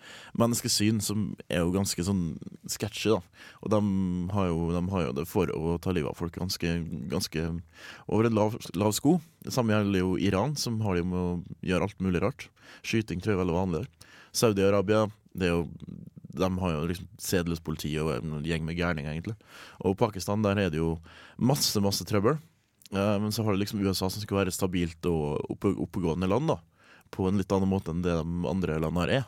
menneskesyn 0.42 1.00
som 1.04 1.30
er 1.48 1.62
jo 1.62 1.74
ganske 1.76 2.04
sånn 2.06 2.24
sketchy, 2.70 3.14
da. 3.14 3.46
Og 3.62 3.74
de 3.74 3.80
har 4.34 4.50
jo, 4.50 4.60
de 4.74 4.84
har 4.94 5.06
jo 5.06 5.16
det 5.20 5.26
for 5.30 5.54
å 5.54 5.78
ta 5.82 5.94
livet 5.96 6.12
av 6.12 6.18
folk 6.18 6.40
ganske, 6.40 6.74
ganske 7.12 7.46
over 8.08 8.30
en 8.30 8.38
lav, 8.38 8.58
lav 8.74 8.96
sko. 8.98 9.20
Det 9.46 9.54
samme 9.56 9.76
gjelder 9.76 10.04
jo 10.04 10.18
Iran, 10.18 10.58
som 10.60 10.82
har 10.86 10.98
det 10.98 11.06
med 11.08 11.20
å 11.20 11.64
gjøre 11.66 11.90
alt 11.90 12.04
mulig 12.04 12.24
rart. 12.26 12.50
Skyting 12.82 13.22
tror 13.22 13.36
jeg 13.36 13.40
er 13.40 13.44
veldig 13.46 13.60
vanlig 13.60 13.84
der. 13.84 14.14
Saudi-Arabia, 14.40 15.08
det 15.38 15.50
er 15.50 15.58
jo 15.58 15.68
de 16.40 16.50
har 16.62 16.74
jo 16.76 16.86
liksom 16.90 17.08
sedeløst 17.20 17.66
politi 17.66 17.92
og 18.02 18.12
en 18.14 18.46
gjeng 18.46 18.66
med 18.68 18.78
gærninger, 18.78 19.12
egentlig. 19.12 19.36
Og 19.82 19.98
Pakistan, 20.00 20.44
der 20.46 20.62
er 20.62 20.72
det 20.72 20.80
jo 20.80 20.94
masse, 21.42 21.82
masse 21.84 22.06
trøbbel. 22.08 22.38
Eh, 22.94 23.16
men 23.22 23.34
så 23.34 23.44
har 23.44 23.54
du 23.54 23.62
liksom 23.62 23.82
USA 23.82 24.10
som 24.10 24.22
skal 24.22 24.44
være 24.44 24.54
stabilt 24.54 25.10
og 25.10 25.42
oppe, 25.50 25.74
oppegående 25.74 26.30
land, 26.30 26.54
da. 26.54 26.60
På 27.14 27.28
en 27.28 27.40
litt 27.42 27.52
annen 27.56 27.72
måte 27.72 27.94
enn 27.94 28.06
det 28.06 28.16
de 28.20 28.50
andre 28.50 28.80
landene 28.82 29.22
er. 29.22 29.28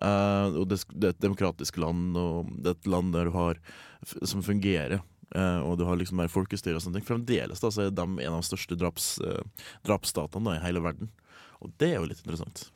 Uh, 0.00 0.56
og 0.62 0.68
det, 0.70 0.80
det 0.94 1.10
er 1.10 1.14
et 1.14 1.22
demokratisk 1.22 1.76
land, 1.82 2.14
og 2.16 2.48
det 2.56 2.72
er 2.72 2.76
et 2.78 2.88
land 2.88 3.12
der 3.12 3.28
du 3.28 3.34
har 3.36 3.58
som 4.24 4.44
fungerer. 4.44 5.02
Uh, 5.30 5.62
og 5.62 5.76
du 5.78 5.84
har 5.86 5.98
liksom 5.98 6.18
mer 6.18 6.30
folkestyre 6.32 6.78
og 6.78 6.82
sånne 6.82 6.98
ting. 6.98 7.06
Fremdeles 7.06 7.62
da, 7.62 7.70
så 7.70 7.86
er 7.86 7.94
de 7.94 8.02
en 8.02 8.32
av 8.32 8.40
de 8.40 8.48
største 8.48 8.78
draps, 8.78 9.12
uh, 9.22 9.68
drapsstatene 9.86 10.56
i 10.56 10.62
hele 10.64 10.82
verden. 10.82 11.12
Og 11.60 11.74
det 11.78 11.92
er 11.92 12.00
jo 12.00 12.08
litt 12.10 12.22
interessant. 12.24 12.66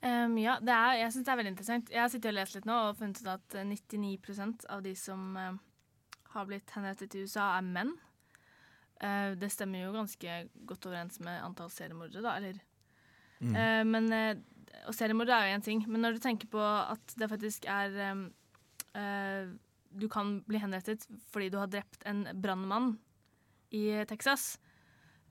Um, 0.00 0.38
ja, 0.40 0.58
er, 0.62 1.00
jeg 1.00 1.12
syns 1.12 1.26
det 1.26 1.32
er 1.32 1.40
veldig 1.40 1.54
interessant. 1.56 1.90
Jeg 1.92 2.02
har 2.04 2.12
sittet 2.12 2.30
og 2.30 2.38
lest 2.38 2.56
litt 2.56 2.68
nå 2.68 2.76
og 2.86 3.00
funnet 3.00 3.20
ut 3.20 3.32
at 3.34 3.58
eh, 3.58 3.66
99% 3.68 4.68
av 4.72 4.84
de 4.84 4.94
som 4.96 5.34
har 6.30 6.46
blitt 6.48 6.72
henrettet 6.76 7.16
i 7.18 7.24
USA, 7.26 7.56
er 7.58 7.66
menn. 7.66 7.90
Det 9.40 9.48
stemmer 9.50 9.80
jo 9.80 9.94
ganske 9.96 10.34
godt 10.68 10.86
overens 10.86 11.16
med 11.24 11.40
antall 11.42 11.72
seriemordere, 11.72 12.22
da, 12.22 12.36
eller 12.36 12.60
Eh, 13.40 13.82
men, 13.88 14.08
uh, 14.12 14.84
og 14.88 14.96
seriemord 14.96 15.32
er 15.32 15.48
jo 15.48 15.56
én 15.56 15.64
ting, 15.64 15.84
men 15.88 16.04
når 16.04 16.16
du 16.16 16.24
tenker 16.24 16.50
på 16.52 16.60
at 16.60 17.14
det 17.20 17.30
faktisk 17.30 17.66
er 17.70 17.94
um, 18.12 18.26
uh, 18.96 19.48
Du 19.90 20.06
kan 20.12 20.36
bli 20.46 20.60
henrettet 20.62 21.06
fordi 21.32 21.48
du 21.50 21.58
har 21.58 21.70
drept 21.70 22.04
en 22.06 22.26
brannmann 22.34 22.92
i 23.74 24.04
Texas, 24.06 24.58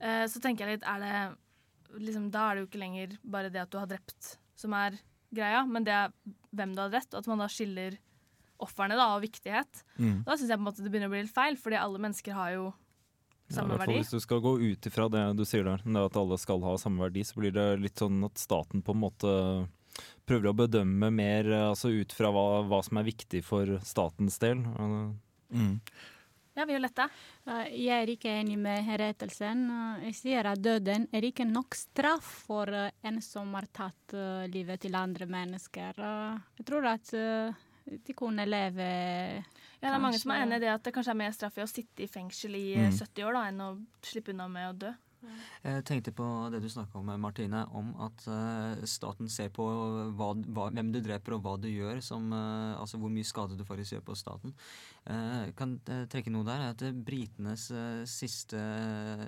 så 0.00 0.40
tenker 0.40 0.64
jeg 0.64 0.78
litt 0.78 0.84
er 0.88 1.00
det 1.02 2.00
liksom, 2.00 2.30
Da 2.32 2.46
er 2.46 2.56
det 2.56 2.62
jo 2.62 2.68
ikke 2.70 2.80
lenger 2.80 3.16
bare 3.20 3.50
det 3.52 3.60
at 3.60 3.72
du 3.72 3.76
har 3.76 3.88
drept 3.88 4.30
som 4.56 4.72
er 4.76 4.96
greia, 5.34 5.64
men 5.68 5.84
det 5.84 5.92
er 5.92 6.14
hvem 6.56 6.72
du 6.74 6.80
har 6.80 6.92
drept, 6.92 7.12
og 7.14 7.22
at 7.22 7.28
man 7.30 7.42
da 7.42 7.48
skiller 7.52 7.96
ofrene 8.60 8.96
da, 8.98 9.10
og 9.14 9.24
viktighet. 9.24 9.82
Mm. 9.96 10.22
Da 10.26 10.36
syns 10.36 10.50
jeg 10.50 10.58
på 10.58 10.64
en 10.64 10.68
måte 10.68 10.84
det 10.84 10.92
begynner 10.92 11.10
å 11.10 11.14
bli 11.14 11.24
litt 11.24 11.34
feil, 11.34 11.56
fordi 11.60 11.78
alle 11.80 12.02
mennesker 12.02 12.36
har 12.36 12.54
jo 12.56 12.66
samme 13.54 13.76
ja, 13.76 13.80
verdi. 13.82 13.98
hvis 14.00 14.14
du 14.14 14.20
skal 14.22 14.42
gå 14.44 14.54
ut 14.60 14.86
ifra 14.90 15.08
det 15.12 15.24
du 15.38 15.44
sier 15.48 15.66
der, 15.66 15.82
det 15.84 16.06
at 16.10 16.20
alle 16.20 16.38
skal 16.40 16.62
ha 16.66 16.76
samme 16.80 17.04
verdi, 17.04 17.24
så 17.26 17.40
blir 17.40 17.54
det 17.56 17.66
litt 17.82 18.00
sånn 18.02 18.22
at 18.26 18.40
staten 18.40 18.84
på 18.86 18.96
en 18.96 19.02
måte 19.02 19.34
prøver 20.28 20.50
å 20.50 20.56
bedømme 20.56 21.10
mer 21.12 21.50
altså 21.72 21.90
ut 21.92 22.14
fra 22.14 22.30
hva, 22.32 22.62
hva 22.70 22.80
som 22.86 23.00
er 23.00 23.10
viktig 23.10 23.42
for 23.44 23.78
statens 23.86 24.38
del. 24.42 24.62
Mm. 25.50 25.80
Ja, 26.58 26.66
Violetta. 26.66 27.06
Jeg 27.70 28.02
er 28.02 28.10
ikke 28.10 28.32
enig 28.40 28.56
med 28.60 28.82
henrettelsen. 28.84 29.62
Eh, 29.70 30.06
Jeg 30.10 30.16
sier 30.18 30.48
at 30.50 30.60
døden 30.62 31.06
er 31.14 31.24
ikke 31.24 31.46
nok 31.48 31.76
straff 31.78 32.26
for 32.48 32.68
en 32.68 33.20
som 33.24 33.54
har 33.56 33.68
tatt 33.72 34.14
eh, 34.14 34.48
livet 34.50 34.82
til 34.82 34.98
andre 34.98 35.28
mennesker. 35.30 36.00
Jeg 36.58 36.66
tror 36.68 36.88
at 36.90 37.14
eh, 37.16 37.54
de 37.90 38.14
kunne 38.14 38.46
leve 38.46 38.86
Ja, 39.80 39.88
det 39.88 39.94
er 39.96 40.02
mange 40.02 40.18
som 40.20 40.30
er 40.34 40.42
enig 40.44 40.60
i 40.60 40.64
det 40.66 40.72
at 40.74 40.82
det 40.84 40.92
kanskje 40.94 41.10
er 41.14 41.22
mer 41.22 41.32
straff 41.36 41.56
i 41.58 41.62
å 41.64 41.70
sitte 41.70 42.04
i 42.04 42.10
fengsel 42.10 42.54
i 42.58 42.66
Mm. 42.76 42.88
eh, 42.88 42.92
70 42.92 43.24
år 43.24 43.32
da, 43.38 43.46
enn 43.48 43.60
å 43.64 43.70
slippe 44.02 44.30
unna 44.34 44.48
med 44.48 44.68
å 44.74 44.78
dø. 44.86 44.92
Jeg 45.62 45.84
tenkte 45.84 46.12
på 46.16 46.24
det 46.50 46.62
du 46.62 46.68
snakka 46.72 46.96
om, 46.96 47.10
Martine, 47.20 47.66
om 47.76 47.90
at 48.00 48.22
eh, 48.26 48.86
staten 48.88 49.28
ser 49.28 49.50
på 49.52 49.66
hva, 50.16 50.30
hva, 50.48 50.70
hvem 50.72 50.92
du 50.94 51.00
dreper 51.04 51.34
og 51.36 51.42
hva 51.44 51.58
du 51.60 51.68
gjør, 51.68 52.00
som, 52.00 52.30
eh, 52.32 52.78
altså 52.80 52.96
hvor 52.96 53.12
mye 53.12 53.28
skade 53.28 53.56
du 53.58 53.64
faktisk 53.68 53.98
gjør 53.98 54.04
på 54.06 54.16
staten. 54.16 54.54
Jeg 55.04 55.54
kan 55.56 55.74
trekke 55.84 56.30
noe 56.32 56.44
der, 56.44 56.60
er 56.60 56.70
at 56.72 57.04
britenes 57.04 57.66
siste 58.08 58.56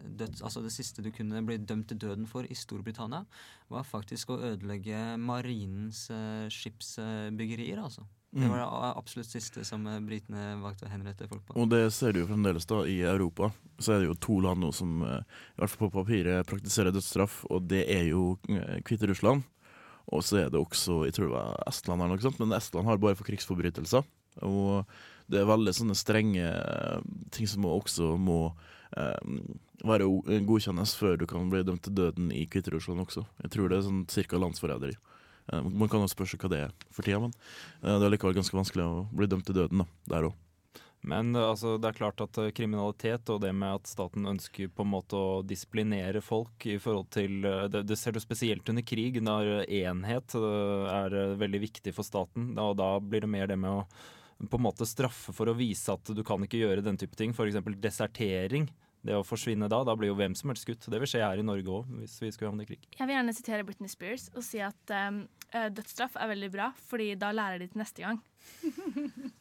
død, 0.04 0.40
Altså 0.44 0.62
det 0.62 0.72
siste 0.72 1.02
du 1.04 1.10
kunne 1.10 1.44
bli 1.44 1.56
dømt 1.58 1.88
til 1.88 1.98
døden 1.98 2.26
for 2.28 2.44
i 2.44 2.54
Storbritannia, 2.56 3.24
var 3.68 3.84
faktisk 3.84 4.32
å 4.32 4.40
ødelegge 4.52 5.18
marinens 5.18 6.06
skipsbyggerier, 6.52 7.80
altså. 7.82 8.04
Det 8.32 8.40
Mm. 8.46 8.50
var 8.50 8.58
det 8.58 8.96
absolutt 8.96 9.28
siste 9.28 9.62
som 9.64 9.86
eh, 9.86 9.98
britene 10.00 10.56
valgte 10.62 10.86
å 10.86 10.90
henrette 10.90 11.28
folk 11.28 11.42
på. 11.44 11.52
Og 11.60 11.68
det 11.68 11.92
ser 11.92 12.12
du 12.14 12.20
jo 12.22 12.26
fremdeles 12.30 12.64
da 12.66 12.78
i 12.88 13.02
Europa. 13.04 13.50
Så 13.78 13.92
er 13.92 13.98
det 14.00 14.08
jo 14.08 14.14
to 14.14 14.38
land 14.40 14.60
nå 14.64 14.70
som 14.72 15.02
eh, 15.04 15.18
i 15.20 15.60
hvert 15.60 15.70
fall 15.70 15.90
på 15.90 15.98
papiret 16.00 16.46
praktiserer 16.48 16.94
dødsstraff, 16.96 17.42
og 17.50 17.68
det 17.68 17.82
er 17.92 18.06
jo 18.08 18.38
eh, 18.48 18.80
Hviterussland. 18.88 19.42
Og 20.12 20.24
så 20.24 20.40
er 20.46 20.48
det 20.50 20.58
også 20.58 21.04
jeg 21.04 21.12
tror 21.14 21.28
det 21.28 21.36
var 21.36 21.62
Estland, 21.68 22.00
eller 22.00 22.16
noe 22.16 22.24
sånt, 22.24 22.40
men 22.40 22.56
Estland 22.56 22.88
har 22.88 22.96
bare 23.04 23.14
for 23.20 23.28
krigsforbrytelser. 23.28 24.02
Og 24.48 24.86
det 25.28 25.42
er 25.42 25.46
veldig 25.52 25.72
sånne 25.76 25.94
strenge 25.94 26.48
eh, 26.48 27.00
ting 27.36 27.46
som 27.46 27.68
også 27.68 28.14
må 28.16 28.54
eh, 28.96 29.20
være 29.84 30.08
godkjennes 30.48 30.96
før 30.96 31.18
du 31.20 31.26
kan 31.28 31.50
bli 31.52 31.60
dømt 31.68 31.84
til 31.84 31.94
døden 32.00 32.32
i 32.32 32.46
Hviterussland 32.48 33.04
også. 33.04 33.26
Jeg 33.44 33.52
tror 33.52 33.68
det 33.68 33.78
er 33.78 33.86
sånn 33.90 34.06
cirka 34.08 34.40
landsforræderi. 34.40 34.96
Eh, 35.50 35.62
Man 35.62 35.90
kan 35.90 36.04
jo 36.04 36.10
spørre 36.10 36.34
seg 36.34 36.44
hva 36.44 36.52
det 36.52 36.62
er 36.68 36.78
for 36.92 37.06
tida, 37.06 37.20
men 37.22 37.34
eh, 37.82 37.98
det 37.98 38.06
er 38.06 38.14
likevel 38.14 38.38
ganske 38.38 38.56
vanskelig 38.56 38.86
å 38.86 39.04
bli 39.12 39.28
dømt 39.30 39.46
til 39.48 39.58
døden 39.58 39.84
da, 39.84 39.88
der 40.14 40.30
òg. 40.30 40.38
Men 41.02 41.34
eh, 41.34 41.48
altså, 41.48 41.74
det 41.82 41.90
er 41.90 41.98
klart 41.98 42.22
at 42.24 42.38
kriminalitet 42.56 43.32
og 43.34 43.42
det 43.42 43.52
med 43.56 43.80
at 43.80 43.90
staten 43.90 44.28
ønsker 44.34 44.70
på 44.70 44.86
en 44.86 44.92
måte 44.92 45.18
å 45.18 45.42
disiplinere 45.46 46.22
folk 46.22 46.66
i 46.70 46.78
forhold 46.82 47.10
til 47.14 47.42
Det, 47.42 47.84
det 47.88 47.98
ser 47.98 48.14
du 48.14 48.22
spesielt 48.22 48.68
under 48.70 48.86
krig, 48.86 49.18
når 49.24 49.66
enhet 49.66 50.36
er 50.38 51.18
veldig 51.40 51.62
viktig 51.68 51.94
for 51.96 52.06
staten. 52.06 52.52
Og 52.60 52.76
da 52.78 52.94
blir 53.02 53.26
det 53.26 53.32
mer 53.34 53.50
det 53.50 53.58
med 53.58 53.82
å 53.82 53.86
på 54.42 54.58
en 54.58 54.64
måte 54.64 54.86
straffe 54.88 55.30
for 55.34 55.46
å 55.46 55.54
vise 55.54 55.92
at 55.92 56.08
du 56.10 56.22
kan 56.26 56.42
ikke 56.42 56.58
gjøre 56.58 56.82
den 56.82 56.96
type 56.98 57.14
ting. 57.18 57.30
F.eks. 57.30 57.60
desertering. 57.78 58.66
Det 59.02 59.16
å 59.18 59.24
forsvinne 59.26 59.66
da, 59.70 59.80
da 59.82 59.94
blir 59.98 60.12
jo 60.12 60.18
hvem 60.18 60.34
som 60.38 60.52
helst 60.52 60.66
skutt. 60.66 60.86
Det 60.86 61.00
vil 61.02 61.10
skje 61.10 61.24
her 61.24 61.40
i 61.40 61.46
Norge 61.46 61.66
òg, 61.74 61.88
hvis 61.98 62.20
vi 62.22 62.30
skulle 62.30 62.52
havne 62.52 62.62
i 62.62 62.68
krig. 62.68 62.84
Jeg 62.94 63.08
vil 63.08 63.16
gjerne 63.16 63.34
sitere 63.34 63.66
Britney 63.66 63.90
Spears 63.90 64.28
og 64.36 64.44
si 64.46 64.62
at 64.62 64.94
um, 65.10 65.24
dødsstraff 65.50 66.14
er 66.20 66.30
veldig 66.30 66.52
bra, 66.54 66.70
fordi 66.90 67.12
da 67.18 67.32
lærer 67.34 67.64
de 67.64 67.70
til 67.72 67.82
neste 67.82 68.06
gang. 68.06 68.22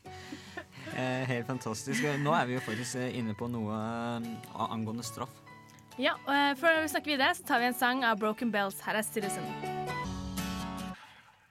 Eh, 0.91 1.23
helt 1.29 1.47
fantastisk. 1.47 2.03
Nå 2.19 2.33
er 2.35 2.49
vi 2.49 2.57
jo 2.57 2.63
faktisk 2.65 2.97
eh, 2.99 3.13
inne 3.15 3.35
på 3.37 3.47
noe 3.47 3.77
angående 4.65 5.05
straff. 5.07 5.31
Ja, 6.01 6.17
og 6.25 6.59
Før 6.59 6.81
vi 6.81 6.91
snakker 6.91 7.13
videre, 7.13 7.35
så 7.37 7.47
tar 7.47 7.63
vi 7.63 7.69
en 7.71 7.77
sang 7.77 8.03
av 8.03 8.19
Broken 8.19 8.51
Bells. 8.51 8.81
Her 8.83 8.99
er 8.99 9.07
Citizen. 9.07 9.47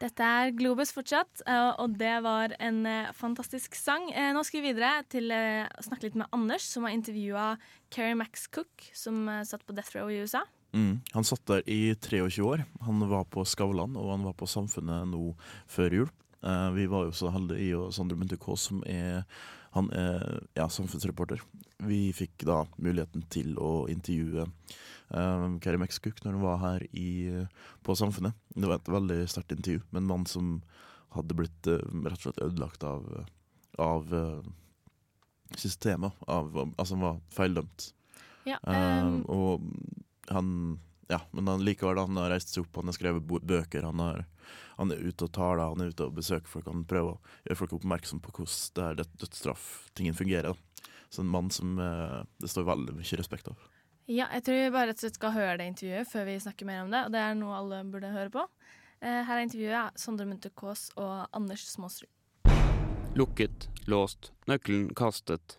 Dette 0.01 0.25
er 0.25 0.55
Globus 0.57 0.95
fortsatt, 0.97 1.43
eh, 1.45 1.75
og 1.77 1.99
det 2.01 2.15
var 2.25 2.55
en 2.57 2.79
eh, 2.89 3.11
fantastisk 3.13 3.77
sang. 3.77 4.07
Eh, 4.17 4.31
Nå 4.33 4.41
skal 4.49 4.63
vi 4.63 4.71
videre 4.71 5.03
til 5.13 5.29
å 5.29 5.83
snakke 5.85 6.07
litt 6.07 6.17
med 6.17 6.31
Anders, 6.33 6.65
som 6.65 6.87
har 6.87 6.95
intervjua 6.97 7.51
Kerry 7.93 8.15
Max 8.17 8.47
Cook, 8.49 8.87
som 8.97 9.29
satt 9.45 9.67
på 9.69 9.77
death 9.77 9.93
row 9.99 10.09
i 10.09 10.23
USA. 10.25 10.41
Mm. 10.73 11.03
Han 11.13 11.27
satt 11.27 11.45
der 11.51 11.67
i 11.69 11.93
23 11.93 12.41
år. 12.47 12.65
Han 12.87 13.05
var 13.11 13.29
på 13.29 13.45
Skavlan, 13.45 13.99
og 14.01 14.15
han 14.15 14.25
var 14.25 14.39
på 14.41 14.49
Samfunnet 14.49 15.11
nå 15.13 15.35
før 15.69 15.97
jul. 15.99 16.11
Vi 16.73 16.87
var 16.89 17.11
jo 17.11 17.13
så 17.13 17.29
heldige, 17.35 17.77
og 17.77 17.93
Sondre 17.93 18.17
Munthe 18.17 18.39
Kaas, 18.41 18.71
som 18.71 18.81
er, 18.89 19.27
han 19.77 19.91
er 19.93 20.47
ja, 20.57 20.71
samfunnsreporter. 20.73 21.43
Vi 21.87 22.13
fikk 22.13 22.45
da 22.49 22.65
muligheten 22.77 23.23
til 23.33 23.55
å 23.61 23.87
intervjue 23.89 24.45
uh, 24.47 25.47
Kari 25.65 25.81
Mexcook 25.81 26.21
når 26.25 26.37
hun 26.37 26.45
var 26.45 26.59
her 26.65 26.85
i, 26.93 27.11
på 27.87 27.97
Samfunnet. 27.97 28.37
Det 28.55 28.69
var 28.69 28.81
et 28.81 28.93
veldig 28.93 29.21
sterkt 29.31 29.55
intervju 29.57 29.83
med 29.91 30.03
en 30.03 30.11
mann 30.11 30.27
som 30.29 30.59
hadde 31.17 31.39
blitt 31.39 31.71
uh, 31.71 31.81
rett 32.05 32.19
og 32.21 32.27
slett 32.27 32.45
ødelagt 32.45 32.85
av, 32.85 33.09
av 33.81 34.13
uh, 34.13 34.45
systemet. 35.57 36.13
Av, 36.29 36.53
altså 36.77 36.95
han 36.99 37.07
var 37.09 37.25
feildømt. 37.35 37.91
Ja, 38.49 38.61
um... 38.65 39.25
uh, 39.25 39.35
og 39.35 40.31
han 40.31 40.55
Ja, 41.11 41.19
men 41.35 41.49
han 41.51 41.65
likevel, 41.67 41.99
han 41.99 42.19
har 42.21 42.31
reist 42.31 42.53
seg 42.55 42.63
opp, 42.63 42.77
han 42.79 42.87
har 42.87 42.95
skrevet 42.95 43.25
bøker, 43.27 43.83
han, 43.83 43.99
har, 43.99 44.21
han 44.79 44.93
er 44.95 45.01
ute 45.03 45.27
og 45.27 45.33
taler, 45.35 45.73
han 45.73 45.83
er 45.83 45.91
ute 45.91 46.07
og 46.07 46.15
besøker 46.15 46.47
folk, 46.47 46.69
han 46.71 46.85
prøver 46.87 47.17
å 47.17 47.33
gjøre 47.49 47.59
folk 47.59 47.73
oppmerksom 47.81 48.21
på 48.23 48.31
hvordan 48.37 48.77
det 48.77 48.85
er 48.85 49.01
død- 49.01 49.17
dødsstraff, 49.25 49.65
tingen 49.99 50.15
fungerer. 50.15 50.55
Så 51.11 51.23
en 51.25 51.31
mann 51.31 51.51
som 51.51 51.79
eh, 51.83 52.21
det 52.39 52.51
står 52.53 52.69
veldig 52.69 52.95
mye 53.01 53.19
respekt 53.19 53.49
av. 53.51 53.57
ja, 54.11 54.27
jeg 54.35 54.43
tror 54.47 54.57
vi 54.59 54.71
bare 54.75 54.91
rett 54.91 54.99
og 54.99 55.05
slett 55.05 55.19
skal 55.19 55.33
høre 55.35 55.57
det 55.59 55.67
intervjuet 55.71 56.09
før 56.11 56.25
vi 56.27 56.39
snakker 56.43 56.67
mer 56.67 56.85
om 56.85 56.91
det, 56.91 57.05
og 57.07 57.13
det 57.15 57.21
er 57.23 57.35
noe 57.39 57.57
alle 57.59 57.83
burde 57.91 58.11
høre 58.15 58.31
på. 58.35 58.45
Eh, 59.01 59.21
Her 59.27 59.37
er 59.37 59.45
intervjuet 59.47 59.79
av 59.81 59.99
Sondre 59.99 60.27
Munthe 60.27 60.51
Kaas 60.55 60.89
og 60.97 61.27
Anders 61.35 61.67
Småsrud. 61.71 62.11
Lukket, 63.19 63.69
låst, 63.91 64.31
nøkkelen 64.47 64.91
kastet. 64.95 65.57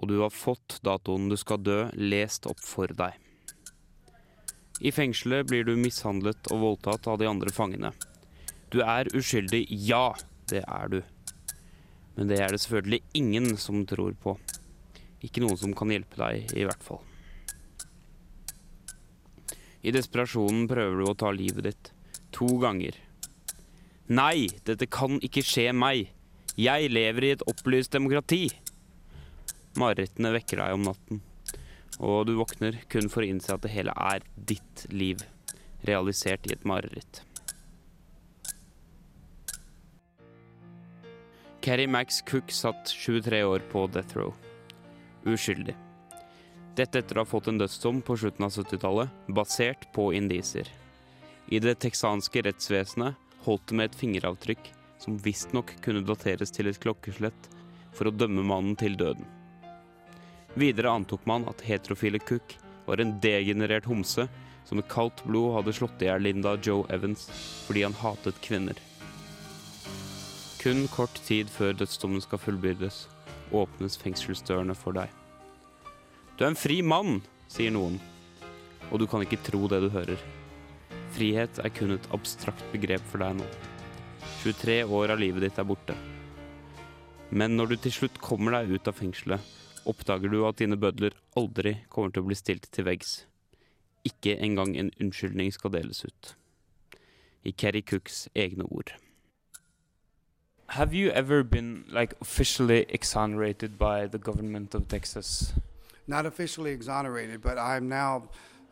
Og 0.00 0.08
du 0.08 0.16
har 0.22 0.30
fått 0.34 0.78
datoen 0.82 1.28
du 1.30 1.36
skal 1.36 1.60
dø, 1.62 1.84
lest 1.94 2.46
opp 2.50 2.58
for 2.64 2.90
deg. 2.98 3.14
I 4.82 4.90
fengselet 4.90 5.46
blir 5.46 5.62
du 5.68 5.76
mishandlet 5.78 6.48
og 6.50 6.62
voldtatt 6.64 7.06
av 7.06 7.20
de 7.20 7.28
andre 7.30 7.52
fangene. 7.54 7.92
Du 8.72 8.80
er 8.82 9.06
uskyldig, 9.14 9.66
ja, 9.70 10.08
det 10.50 10.64
er 10.66 10.88
du. 10.90 11.02
Men 12.16 12.28
det 12.28 12.40
er 12.42 12.52
det 12.52 12.60
selvfølgelig 12.62 13.00
ingen 13.18 13.56
som 13.60 13.84
tror 13.88 14.12
på. 14.20 14.36
Ikke 15.24 15.42
noen 15.44 15.58
som 15.58 15.72
kan 15.76 15.92
hjelpe 15.92 16.18
deg, 16.18 16.52
i 16.58 16.66
hvert 16.66 16.84
fall. 16.84 17.00
I 19.82 19.90
desperasjonen 19.94 20.68
prøver 20.70 21.00
du 21.00 21.08
å 21.10 21.16
ta 21.18 21.32
livet 21.34 21.66
ditt. 21.66 21.90
To 22.36 22.48
ganger. 22.62 22.98
Nei, 24.12 24.48
dette 24.66 24.86
kan 24.90 25.18
ikke 25.24 25.44
skje 25.46 25.70
meg. 25.74 26.10
Jeg 26.58 26.92
lever 26.92 27.24
i 27.24 27.32
et 27.34 27.44
opplyst 27.48 27.94
demokrati. 27.94 28.44
Marerittene 29.80 30.34
vekker 30.34 30.60
deg 30.60 30.76
om 30.76 30.82
natten, 30.84 31.22
og 31.96 32.26
du 32.28 32.34
våkner 32.36 32.76
kun 32.92 33.08
for 33.08 33.24
å 33.24 33.30
innse 33.32 33.54
at 33.54 33.64
det 33.64 33.72
hele 33.72 33.94
er 33.96 34.20
ditt 34.36 34.84
liv, 34.92 35.22
realisert 35.88 36.44
i 36.44 36.52
et 36.52 36.66
mareritt. 36.68 37.22
Carrie 41.62 41.86
Max 41.86 42.22
Cook 42.22 42.50
satt 42.50 42.88
23 42.88 43.44
år 43.44 43.58
på 43.58 43.86
death 43.86 44.16
row. 44.16 44.34
Uskyldig. 45.24 45.76
Dette 46.74 46.98
etter 46.98 47.18
å 47.18 47.22
ha 47.22 47.28
fått 47.28 47.46
en 47.52 47.60
dødsdom 47.60 48.00
på 48.02 48.16
slutten 48.18 48.48
av 48.48 48.50
70-tallet, 48.56 49.12
basert 49.30 49.86
på 49.94 50.08
indisier. 50.18 50.66
I 51.46 51.60
det 51.62 51.76
texanske 51.84 52.42
rettsvesenet 52.42 53.38
holdt 53.46 53.68
det 53.70 53.78
med 53.78 53.92
et 53.92 54.00
fingeravtrykk 54.00 54.72
som 55.04 55.22
visstnok 55.22 55.70
kunne 55.86 56.02
dateres 56.02 56.50
til 56.50 56.66
et 56.66 56.82
klokkeslett 56.82 57.50
for 57.94 58.10
å 58.10 58.16
dømme 58.16 58.42
mannen 58.42 58.74
til 58.74 58.98
døden. 58.98 59.28
Videre 60.58 60.98
antok 60.98 61.30
man 61.30 61.46
at 61.46 61.62
heterofile 61.62 62.18
Cook 62.26 62.56
var 62.88 62.98
en 62.98 63.20
degenerert 63.22 63.86
homse 63.86 64.26
som 64.66 64.82
med 64.82 64.90
kaldt 64.90 65.22
blod 65.30 65.60
hadde 65.60 65.78
slått 65.78 66.02
i 66.02 66.10
hjel 66.10 66.26
Linda 66.26 66.58
Joe 66.58 66.88
Evans 66.90 67.28
fordi 67.68 67.86
han 67.86 68.02
hatet 68.02 68.42
kvinner. 68.42 68.74
Kun 70.62 70.84
kort 70.94 71.16
tid 71.26 71.48
før 71.50 71.72
dødsdommen 71.74 72.22
skal 72.22 72.38
fullbyrdes, 72.38 73.08
åpnes 73.50 73.96
fengselsdørene 73.98 74.76
for 74.78 74.94
deg. 74.94 75.10
Du 76.38 76.44
er 76.44 76.52
en 76.52 76.58
fri 76.58 76.76
mann, 76.86 77.18
sier 77.50 77.74
noen, 77.74 77.96
og 78.92 79.02
du 79.02 79.08
kan 79.10 79.24
ikke 79.26 79.40
tro 79.42 79.66
det 79.66 79.80
du 79.82 79.88
hører. 79.90 80.22
Frihet 81.16 81.58
er 81.58 81.74
kun 81.74 81.96
et 81.96 82.06
abstrakt 82.14 82.62
begrep 82.70 83.02
for 83.10 83.26
deg 83.26 83.40
nå. 83.40 83.50
23 84.44 84.78
år 84.86 85.16
av 85.16 85.18
livet 85.24 85.48
ditt 85.48 85.58
er 85.58 85.66
borte. 85.66 85.98
Men 87.34 87.58
når 87.58 87.72
du 87.72 87.76
til 87.82 87.98
slutt 87.98 88.22
kommer 88.22 88.54
deg 88.60 88.70
ut 88.76 88.86
av 88.86 88.94
fengselet, 89.02 89.42
oppdager 89.82 90.30
du 90.30 90.44
at 90.46 90.62
dine 90.62 90.78
bødler 90.78 91.18
aldri 91.34 91.80
kommer 91.90 92.14
til 92.14 92.22
å 92.22 92.30
bli 92.30 92.38
stilt 92.38 92.70
til 92.70 92.86
veggs. 92.86 93.24
Ikke 94.06 94.38
engang 94.38 94.76
en 94.78 94.94
unnskyldning 95.02 95.50
skal 95.50 95.74
deles 95.74 96.06
ut. 96.06 96.36
I 97.42 97.50
Kerry 97.50 97.82
Cooks 97.82 98.28
egne 98.38 98.70
ord. 98.70 98.94
Have 100.72 100.94
you 100.94 101.10
ever 101.10 101.42
been 101.42 101.84
like 101.90 102.14
officially 102.22 102.86
exonerated 102.88 103.78
by 103.78 104.06
the 104.06 104.18
government 104.18 104.74
of 104.74 104.88
Texas? 104.88 105.52
not 106.06 106.26
officially 106.26 106.70
exonerated, 106.70 107.42
but 107.42 107.58
I'm 107.58 107.88
now 107.88 108.28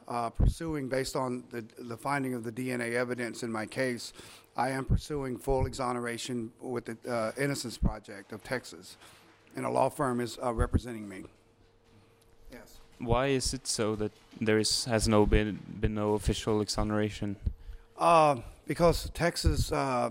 uh, 0.08 0.30
pursuing, 0.30 0.88
based 0.88 1.16
on 1.16 1.44
the, 1.50 1.64
the 1.78 1.96
finding 1.96 2.34
of 2.34 2.42
the 2.42 2.52
DNA 2.52 2.94
evidence 2.94 3.42
in 3.42 3.52
my 3.52 3.66
case, 3.66 4.12
I 4.56 4.70
am 4.70 4.84
pursuing 4.84 5.38
full 5.38 5.66
exoneration 5.66 6.52
with 6.60 6.84
the 6.86 6.96
uh, 7.10 7.32
Innocence 7.38 7.78
Project 7.78 8.32
of 8.32 8.42
Texas, 8.42 8.96
and 9.56 9.64
a 9.64 9.70
law 9.70 9.88
firm 9.88 10.20
is 10.20 10.38
uh, 10.42 10.52
representing 10.52 11.08
me. 11.08 11.24
Yes. 12.50 12.78
Why 12.98 13.26
is 13.28 13.54
it 13.54 13.66
so 13.66 13.94
that 13.96 14.12
there 14.40 14.58
is 14.58 14.84
has 14.86 15.06
no 15.06 15.26
been 15.26 15.58
been 15.80 15.94
no 15.94 16.14
official 16.14 16.60
exoneration? 16.60 17.36
Uh, 17.96 18.36
because 18.66 19.10
Texas 19.10 19.70
uh, 19.70 20.10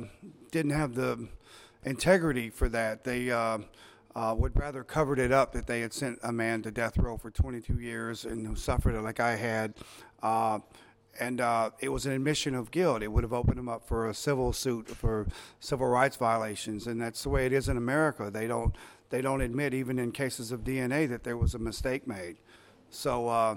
didn't 0.52 0.72
have 0.72 0.96
the 0.96 1.28
integrity 1.84 2.50
for 2.50 2.70
that. 2.70 3.04
They 3.04 3.32
uh, 3.32 3.60
uh, 4.16 4.36
would 4.38 4.58
rather 4.58 4.84
covered 4.84 5.20
it 5.20 5.32
up 5.32 5.54
that 5.54 5.68
they 5.68 5.82
had 5.82 5.94
sent 5.94 6.20
a 6.24 6.32
man 6.32 6.62
to 6.64 6.72
death 6.72 6.98
row 6.98 7.18
for 7.18 7.32
22 7.32 7.80
years 7.80 8.26
and 8.26 8.46
who 8.46 8.56
suffered 8.56 8.96
it 8.96 9.02
like 9.02 9.20
I 9.20 9.36
had. 9.36 9.76
Uh, 10.22 10.60
and 11.20 11.42
uh, 11.42 11.72
it 11.80 11.90
was 11.90 12.06
an 12.06 12.14
admission 12.14 12.56
of 12.56 12.72
guilt. 12.72 13.04
It 13.04 13.12
would 13.12 13.24
have 13.24 13.34
opened 13.34 13.60
him 13.60 13.68
up 13.68 13.88
for 13.88 14.08
a 14.08 14.14
civil 14.14 14.54
suit 14.54 14.88
for 14.90 15.28
civil 15.60 15.88
rights 15.88 16.16
violations, 16.16 16.88
and 16.88 17.02
that's 17.02 17.24
the 17.24 17.30
way 17.30 17.46
it 17.46 17.52
is 17.52 17.68
in 17.68 17.78
America. 17.78 18.30
They 18.32 18.48
don't 18.48 18.76
they 19.10 19.22
don't 19.22 19.42
admit 19.42 19.74
even 19.74 20.00
in 20.00 20.12
cases 20.12 20.52
of 20.52 20.64
DNA 20.64 21.10
that 21.10 21.24
there 21.24 21.36
was 21.36 21.56
a 21.56 21.60
mistake 21.60 22.08
made. 22.08 22.38
So 22.90 23.28
uh, 23.28 23.56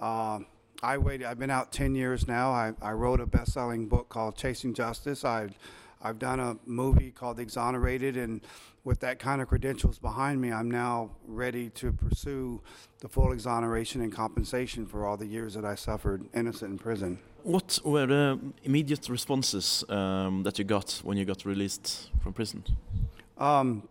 uh, 0.00 0.40
I 0.82 0.98
waited. 0.98 1.26
I've 1.26 1.38
been 1.38 1.50
out 1.50 1.72
10 1.72 1.94
years 1.94 2.26
now. 2.26 2.50
I, 2.50 2.72
I 2.82 2.92
wrote 2.92 3.20
a 3.20 3.26
best-selling 3.26 3.86
book 3.86 4.08
called 4.08 4.36
Chasing 4.36 4.74
Justice. 4.74 5.24
I've 5.24 5.56
I've 6.02 6.18
done 6.18 6.40
a 6.40 6.56
movie 6.64 7.10
called 7.10 7.38
Exonerated, 7.38 8.16
and 8.16 8.40
with 8.84 9.00
that 9.00 9.18
kind 9.18 9.42
of 9.42 9.48
credentials 9.48 9.98
behind 9.98 10.40
me, 10.40 10.50
I'm 10.50 10.70
now 10.70 11.10
ready 11.26 11.68
to 11.70 11.92
pursue 11.92 12.62
the 13.00 13.08
full 13.08 13.32
exoneration 13.32 14.00
and 14.00 14.10
compensation 14.12 14.86
for 14.86 15.06
all 15.06 15.16
the 15.16 15.26
years 15.26 15.54
that 15.54 15.64
I 15.64 15.74
suffered 15.74 16.24
innocent 16.34 16.70
in 16.72 16.78
prison. 16.78 17.18
What 17.42 17.78
were 17.84 18.06
the 18.06 18.38
immediate 18.64 19.08
responses 19.08 19.84
um, 19.88 20.42
that 20.44 20.58
you 20.58 20.64
got 20.64 21.00
when 21.04 21.18
you 21.18 21.26
got 21.26 21.44
released 21.44 22.10
from 22.22 22.32
prison? 22.32 22.64
Um, 23.36 23.88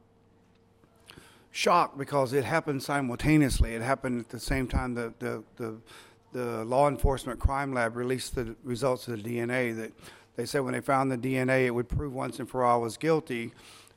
shock 1.52 1.98
because 1.98 2.34
it 2.34 2.44
happened 2.44 2.82
simultaneously. 2.82 3.76
It 3.76 3.82
happened 3.82 4.22
at 4.22 4.30
the 4.30 4.40
same 4.40 4.68
time 4.68 4.96
the, 4.96 5.14
the, 5.20 5.44
the, 5.58 5.78
the 6.32 6.66
law 6.66 6.88
enforcement 6.88 7.40
crime 7.40 7.74
lab 7.74 7.96
released 7.96 8.36
the 8.36 8.56
results 8.64 9.08
of 9.08 9.22
the 9.22 9.38
DNA 9.38 9.76
that 9.76 9.92
they 10.40 10.46
said 10.46 10.62
when 10.62 10.74
they 10.74 10.80
found 10.80 11.12
the 11.12 11.18
DNA, 11.18 11.66
it 11.66 11.72
would 11.72 11.90
prove 11.90 12.14
once 12.14 12.40
and 12.40 12.50
for 12.50 12.64
all 12.64 12.80
I 12.80 12.82
was 12.82 12.96
guilty. 12.96 13.52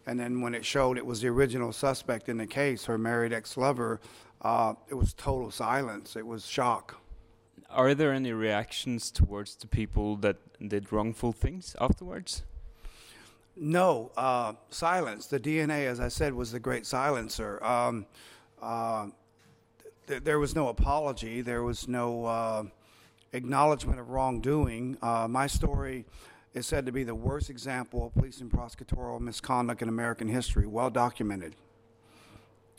And 0.07 0.19
then 0.19 0.41
when 0.41 0.57
it 0.57 0.65
showed 0.65 0.99
it 0.99 1.07
was 1.07 1.21
the 1.21 1.29
original 1.29 1.73
suspect 1.73 2.29
in 2.29 2.39
the 2.39 2.49
case, 2.49 2.87
her 2.87 2.99
married 2.99 3.33
ex 3.33 3.57
lover, 3.57 4.01
uh, 4.41 4.75
it 4.89 4.95
was 4.95 5.15
total 5.15 5.53
silence. 5.53 6.17
It 6.17 6.27
was 6.27 6.45
shock. 6.45 7.01
Are 7.71 7.95
there 7.95 8.13
any 8.13 8.33
reactions 8.33 9.13
towards 9.13 9.55
the 9.55 9.69
people 9.69 10.17
that 10.17 10.37
did 10.69 10.93
wrongful 10.93 11.31
things 11.33 11.77
afterwards? 11.81 12.43
No, 13.55 14.11
uh, 14.17 14.55
silence. 14.69 15.27
The 15.27 15.39
DNA, 15.39 15.87
as 15.87 16.01
I 16.01 16.09
said, 16.09 16.35
was 16.35 16.51
the 16.51 16.59
great 16.59 16.87
silencer. 16.87 17.63
Um, 17.63 18.05
uh, 18.61 19.07
th- 20.09 20.25
there 20.25 20.41
was 20.41 20.57
no 20.57 20.67
apology. 20.67 21.41
There 21.41 21.63
was 21.63 21.87
no 21.87 22.25
uh, 22.25 22.65
acknowledgement 23.33 24.01
of 24.01 24.11
wrongdoing. 24.11 24.99
Uh, 25.01 25.29
my 25.29 25.47
story 25.47 26.05
is 26.55 26.67
said 26.67 26.87
to 26.87 26.93
be 26.93 27.05
the 27.05 27.15
worst 27.15 27.51
example 27.51 28.07
of 28.07 28.15
police 28.15 28.41
and 28.41 28.51
prosecutorial 28.51 29.21
misconduct 29.21 29.83
in 29.83 29.89
American 29.89 30.29
history, 30.29 30.67
well 30.67 30.91
documented. 30.91 31.55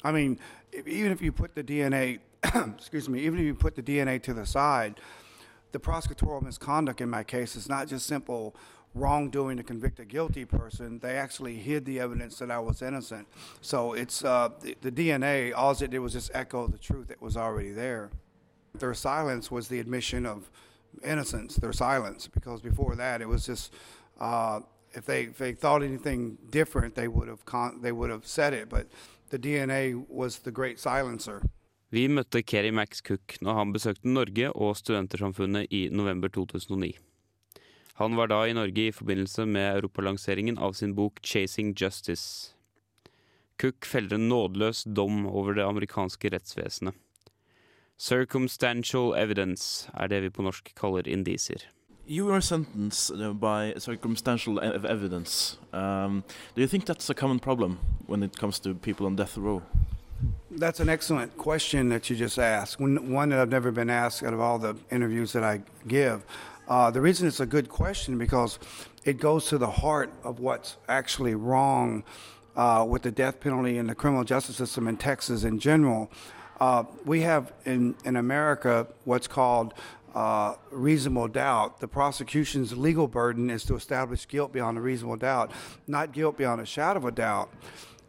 I 0.03 0.11
mean, 0.11 0.39
if, 0.71 0.87
even 0.87 1.11
if 1.11 1.21
you 1.21 1.31
put 1.31 1.55
the 1.55 1.63
DNA, 1.63 2.19
excuse 2.75 3.09
me, 3.09 3.21
even 3.21 3.39
if 3.39 3.45
you 3.45 3.55
put 3.55 3.75
the 3.75 3.83
DNA 3.83 4.21
to 4.23 4.33
the 4.33 4.45
side, 4.45 4.99
the 5.71 5.79
prosecutorial 5.79 6.43
misconduct 6.43 7.01
in 7.01 7.09
my 7.09 7.23
case 7.23 7.55
is 7.55 7.67
not 7.67 7.87
just 7.87 8.05
simple 8.05 8.55
wrongdoing 8.95 9.57
to 9.57 9.63
convict 9.63 9.99
a 9.99 10.05
guilty 10.05 10.45
person. 10.45 10.99
They 10.99 11.17
actually 11.17 11.55
hid 11.55 11.85
the 11.85 11.99
evidence 11.99 12.37
that 12.39 12.51
I 12.51 12.59
was 12.59 12.81
innocent. 12.81 13.27
So 13.61 13.93
it's 13.93 14.23
uh, 14.23 14.49
the, 14.61 14.77
the 14.81 14.91
DNA. 14.91 15.51
All 15.55 15.71
it 15.71 15.89
did 15.89 15.99
was 15.99 16.13
just 16.13 16.29
echo 16.33 16.67
the 16.67 16.77
truth 16.77 17.07
that 17.07 17.21
was 17.21 17.35
already 17.35 17.71
there. 17.71 18.11
Their 18.75 18.93
silence 18.93 19.49
was 19.49 19.67
the 19.67 19.79
admission 19.79 20.25
of 20.27 20.49
innocence, 21.03 21.55
their 21.55 21.73
silence, 21.73 22.27
because 22.27 22.61
before 22.61 22.95
that 22.95 23.21
it 23.21 23.27
was 23.27 23.45
just 23.45 23.73
uh, 24.19 24.59
if 24.93 25.05
they 25.05 25.23
if 25.23 25.37
they 25.37 25.53
thought 25.53 25.83
anything 25.83 26.37
different, 26.49 26.95
they 26.95 27.07
would 27.07 27.27
have 27.27 27.45
con- 27.45 27.81
they 27.81 27.91
would 27.91 28.09
have 28.09 28.25
said 28.25 28.53
it. 28.53 28.69
But 28.69 28.87
the 29.29 29.39
DNA 29.39 30.05
was 30.07 30.39
the 30.39 30.51
great 30.51 30.79
silencer. 30.79 31.41
Vi 31.93 32.07
møtte 32.07 32.41
Kerry 32.41 32.71
Max 32.71 33.03
Cook 33.05 33.35
når 33.41 33.53
han 33.53 33.73
besøkte 33.73 34.09
Norge 34.09 34.49
og 34.51 34.77
Studentersamfunnet 34.77 35.67
i 35.69 35.89
november 35.91 36.27
2009. 36.27 36.95
Han 38.01 38.15
var 38.17 38.31
da 38.31 38.39
i 38.49 38.55
Norge 38.57 38.87
i 38.87 38.91
forbindelse 38.91 39.45
med 39.45 39.75
europalanseringen 39.75 40.57
av 40.57 40.73
sin 40.73 40.95
bok 40.95 41.21
'Chasing 41.21 41.75
Justice'. 41.77 42.55
Cook 43.61 43.85
feller 43.85 44.17
en 44.17 44.29
nådeløs 44.29 44.83
dom 44.83 45.27
over 45.27 45.53
det 45.53 45.63
amerikanske 45.63 46.29
rettsvesenet. 46.33 46.97
Circumstantial 48.03 49.15
evidence 49.15 49.89
er 49.93 50.07
det 50.07 50.21
vi 50.21 50.29
på 50.29 50.41
norsk 50.41 50.73
kaller 50.75 51.07
indisier. 51.07 51.61
You 52.09 52.25
were 52.25 52.41
sentenced 52.41 53.11
uh, 53.11 53.33
by 53.33 53.79
circumstantial 53.79 54.59
evidence. 54.59 55.57
Um, 55.73 56.23
do 56.55 56.61
you 56.61 56.67
think 56.67 56.85
that's 56.85 57.09
a 57.09 57.13
common 57.13 57.39
problem 57.39 57.79
when 58.07 58.23
it 58.23 58.37
comes 58.37 58.59
to 58.59 58.73
people 58.73 59.05
on 59.05 59.15
death 59.15 59.37
row? 59.37 59.61
That's 60.51 60.81
an 60.81 60.89
excellent 60.89 61.37
question 61.37 61.89
that 61.89 62.09
you 62.09 62.17
just 62.17 62.37
asked. 62.37 62.81
One, 62.81 63.13
one 63.13 63.29
that 63.29 63.39
I've 63.39 63.51
never 63.51 63.71
been 63.71 63.89
asked 63.89 64.21
out 64.27 64.33
of 64.33 64.41
all 64.41 64.59
the 64.59 64.75
interviews 64.91 65.31
that 65.31 65.45
I 65.45 65.61
give. 65.87 66.25
Uh, 66.67 66.91
the 66.91 66.99
reason 66.99 67.25
it's 67.25 67.39
a 67.39 67.45
good 67.45 67.69
question 67.69 68.17
because 68.17 68.59
it 69.05 69.17
goes 69.17 69.45
to 69.45 69.57
the 69.57 69.71
heart 69.71 70.11
of 70.25 70.41
what's 70.41 70.75
actually 70.89 71.35
wrong 71.35 72.03
uh, 72.57 72.85
with 72.85 73.03
the 73.03 73.11
death 73.11 73.39
penalty 73.39 73.77
and 73.77 73.89
the 73.89 73.95
criminal 73.95 74.25
justice 74.25 74.57
system 74.57 74.89
in 74.89 74.97
Texas 74.97 75.45
in 75.45 75.57
general. 75.57 76.11
Uh, 76.63 76.85
we 77.03 77.19
have 77.19 77.51
in, 77.65 77.93
in 78.05 78.15
America 78.15 78.87
what's 79.03 79.27
called 79.27 79.73
uh, 80.15 80.55
reasonable 80.71 81.27
doubt. 81.27 81.81
The 81.81 81.89
prosecution's 81.89 82.77
legal 82.77 83.09
burden 83.09 83.49
is 83.49 83.65
to 83.65 83.75
establish 83.75 84.25
guilt 84.25 84.53
beyond 84.53 84.77
a 84.77 84.81
reasonable 84.81 85.17
doubt, 85.17 85.51
not 85.87 86.13
guilt 86.13 86.37
beyond 86.37 86.61
a 86.61 86.65
shadow 86.65 86.99
of 86.99 87.05
a 87.05 87.11
doubt. 87.11 87.51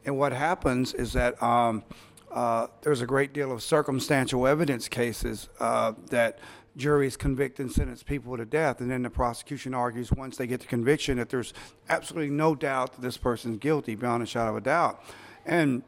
And 0.05 0.17
what 0.17 0.33
happens 0.33 0.95
is 0.95 1.15
that 1.15 1.43
um, 1.43 1.83
uh, 2.31 2.69
there's 2.83 3.01
a 3.01 3.07
great 3.07 3.33
deal 3.33 3.51
of 3.51 3.61
circumstantial 3.61 4.47
evidence 4.47 4.87
cases 4.87 5.49
uh, 5.59 5.95
that 6.11 6.39
juries 6.77 7.17
convict 7.17 7.59
and 7.59 7.73
sentence 7.73 8.05
people 8.05 8.37
to 8.37 8.45
death, 8.45 8.81
and 8.81 8.89
then 8.89 9.03
the 9.03 9.11
prosecution 9.11 9.75
argues 9.75 10.13
once 10.13 10.37
they 10.37 10.47
get 10.47 10.61
the 10.61 10.67
conviction 10.67 11.19
that 11.19 11.29
there's 11.29 11.53
absolutely 11.89 12.31
no 12.31 12.55
doubt 12.55 12.93
that 12.93 13.03
this 13.03 13.17
person's 13.17 13.59
guilty 13.59 13.97
beyond 13.97 14.23
a 14.23 14.27
shadow 14.27 14.51
of 14.51 14.57
a 14.59 14.61
doubt. 14.61 15.03
And 15.45 15.83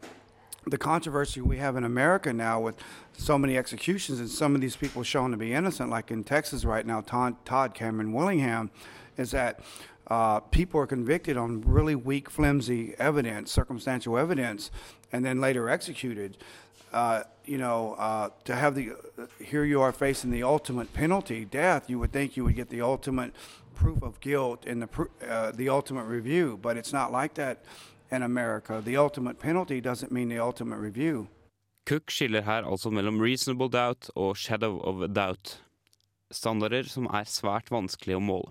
the 0.66 0.78
controversy 0.78 1.40
we 1.40 1.58
have 1.58 1.76
in 1.76 1.84
America 1.84 2.32
now 2.32 2.58
with 2.60 2.76
so 3.16 3.38
many 3.38 3.56
executions 3.56 4.18
and 4.18 4.28
some 4.28 4.54
of 4.54 4.60
these 4.60 4.74
people 4.74 5.04
shown 5.04 5.30
to 5.30 5.36
be 5.36 5.52
innocent, 5.52 5.90
like 5.90 6.10
in 6.10 6.24
Texas 6.24 6.64
right 6.64 6.84
now, 6.84 7.00
Todd, 7.00 7.72
Cameron 7.74 8.12
Willingham, 8.12 8.70
is 9.16 9.30
that 9.30 9.60
uh, 10.08 10.40
people 10.40 10.80
are 10.80 10.86
convicted 10.86 11.36
on 11.36 11.60
really 11.62 11.94
weak, 11.94 12.28
flimsy 12.28 12.94
evidence, 12.98 13.52
circumstantial 13.52 14.18
evidence, 14.18 14.70
and 15.12 15.24
then 15.24 15.40
later 15.40 15.68
executed. 15.68 16.36
Uh, 16.92 17.22
you 17.44 17.58
know, 17.58 17.94
uh, 17.98 18.30
to 18.44 18.54
have 18.54 18.74
the 18.74 18.92
here 19.40 19.64
you 19.64 19.80
are 19.80 19.92
facing 19.92 20.30
the 20.30 20.42
ultimate 20.42 20.92
penalty, 20.94 21.44
death. 21.44 21.90
You 21.90 21.98
would 21.98 22.12
think 22.12 22.36
you 22.36 22.44
would 22.44 22.56
get 22.56 22.70
the 22.70 22.80
ultimate 22.80 23.32
proof 23.74 24.02
of 24.02 24.20
guilt 24.20 24.64
in 24.64 24.80
the 24.80 25.08
uh, 25.28 25.52
the 25.52 25.68
ultimate 25.68 26.04
review, 26.04 26.58
but 26.60 26.76
it's 26.76 26.92
not 26.92 27.12
like 27.12 27.34
that 27.34 27.64
in 28.10 28.22
America. 28.22 28.80
The 28.84 28.96
ultimate 28.96 29.38
penalty 29.38 29.80
doesn't 29.80 30.12
mean 30.12 30.28
the 30.28 30.38
ultimate 30.38 30.78
review. 30.78 31.28
Cook 31.86 32.10
skiller 32.10 32.42
her 32.42 32.66
altså 32.66 32.90
mellom 32.90 33.20
reasonable 33.22 33.68
doubt 33.70 34.10
og 34.16 34.36
shadow 34.36 34.80
of 34.82 35.06
doubt, 35.14 35.60
standarder 36.30 36.88
som 36.90 37.06
er 37.14 37.28
svært 37.30 37.70
vanskelig 37.70 38.16
å 38.18 38.22
måle. 38.22 38.50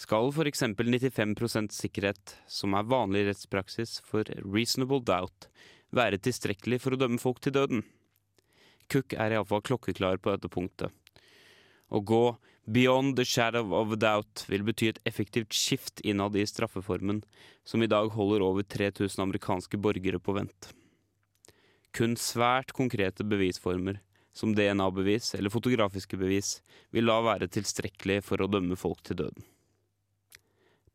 Skal 0.00 0.32
f.eks. 0.32 0.64
95% 0.64 1.74
sikkerhet, 1.76 2.34
som 2.48 2.74
er 2.74 2.88
vanlig 2.88 3.26
rettspraksis 3.28 3.98
for 4.06 4.26
reasonable 4.42 5.02
doubt, 5.04 5.46
være 5.94 6.18
tilstrekkelig 6.18 6.80
for 6.80 6.96
å 6.96 7.00
dømme 7.02 7.20
folk 7.20 7.42
til 7.44 7.54
døden? 7.54 7.84
Cook 8.90 9.14
er 9.14 9.36
iallfall 9.36 9.62
klokkeklar 9.62 10.18
på 10.18 10.32
dette 10.34 10.50
punktet. 10.50 10.90
Å 11.90 12.00
gå 12.06 12.24
beyond 12.70 13.16
the 13.16 13.24
shadow 13.24 13.74
of 13.74 13.92
a 13.92 13.98
doubt 13.98 14.44
vil 14.48 14.62
bety 14.66 14.90
et 14.92 15.00
effektivt 15.08 15.54
skift 15.56 16.00
innad 16.06 16.36
i 16.38 16.46
straffeformen, 16.46 17.24
som 17.64 17.82
i 17.82 17.90
dag 17.90 18.12
holder 18.14 18.44
over 18.46 18.62
3000 18.62 19.24
amerikanske 19.24 19.78
borgere 19.78 20.22
på 20.22 20.36
vent. 20.38 20.70
Kun 21.90 22.14
svært 22.14 22.70
konkrete 22.76 23.26
bevisformer, 23.26 23.98
som 24.32 24.54
DNA-bevis 24.54 25.34
eller 25.34 25.50
fotografiske 25.50 26.18
bevis, 26.20 26.60
vil 26.94 27.10
da 27.10 27.18
være 27.26 27.50
tilstrekkelig 27.50 28.20
for 28.22 28.38
å 28.38 28.50
dømme 28.50 28.78
folk 28.78 29.02
til 29.02 29.18
døden. 29.24 29.48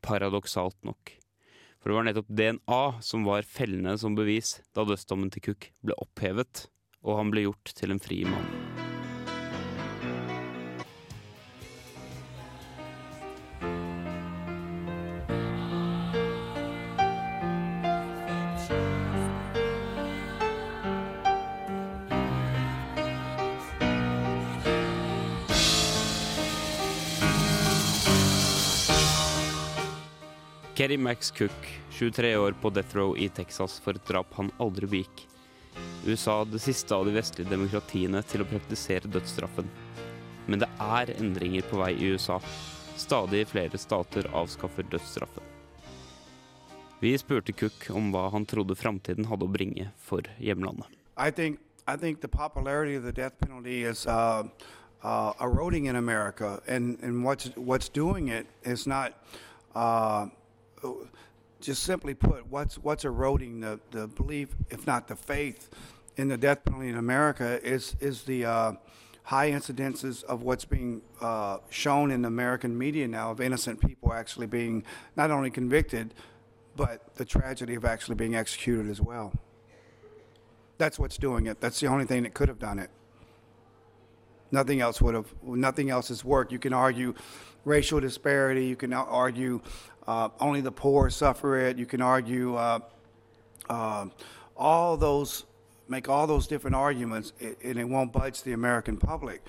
Paradoksalt 0.06 0.80
nok. 0.88 1.18
For 1.82 1.92
det 1.92 1.98
var 1.98 2.08
nettopp 2.08 2.32
DNA 2.32 2.84
som 3.04 3.28
var 3.28 3.46
fellende 3.46 3.98
som 4.02 4.16
bevis 4.18 4.56
da 4.74 4.88
dødsdommen 4.88 5.34
til 5.34 5.50
Cook 5.50 5.70
ble 5.86 6.00
opphevet, 6.02 6.70
og 7.04 7.20
han 7.20 7.34
ble 7.34 7.50
gjort 7.50 7.76
til 7.78 7.94
en 7.94 8.02
fri 8.02 8.24
mann. 8.26 8.85
Kerry 30.86 30.98
Max 30.98 31.32
Cook, 31.32 31.82
23 31.90 32.38
år 32.38 32.52
på 32.62 32.70
death 32.70 32.96
row 32.96 33.18
i 33.18 33.30
Texas 33.30 33.80
for 33.80 33.98
et 33.98 34.06
drap 34.06 34.36
han 34.38 34.52
aldri 34.62 34.86
begikk. 34.86 35.24
USA 36.06 36.36
det 36.46 36.60
siste 36.62 36.94
av 36.94 37.08
de 37.08 37.16
vestlige 37.16 37.50
demokratiene 37.50 38.22
til 38.30 38.44
å 38.44 38.46
praktisere 38.52 39.10
dødsstraffen. 39.10 39.66
Men 40.46 40.62
det 40.62 40.70
er 40.78 41.14
endringer 41.16 41.66
på 41.66 41.82
vei 41.82 41.90
i 41.96 42.12
USA. 42.14 42.38
Stadig 43.02 43.48
flere 43.50 43.82
stater 43.82 44.30
avskaffer 44.30 44.86
dødsstraffen. 44.94 45.42
Vi 47.02 47.16
spurte 47.18 47.58
Cook 47.58 47.90
om 47.90 48.14
hva 48.14 48.28
han 48.38 48.46
trodde 48.46 48.78
framtiden 48.78 49.26
hadde 49.34 49.50
å 49.50 49.56
bringe 49.58 49.90
for 49.98 50.22
hjemlandet. 50.38 50.86
I 51.18 51.32
think 51.32 51.66
I 51.88 51.98
think 51.98 52.22
the 52.22 52.30
popularity 52.30 52.94
of 52.94 53.10
the 53.10 53.18
death 53.24 53.42
penalty 53.42 53.82
is 53.90 54.06
uh, 54.06 54.44
uh, 55.02 55.34
eroding 55.42 55.90
in 55.90 55.96
America, 55.96 56.62
and, 56.68 57.00
and 57.02 57.26
what's 57.26 57.50
what's 57.58 57.90
doing 57.90 58.30
it 58.30 58.46
is 58.62 58.86
not 58.86 59.14
uh, 59.74 60.28
just 61.62 61.84
simply 61.84 62.14
put, 62.14 62.48
what's 62.48 62.78
what's 62.78 63.06
eroding 63.06 63.60
the, 63.60 63.80
the 63.92 64.08
belief, 64.08 64.56
if 64.70 64.86
not 64.86 65.08
the 65.08 65.16
faith, 65.16 65.70
in 66.18 66.28
the 66.28 66.38
death 66.38 66.64
penalty 66.64 66.90
in 66.90 66.98
America 66.98 67.60
is 67.64 67.96
is 68.00 68.24
the 68.24 68.46
uh, 68.46 68.72
high 69.24 69.52
incidences 69.52 70.24
of 70.26 70.44
what's 70.44 70.66
being 70.66 71.02
uh, 71.22 71.58
shown 71.70 72.12
in 72.12 72.22
the 72.22 72.28
American 72.28 72.78
media 72.78 73.08
now 73.08 73.32
of 73.32 73.42
innocent 73.42 73.82
people 73.82 74.14
actually 74.14 74.48
being 74.48 74.84
not 75.16 75.32
only 75.32 75.50
convicted, 75.50 76.14
but 76.76 77.16
the 77.16 77.26
tragedy 77.26 77.76
of 77.76 77.86
actually 77.86 78.16
being 78.16 78.36
executed 78.36 78.90
as 78.90 79.02
well. 79.02 79.34
That's 80.78 81.00
what's 81.00 81.18
doing 81.18 81.48
it. 81.48 81.60
That's 81.62 81.80
the 81.80 81.88
only 81.88 82.06
thing 82.06 82.24
that 82.24 82.34
could 82.34 82.50
have 82.50 82.60
done 82.60 82.80
it. 82.80 82.90
Nothing 84.52 84.80
else 84.80 85.02
would 85.02 85.16
have. 85.16 85.34
Nothing 85.42 85.90
else 85.90 86.10
has 86.10 86.24
worked. 86.24 86.52
You 86.52 86.60
can 86.60 86.74
argue 86.74 87.16
racial 87.66 88.00
disparity. 88.00 88.66
You 88.66 88.76
can 88.76 88.94
argue 88.94 89.62
uh, 90.08 90.30
only 90.40 90.62
the 90.62 90.72
poor 90.72 91.10
suffer 91.10 91.58
it. 91.58 91.78
You 91.78 91.86
can 91.86 92.02
argue 92.02 92.56
uh, 92.56 92.80
uh, 93.70 94.06
all 94.56 94.96
those, 94.96 95.46
make 95.90 96.08
all 96.08 96.28
those 96.28 96.48
different 96.48 96.76
arguments, 96.76 97.34
and 97.42 97.80
it 97.80 97.90
won't 97.90 98.14
budge 98.14 98.44
the 98.44 98.54
American 98.54 98.98
public. 98.98 99.44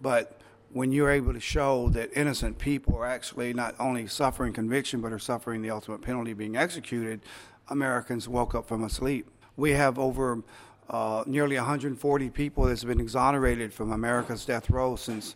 But 0.00 0.40
when 0.72 0.92
you're 0.92 1.10
able 1.10 1.32
to 1.32 1.40
show 1.40 1.88
that 1.90 2.10
innocent 2.14 2.58
people 2.58 2.96
are 2.96 3.06
actually 3.06 3.54
not 3.54 3.74
only 3.78 4.06
suffering 4.06 4.52
conviction 4.52 5.00
but 5.00 5.12
are 5.12 5.18
suffering 5.18 5.62
the 5.62 5.70
ultimate 5.70 6.02
penalty 6.02 6.32
being 6.32 6.56
executed, 6.56 7.20
Americans 7.68 8.28
woke 8.28 8.54
up 8.54 8.66
from 8.66 8.84
a 8.84 8.90
sleep. 8.90 9.30
We 9.56 9.70
have 9.70 9.98
over 9.98 10.42
uh, 10.90 11.24
nearly 11.26 11.56
140 11.56 12.30
people 12.30 12.64
that's 12.64 12.84
been 12.84 13.00
exonerated 13.00 13.72
from 13.72 13.92
America's 13.92 14.44
death 14.44 14.68
row 14.68 14.96
since 14.96 15.34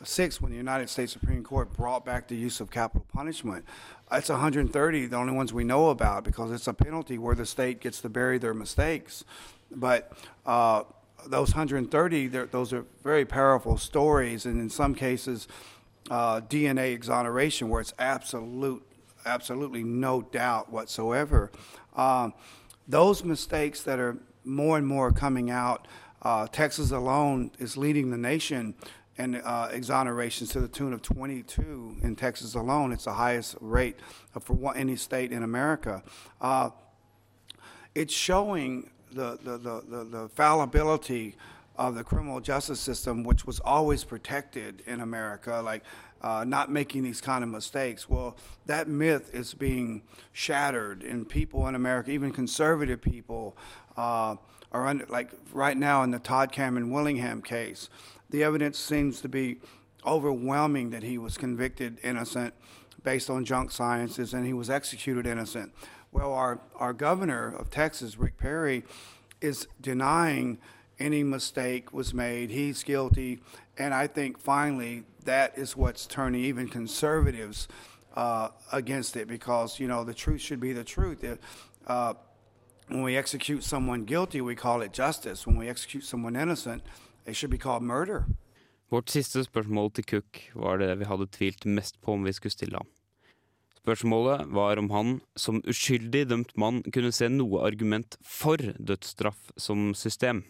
1976 0.00 0.40
when 0.40 0.50
the 0.50 0.56
United 0.56 0.88
States 0.88 1.12
Supreme 1.12 1.44
Court 1.44 1.70
brought 1.74 2.06
back 2.06 2.26
the 2.26 2.34
use 2.34 2.58
of 2.60 2.70
capital 2.70 3.04
punishment. 3.12 3.66
That's 4.10 4.30
130, 4.30 5.06
the 5.06 5.16
only 5.16 5.34
ones 5.34 5.52
we 5.52 5.62
know 5.62 5.90
about 5.90 6.24
because 6.24 6.50
it's 6.52 6.66
a 6.66 6.72
penalty 6.72 7.18
where 7.18 7.34
the 7.34 7.44
state 7.44 7.80
gets 7.80 8.00
to 8.00 8.08
bury 8.08 8.38
their 8.38 8.54
mistakes. 8.54 9.24
But 9.70 10.10
uh, 10.46 10.84
those 11.26 11.50
130, 11.50 12.28
those 12.28 12.72
are 12.72 12.86
very 13.04 13.26
powerful 13.26 13.76
stories, 13.76 14.46
and 14.46 14.58
in 14.58 14.70
some 14.70 14.94
cases, 14.94 15.48
uh, 16.10 16.40
DNA 16.40 16.94
exoneration 16.94 17.68
where 17.68 17.82
it's 17.82 17.92
absolute, 17.98 18.82
absolutely 19.26 19.84
no 19.84 20.22
doubt 20.22 20.72
whatsoever. 20.72 21.52
Um, 21.94 22.32
those 22.88 23.22
mistakes 23.22 23.82
that 23.82 23.98
are 23.98 24.16
more 24.46 24.78
and 24.78 24.86
more 24.86 25.12
coming 25.12 25.50
out, 25.50 25.86
uh, 26.22 26.46
Texas 26.46 26.90
alone 26.90 27.50
is 27.58 27.76
leading 27.76 28.10
the 28.10 28.16
nation 28.16 28.74
in 29.20 29.36
uh, 29.36 29.68
exonerations 29.72 30.50
to 30.52 30.60
the 30.60 30.68
tune 30.68 30.92
of 30.92 31.02
22 31.02 31.96
in 32.02 32.16
Texas 32.16 32.54
alone. 32.54 32.92
It's 32.92 33.04
the 33.04 33.12
highest 33.12 33.56
rate 33.60 33.96
for 34.40 34.54
one, 34.54 34.76
any 34.76 34.96
state 34.96 35.30
in 35.30 35.42
America. 35.42 36.02
Uh, 36.40 36.70
it's 37.94 38.14
showing 38.14 38.90
the, 39.12 39.38
the, 39.42 39.58
the, 39.58 39.84
the, 39.88 40.04
the 40.04 40.28
fallibility 40.30 41.36
of 41.76 41.94
the 41.94 42.04
criminal 42.04 42.40
justice 42.40 42.80
system, 42.80 43.22
which 43.22 43.46
was 43.46 43.60
always 43.60 44.04
protected 44.04 44.82
in 44.86 45.00
America, 45.00 45.60
like 45.64 45.82
uh, 46.22 46.44
not 46.44 46.70
making 46.70 47.02
these 47.02 47.20
kind 47.20 47.42
of 47.42 47.50
mistakes. 47.50 48.08
Well, 48.08 48.36
that 48.66 48.88
myth 48.88 49.34
is 49.34 49.54
being 49.54 50.02
shattered, 50.32 51.02
and 51.02 51.28
people 51.28 51.66
in 51.68 51.74
America, 51.74 52.10
even 52.10 52.32
conservative 52.32 53.00
people, 53.00 53.56
uh, 53.96 54.36
are 54.72 54.86
under, 54.86 55.06
like 55.06 55.30
right 55.52 55.76
now 55.76 56.02
in 56.02 56.10
the 56.10 56.18
Todd 56.18 56.52
Cameron 56.52 56.90
Willingham 56.90 57.42
case, 57.42 57.88
the 58.30 58.42
evidence 58.42 58.78
seems 58.78 59.20
to 59.20 59.28
be 59.28 59.58
overwhelming 60.06 60.90
that 60.90 61.02
he 61.02 61.18
was 61.18 61.36
convicted 61.36 61.98
innocent 62.02 62.54
based 63.02 63.30
on 63.30 63.44
junk 63.44 63.70
sciences 63.70 64.32
and 64.34 64.46
he 64.46 64.52
was 64.52 64.70
executed 64.70 65.26
innocent. 65.26 65.72
Well, 66.12 66.32
our, 66.32 66.60
our 66.76 66.92
governor 66.92 67.54
of 67.54 67.70
Texas, 67.70 68.18
Rick 68.18 68.36
Perry, 68.36 68.84
is 69.40 69.66
denying 69.80 70.58
any 70.98 71.22
mistake 71.22 71.92
was 71.92 72.12
made. 72.12 72.50
He's 72.50 72.82
guilty. 72.82 73.40
And 73.78 73.94
I 73.94 74.06
think 74.06 74.38
finally 74.38 75.04
that 75.24 75.56
is 75.56 75.76
what's 75.76 76.06
turning 76.06 76.44
even 76.44 76.68
conservatives 76.68 77.68
uh, 78.16 78.48
against 78.72 79.16
it 79.16 79.28
because, 79.28 79.78
you 79.78 79.88
know, 79.88 80.04
the 80.04 80.14
truth 80.14 80.40
should 80.40 80.60
be 80.60 80.72
the 80.72 80.84
truth. 80.84 81.24
Uh, 81.86 82.14
when 82.88 83.02
we 83.02 83.16
execute 83.16 83.62
someone 83.62 84.04
guilty, 84.04 84.40
we 84.40 84.54
call 84.54 84.82
it 84.82 84.92
justice. 84.92 85.46
When 85.46 85.56
we 85.56 85.68
execute 85.68 86.04
someone 86.04 86.34
innocent, 86.34 86.82
Vårt 88.90 89.12
siste 89.12 89.44
spørsmål 89.46 89.92
til 89.94 90.06
Cook 90.14 90.40
var 90.58 90.80
det 90.82 90.96
vi 90.98 91.06
hadde 91.06 91.30
tvilt 91.30 91.66
mest 91.66 92.00
på 92.02 92.16
om 92.16 92.26
vi 92.26 92.34
skulle 92.34 92.56
stille 92.56 92.80
ham. 92.80 92.88
Spørsmålet 93.80 94.50
var 94.52 94.76
om 94.76 94.90
han, 94.92 95.12
som 95.38 95.62
uskyldig 95.64 96.26
dømt 96.28 96.56
mann, 96.60 96.82
kunne 96.92 97.14
se 97.16 97.30
noe 97.32 97.62
argument 97.64 98.18
for 98.20 98.60
dødsstraff 98.76 99.54
som 99.56 99.94
system. 99.96 100.42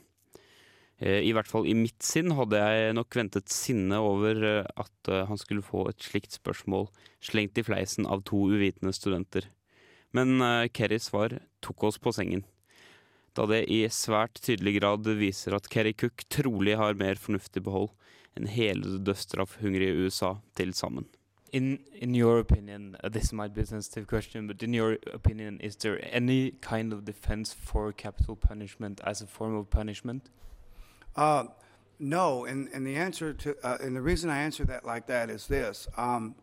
Eh, 1.01 1.23
I 1.25 1.33
hvert 1.33 1.49
fall 1.49 1.69
i 1.69 1.77
mitt 1.77 2.03
sinn 2.05 2.35
hadde 2.37 2.61
jeg 2.61 2.97
nok 2.97 3.17
ventet 3.17 3.53
sinne 3.53 4.01
over 4.05 4.43
eh, 4.45 4.67
at 4.83 5.13
eh, 5.13 5.25
han 5.29 5.41
skulle 5.41 5.65
få 5.65 5.87
et 5.89 6.03
slikt 6.05 6.37
spørsmål 6.37 6.91
slengt 7.25 7.61
i 7.61 7.65
fleisen 7.65 8.09
av 8.09 8.27
to 8.29 8.43
uvitende 8.51 8.93
studenter. 8.97 9.49
Men 10.17 10.43
Kerrys 10.75 11.07
svar 11.07 11.37
tok 11.63 11.85
oss 11.87 12.01
på 12.03 12.11
sengen, 12.11 12.43
da 13.39 13.47
det 13.51 13.65
i 13.71 13.85
svært 13.93 14.41
tydelig 14.43 14.79
grad 14.81 15.07
viser 15.21 15.57
at 15.57 15.71
Kerry 15.71 15.95
Cook 15.95 16.27
trolig 16.33 16.77
har 16.81 16.99
mer 16.99 17.21
fornuftig 17.21 17.65
behold 17.67 17.93
enn 18.39 18.51
hele 18.51 18.97
det 18.97 19.07
dødsstraffhungrige 19.09 20.07
USA 20.07 20.37
til 20.59 20.75
sammen. 20.75 21.09
in 21.53 21.81
in 21.95 22.15
your 22.15 22.39
opinion, 22.39 22.97
uh, 23.03 23.09
this 23.09 23.33
might 23.33 23.55
be 23.55 23.63
a 23.63 23.67
sensitive 23.67 24.07
question, 24.07 24.47
but 24.47 24.63
in 24.63 24.75
your 24.75 24.97
opinion, 25.13 25.61
is 25.61 25.77
there 25.77 25.99
any 26.15 26.53
kind 26.61 26.93
of 26.93 27.05
defense 27.05 27.53
for 27.53 27.93
capital 27.93 28.37
punishment 28.37 29.01
as 29.05 29.23
a 29.23 29.27
form 29.27 29.55
of 29.55 29.71
punishment? 29.71 30.31
Uh, 31.17 31.45
no, 31.99 32.45
and 32.45 32.69
and 32.73 32.87
the 32.87 32.97
answer 32.97 33.33
to 33.33 33.57
uh, 33.63 33.79
and 33.81 33.97
the 33.97 34.03
reason 34.03 34.31
I 34.31 34.39
answer 34.39 34.65
that 34.65 34.85
like 34.85 35.07
that 35.07 35.31
is 35.31 35.47
this. 35.47 35.89
Um, 35.97 36.35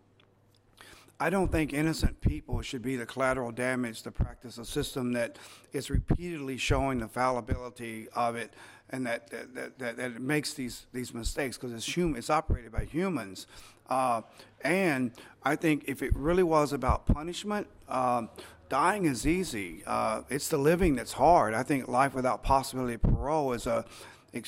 I 1.20 1.30
don't 1.32 1.52
think 1.52 1.74
innocent 1.74 2.22
people 2.22 2.62
should 2.62 2.84
be 2.84 2.96
the 2.96 3.06
collateral 3.06 3.52
damage 3.52 4.04
to 4.04 4.12
practice 4.12 4.58
a 4.58 4.66
system 4.66 5.14
that 5.14 5.38
is 5.74 5.90
repeatedly 5.90 6.58
showing 6.58 7.00
the 7.00 7.08
fallibility 7.08 8.08
of 8.14 8.36
it 8.36 8.54
and 8.90 9.06
that 9.08 9.30
that, 9.32 9.80
that, 9.80 9.98
that, 9.98 10.00
it 10.00 10.22
makes 10.22 10.54
these, 10.54 10.86
these 10.94 11.14
mistakes 11.14 11.58
because 11.58 11.74
it's 11.74 11.86
human 11.86 12.18
it's 12.18 12.30
operated 12.30 12.72
by 12.72 12.86
humans. 12.86 13.48
Uh, 13.90 14.22
and 14.62 15.12
I 15.44 15.56
think 15.56 15.86
if 15.88 16.02
it 16.02 16.16
really 16.16 16.44
was 16.44 16.72
about 16.72 17.06
punishment, 17.06 17.68
um, 17.90 18.30
dying 18.70 19.06
is 19.06 19.26
easy. 19.26 19.84
Uh, 19.88 20.22
it's 20.30 20.50
the 20.50 20.58
living 20.58 20.96
that's 20.96 21.14
hard. 21.14 21.54
I 21.54 21.64
think 21.64 21.88
life 21.88 22.14
without 22.14 22.44
possibility 22.44 22.96
of 22.96 23.02
parole 23.02 23.54
is 23.54 23.66
a, 23.66 23.86
I 24.36 24.42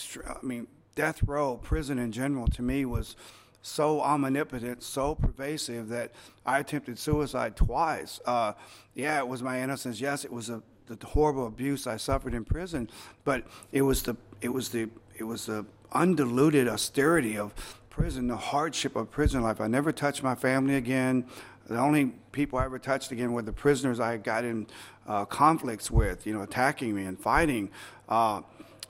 mean, 0.43 0.67
death 0.95 1.24
row, 1.24 1.57
prison 1.57 1.97
in 1.97 2.11
general, 2.11 2.47
to 2.47 2.61
me 2.61 2.86
was 2.86 3.15
so 3.62 4.01
omnipotent, 4.01 4.84
so 4.84 5.16
pervasive 5.16 5.89
that 5.89 6.12
I 6.45 6.60
attempted 6.60 6.97
suicide 6.97 7.55
twice. 7.55 8.20
Uh, 8.26 8.53
yeah, 8.93 9.20
it 9.20 9.28
was 9.28 9.43
my 9.43 9.62
innocence. 9.62 9.99
Yes, 9.99 10.26
it 10.26 10.32
was 10.32 10.49
a, 10.49 10.62
the 10.88 10.97
horrible 11.05 11.47
abuse 11.47 11.86
I 11.88 11.97
suffered 11.97 12.34
in 12.34 12.45
prison, 12.45 12.89
but 13.24 13.43
it 13.72 13.82
was 13.82 14.03
the 14.03 14.16
it 14.41 14.49
was 14.49 14.70
the 14.70 14.89
it 15.18 15.24
was 15.24 15.45
the 15.45 15.66
undiluted 15.91 16.68
austerity 16.68 17.38
of 17.38 17.53
prison, 17.89 18.28
the 18.28 18.38
hardship 18.38 18.95
of 18.95 19.12
prison 19.12 19.41
life. 19.41 19.60
I 19.60 19.68
never 19.68 19.91
touched 19.91 20.24
my 20.24 20.36
family 20.36 20.76
again. 20.76 21.26
The 21.68 21.78
only 21.78 22.14
people 22.32 22.57
I 22.57 22.66
ever 22.66 22.80
touched 22.80 23.12
again 23.12 23.34
were 23.34 23.41
the 23.41 23.53
prisoners 23.53 23.99
I 23.99 24.18
got 24.18 24.43
in 24.43 24.68
uh, 25.05 25.26
conflicts 25.26 25.91
with, 25.91 26.26
you 26.26 26.34
know, 26.34 26.41
attacking 26.41 26.95
me 26.95 27.03
and 27.03 27.20
fighting. 27.20 27.70
Uh, 28.07 28.41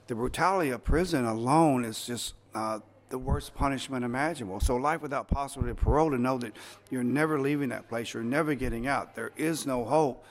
the 0.06 0.14
brutality 0.14 0.70
of 0.70 0.84
prison 0.84 1.24
alone 1.24 1.84
is 1.84 2.06
just 2.06 2.34
uh, 2.54 2.78
the 3.10 3.18
worst 3.18 3.54
punishment 3.54 4.04
imaginable. 4.04 4.60
So, 4.60 4.76
life 4.76 5.02
without 5.02 5.28
possibility 5.28 5.72
of 5.72 5.76
parole 5.76 6.10
to 6.10 6.18
know 6.18 6.38
that 6.38 6.56
you're 6.90 7.04
never 7.04 7.38
leaving 7.38 7.68
that 7.68 7.88
place, 7.88 8.14
you're 8.14 8.22
never 8.22 8.54
getting 8.54 8.86
out, 8.86 9.14
there 9.14 9.32
is 9.36 9.66
no 9.66 9.84
hope. 9.84 10.24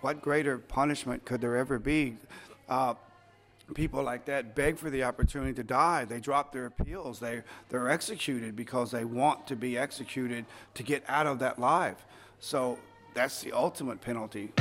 What 0.00 0.20
greater 0.20 0.58
punishment 0.58 1.24
could 1.24 1.40
there 1.40 1.56
ever 1.56 1.78
be? 1.78 2.16
Uh, 2.68 2.94
people 3.74 4.02
like 4.02 4.24
that 4.24 4.54
beg 4.54 4.76
for 4.78 4.90
the 4.90 5.04
opportunity 5.04 5.52
to 5.54 5.62
die. 5.62 6.04
They 6.04 6.20
drop 6.20 6.52
their 6.52 6.66
appeals. 6.66 7.20
They 7.20 7.42
they're 7.68 7.88
executed 7.88 8.56
because 8.56 8.90
they 8.90 9.04
want 9.04 9.46
to 9.46 9.56
be 9.56 9.78
executed 9.78 10.44
to 10.74 10.82
get 10.82 11.04
out 11.08 11.26
of 11.26 11.38
that 11.38 11.58
life. 11.58 12.04
So 12.40 12.78
that's 13.14 13.40
the 13.42 13.52
ultimate 13.52 14.00
penalty. 14.00 14.52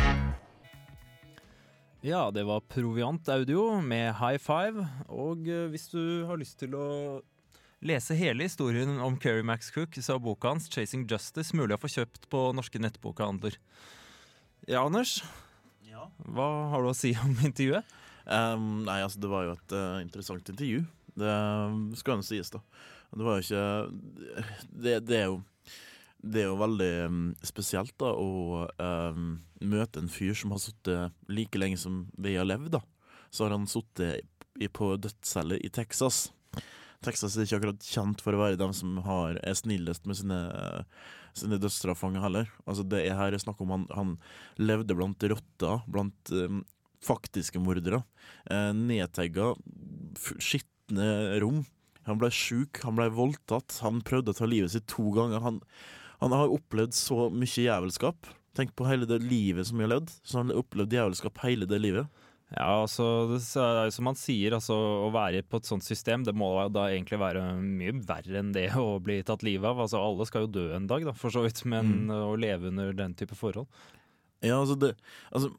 Ja, 2.02 2.32
det 2.34 2.44
var 2.44 2.64
Proviant 2.66 3.30
Audio 3.30 3.76
med 3.82 4.16
High 4.18 4.40
Five. 4.42 4.88
Og 5.14 5.46
eh, 5.46 5.68
hvis 5.70 5.84
du 5.92 6.26
har 6.26 6.40
lyst 6.42 6.58
til 6.58 6.74
å 6.74 7.20
lese 7.86 8.18
hele 8.18 8.48
historien 8.48 8.96
om 9.06 9.20
Kerry 9.22 9.44
Max 9.46 9.70
Cook, 9.70 9.94
så 10.02 10.16
er 10.16 10.24
boka 10.26 10.50
hans 10.50 10.66
'Chasing 10.66 11.04
Justice' 11.06 11.54
mulig 11.54 11.78
å 11.78 11.82
få 11.84 11.92
kjøpt 11.94 12.26
på 12.34 12.42
norske 12.58 12.82
nettbokhandler. 12.82 13.60
Ja, 14.66 14.82
Anders? 14.82 15.20
Ja. 15.86 16.08
Hva 16.26 16.48
har 16.74 16.82
du 16.82 16.90
å 16.90 16.98
si 16.98 17.14
om 17.22 17.38
intervjuet? 17.38 17.86
Um, 18.26 18.82
nei, 18.90 18.98
altså, 19.06 19.22
det 19.22 19.30
var 19.30 19.46
jo 19.46 19.54
et 19.60 19.78
uh, 19.78 20.02
interessant 20.02 20.50
intervju. 20.50 20.82
Det 21.22 21.38
skal 22.02 22.18
jo 22.18 22.26
sies, 22.26 22.50
da. 22.50 22.64
Det 23.14 23.26
var 23.28 23.38
jo 23.38 23.46
ikke 23.46 24.66
Det, 24.72 24.98
det 25.06 25.18
er 25.20 25.26
jo 25.30 25.42
det 26.22 26.44
er 26.44 26.50
jo 26.52 26.60
veldig 26.60 26.92
um, 27.10 27.22
spesielt 27.46 27.94
da 28.02 28.12
å 28.14 28.68
um, 28.78 29.32
møte 29.62 30.02
en 30.02 30.12
fyr 30.12 30.36
som 30.38 30.54
har 30.54 30.62
sittet 30.62 31.32
like 31.32 31.58
lenge 31.58 31.80
som 31.82 32.04
vi 32.18 32.36
har 32.38 32.48
levd. 32.48 32.78
da. 32.78 32.82
Så 33.34 33.46
har 33.46 33.56
han 33.56 33.70
sittet 33.70 34.28
på 34.76 34.92
dødscelle 35.02 35.58
i 35.58 35.72
Texas. 35.74 36.30
Texas 37.02 37.36
er 37.36 37.48
ikke 37.48 37.62
akkurat 37.62 37.88
kjent 37.88 38.22
for 38.22 38.38
å 38.38 38.44
være 38.44 38.60
dem 38.62 38.74
som 38.78 39.00
har, 39.08 39.40
er 39.42 39.58
snillest 39.58 40.06
med 40.06 40.20
sine, 40.20 40.42
sine 41.34 41.58
dødsstraffanger 41.58 42.22
heller. 42.22 42.52
Altså 42.68 42.86
det 42.86 43.02
er 43.08 43.18
her 43.18 43.34
er 43.34 43.42
snakk 43.42 43.64
om 43.64 43.74
han, 43.74 43.88
han 43.96 44.14
levde 44.62 44.98
blant 44.98 45.26
rotter, 45.32 45.82
blant 45.90 46.34
um, 46.36 46.62
faktiske 47.02 47.62
mordere. 47.62 48.04
Eh, 48.46 48.72
nedtegga, 48.78 49.56
skitne 50.38 51.40
rom. 51.42 51.64
Han 52.06 52.22
ble 52.22 52.30
sjuk, 52.34 52.82
han 52.86 52.98
ble 52.98 53.10
voldtatt. 53.14 53.80
Han 53.86 54.04
prøvde 54.06 54.34
å 54.34 54.38
ta 54.38 54.50
livet 54.50 54.74
sitt 54.74 54.88
to 54.92 55.10
ganger. 55.16 55.42
Han, 55.46 55.60
han 56.22 56.32
har 56.38 56.54
opplevd 56.54 56.94
så 56.98 57.30
mye 57.34 57.66
jævelskap. 57.66 58.30
Tenk 58.58 58.74
på 58.76 58.86
hele 58.90 59.08
det 59.10 59.22
livet 59.24 59.66
som 59.70 59.80
vi 59.80 59.86
har 59.88 59.94
levd. 59.96 60.12
Så 60.28 60.38
han 60.42 60.52
har 60.52 60.60
opplevd 60.62 60.94
jævelskap 60.94 61.40
hele 61.46 61.66
det 61.70 61.80
livet. 61.82 62.08
Ja, 62.52 62.82
altså, 62.84 63.06
det 63.32 63.38
er 63.64 63.86
jo 63.88 63.94
som 63.96 64.10
han 64.10 64.18
sier, 64.20 64.52
altså, 64.58 64.76
å 64.76 65.12
være 65.16 65.40
på 65.48 65.62
et 65.62 65.70
sånt 65.70 65.86
system, 65.88 66.26
det 66.28 66.34
må 66.36 66.50
da 66.76 66.90
egentlig 66.92 67.16
være 67.22 67.46
mye 67.64 67.94
verre 68.04 68.42
enn 68.42 68.50
det 68.52 68.66
å 68.82 68.98
bli 69.00 69.22
tatt 69.24 69.46
livet 69.48 69.70
av. 69.70 69.80
Altså, 69.86 70.02
alle 70.04 70.28
skal 70.28 70.44
jo 70.46 70.52
dø 70.58 70.66
en 70.76 70.90
dag, 70.90 71.06
da, 71.08 71.14
for 71.16 71.32
så 71.32 71.46
vidt, 71.46 71.64
men 71.64 71.94
Mm. 72.10 72.12
å 72.28 72.36
leve 72.36 72.68
under 72.74 72.92
den 72.94 73.16
type 73.16 73.38
forhold. 73.40 73.72
Ja, 74.44 74.58
altså 74.60 74.76
det 74.82 74.96
altså, 75.32 75.52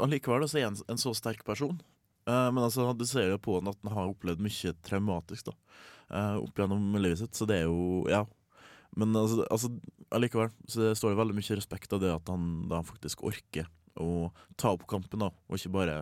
Allikevel 0.00 0.46
så 0.48 0.58
er 0.58 0.66
han 0.68 0.74
en, 0.78 0.84
en 0.94 1.00
så 1.00 1.12
sterk 1.16 1.44
person. 1.46 1.78
Eh, 2.26 2.48
men 2.50 2.64
altså, 2.64 2.90
du 2.96 3.04
ser 3.08 3.30
jo 3.30 3.38
på 3.44 3.58
han 3.60 3.70
at 3.70 3.78
han 3.84 3.94
har 3.96 4.10
opplevd 4.12 4.42
mye 4.44 4.74
traumatisk 4.86 5.50
da, 5.50 5.54
eh, 6.10 6.36
opp 6.42 6.58
gjennom 6.58 6.90
livet 6.98 7.20
sitt, 7.22 7.36
så 7.38 7.46
det 7.48 7.62
er 7.62 7.68
jo 7.68 8.06
Ja. 8.10 8.24
Men 9.00 9.16
altså, 9.18 9.44
altså 9.50 9.70
allikevel 10.14 10.52
så 10.70 10.82
det 10.84 10.98
står 10.98 11.14
det 11.14 11.20
veldig 11.22 11.36
mye 11.38 11.58
respekt 11.58 11.94
av 11.96 12.02
det 12.04 12.12
at 12.14 12.30
han 12.30 12.68
da 12.70 12.82
faktisk 12.86 13.24
orker 13.26 13.66
å 14.00 14.30
ta 14.58 14.72
opp 14.74 14.86
kampen, 14.90 15.22
da, 15.22 15.30
og 15.30 15.58
ikke 15.58 15.74
bare 15.74 16.00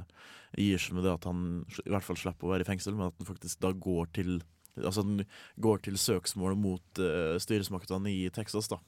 gir 0.56 0.80
seg 0.80 0.96
med 0.96 1.06
det 1.06 1.12
at 1.12 1.28
han 1.28 1.62
i 1.84 1.92
hvert 1.92 2.06
fall 2.06 2.18
slipper 2.20 2.48
å 2.48 2.54
være 2.54 2.64
i 2.64 2.68
fengsel, 2.68 2.96
men 2.96 3.10
at 3.10 3.18
han 3.20 3.28
faktisk 3.28 3.62
da 3.64 3.74
går 3.76 4.12
til 4.18 4.42
Altså 4.72 5.02
han 5.04 5.18
går 5.60 5.82
til 5.84 5.98
søksmål 6.00 6.54
mot 6.56 7.00
uh, 7.04 7.36
styresmaktene 7.36 8.08
i 8.08 8.30
Texas, 8.32 8.70
da. 8.72 8.78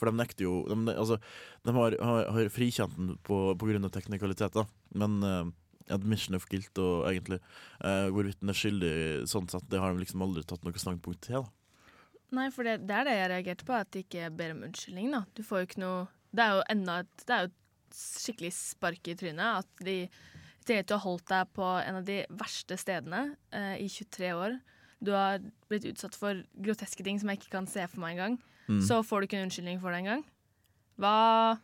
For 0.00 0.08
de 0.08 0.16
nekter 0.16 0.46
jo 0.46 0.62
De, 0.64 0.94
altså, 0.94 1.18
de 1.60 1.74
har, 1.76 1.96
har, 2.00 2.30
har 2.32 2.48
frikjent 2.48 2.96
den 2.96 3.10
på, 3.20 3.52
på 3.52 3.68
grunn 3.68 3.84
av 3.84 3.92
teknikaliteter, 3.92 4.64
men 4.96 5.18
uh, 5.20 5.44
admission 5.92 6.38
of 6.38 6.48
guilt 6.48 6.80
og 6.80 7.04
egentlig 7.10 7.42
uh, 7.84 8.08
hvorvidt 8.16 8.40
den 8.40 8.54
er 8.54 8.58
skyldig 8.62 8.94
sånn 9.28 9.52
sett, 9.52 9.68
det 9.68 9.82
har 9.82 9.92
de 9.92 10.06
liksom 10.06 10.24
aldri 10.24 10.46
tatt 10.48 10.64
noe 10.64 10.80
standpunkt 10.80 11.26
til. 11.28 11.44
da. 11.44 11.55
Nei, 12.34 12.48
for 12.54 12.66
det, 12.66 12.80
det 12.88 12.96
er 12.96 13.06
det 13.06 13.14
jeg 13.14 13.30
reagerte 13.30 13.66
på, 13.68 13.74
at 13.76 13.90
de 13.94 14.02
ikke 14.02 14.30
ber 14.34 14.54
om 14.56 14.64
unnskyldning. 14.66 15.12
da. 15.14 15.22
Du 15.36 15.44
får 15.46 15.62
jo 15.62 15.68
ikke 15.68 15.82
noe 15.84 16.00
Det 16.34 16.42
er 16.42 16.56
jo 16.56 16.64
enda 16.74 16.96
et, 17.04 17.12
det 17.22 17.34
er 17.34 17.44
jo 17.44 17.50
et 17.52 18.00
skikkelig 18.00 18.52
spark 18.56 19.08
i 19.08 19.14
trynet 19.16 19.62
at 19.62 19.86
de 19.86 20.00
i 20.66 20.80
at 20.80 20.88
du 20.88 20.96
har 20.96 21.04
holdt 21.04 21.28
deg 21.30 21.50
på 21.54 21.66
en 21.78 22.00
av 22.00 22.06
de 22.06 22.16
verste 22.34 22.74
stedene 22.80 23.36
eh, 23.54 23.76
i 23.84 23.86
23 23.86 24.32
år 24.34 24.56
Du 24.98 25.12
har 25.14 25.44
blitt 25.70 25.86
utsatt 25.86 26.16
for 26.18 26.40
groteske 26.58 27.04
ting 27.06 27.20
som 27.22 27.30
jeg 27.30 27.38
ikke 27.38 27.52
kan 27.52 27.68
se 27.70 27.84
for 27.86 28.02
meg 28.02 28.16
engang. 28.16 28.38
Mm. 28.66 28.80
Så 28.82 28.98
får 29.06 29.20
du 29.22 29.28
ikke 29.28 29.38
en 29.38 29.46
unnskyldning 29.46 29.78
for 29.82 29.94
det 29.94 30.00
engang. 30.02 30.24
Hva, 30.98 31.14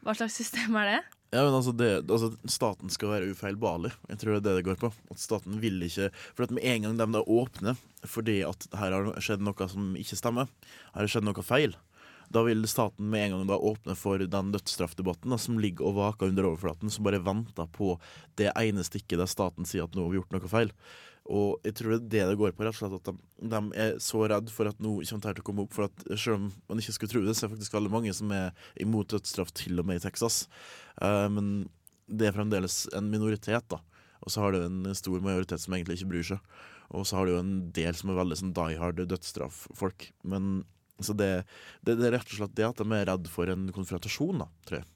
hva 0.05 0.15
slags 0.15 0.37
system 0.39 0.77
er 0.79 0.91
det? 0.91 1.01
Ja, 1.33 1.47
men 1.47 1.55
altså, 1.57 1.73
det, 1.73 2.11
altså 2.13 2.29
Staten 2.45 2.93
skal 2.93 3.09
være 3.09 3.31
ufeilbarlig. 3.33 3.95
Jeg 4.11 4.21
tror 4.21 4.35
det 4.35 4.41
er 4.43 4.45
det 4.45 4.57
det 4.59 4.67
går 4.67 4.81
på. 4.83 4.91
At 5.15 5.23
staten 5.23 5.57
vil 5.63 5.81
ikke 5.87 6.11
For 6.37 6.45
at 6.45 6.53
med 6.53 6.67
en 6.69 6.85
gang 6.85 6.99
de 7.01 7.07
da 7.15 7.23
åpner 7.25 7.81
fordi 8.03 8.41
at 8.43 8.67
her 8.75 8.93
har 8.93 9.23
skjedd 9.23 9.45
noe 9.47 9.69
som 9.71 9.93
ikke 9.95 10.19
stemmer, 10.19 10.49
her 10.91 11.05
har 11.05 11.09
skjedd 11.09 11.23
noe 11.23 11.45
feil, 11.47 11.77
da 12.35 12.43
vil 12.43 12.67
staten 12.67 13.07
med 13.13 13.29
en 13.29 13.37
gang 13.37 13.45
da 13.53 13.59
åpne 13.63 13.95
for 13.95 14.19
den 14.19 14.51
dødsstraffdebatten 14.51 15.37
som 15.39 15.61
ligger 15.63 15.87
og 15.87 16.01
vaker 16.01 16.33
under 16.33 16.49
overflaten, 16.51 16.91
som 16.91 17.07
bare 17.07 17.23
venter 17.23 17.69
på 17.71 17.95
det 18.41 18.51
ene 18.59 18.83
stikket 18.83 19.23
der 19.23 19.31
staten 19.31 19.69
sier 19.69 19.87
at 19.87 19.95
nå 19.95 20.03
har 20.03 20.11
vi 20.11 20.19
gjort 20.19 20.35
noe 20.35 20.51
feil. 20.51 20.75
Og 21.31 21.63
jeg 21.63 21.77
tror 21.79 21.93
det 21.93 21.99
er 21.99 22.09
det 22.11 22.23
det 22.33 22.39
går 22.41 22.55
på, 22.57 22.65
rett 22.67 22.75
og 22.75 22.81
slett 22.81 22.97
at 22.99 23.11
de, 23.11 23.53
de 23.53 23.61
er 23.79 23.95
så 24.03 24.25
redd 24.31 24.51
for 24.51 24.71
at 24.71 24.81
noe 24.83 25.07
kommer 25.07 25.37
til 25.37 25.45
å 25.45 25.47
komme 25.47 25.67
opp. 25.67 25.77
For 25.77 25.87
at 25.87 26.05
selv 26.17 26.41
om 26.41 26.49
man 26.71 26.83
ikke 26.83 26.97
skulle 26.97 27.13
tro 27.15 27.23
det, 27.23 27.37
så 27.37 27.45
er 27.45 27.51
det 27.51 27.59
faktisk 27.59 27.77
veldig 27.79 27.93
mange 27.95 28.15
som 28.17 28.35
er 28.35 28.51
imot 28.83 29.13
dødsstraff, 29.15 29.55
til 29.55 29.79
og 29.79 29.89
med 29.89 30.01
i 30.01 30.05
Texas. 30.07 30.45
Uh, 30.99 31.31
men 31.31 31.53
det 32.11 32.29
er 32.29 32.37
fremdeles 32.37 32.85
en 32.97 33.11
minoritet, 33.13 33.69
da. 33.71 33.81
Og 34.23 34.35
så 34.35 34.43
har 34.43 34.55
du 34.55 34.63
en 34.63 34.95
stor 34.99 35.23
majoritet 35.23 35.63
som 35.63 35.75
egentlig 35.75 36.01
ikke 36.01 36.13
bryr 36.13 36.29
seg. 36.35 36.53
Og 36.93 37.07
så 37.09 37.17
har 37.17 37.27
du 37.27 37.35
jo 37.35 37.41
en 37.41 37.55
del 37.75 37.97
som 37.97 38.13
er 38.13 38.19
veldig 38.19 38.39
sånn 38.39 38.57
die 38.59 38.79
hard 38.79 39.01
dødsstraff-folk. 39.11 40.11
Men 40.29 40.65
så 41.03 41.15
det, 41.17 41.31
det, 41.83 41.97
det 41.99 42.09
er 42.09 42.17
rett 42.19 42.29
og 42.29 42.39
slett 42.43 42.59
det 42.59 42.69
at 42.69 42.83
de 42.83 42.99
er 42.99 43.09
redd 43.09 43.31
for 43.33 43.51
en 43.51 43.71
konfrontasjon, 43.75 44.43
da, 44.45 44.51
tror 44.69 44.83
jeg. 44.83 44.92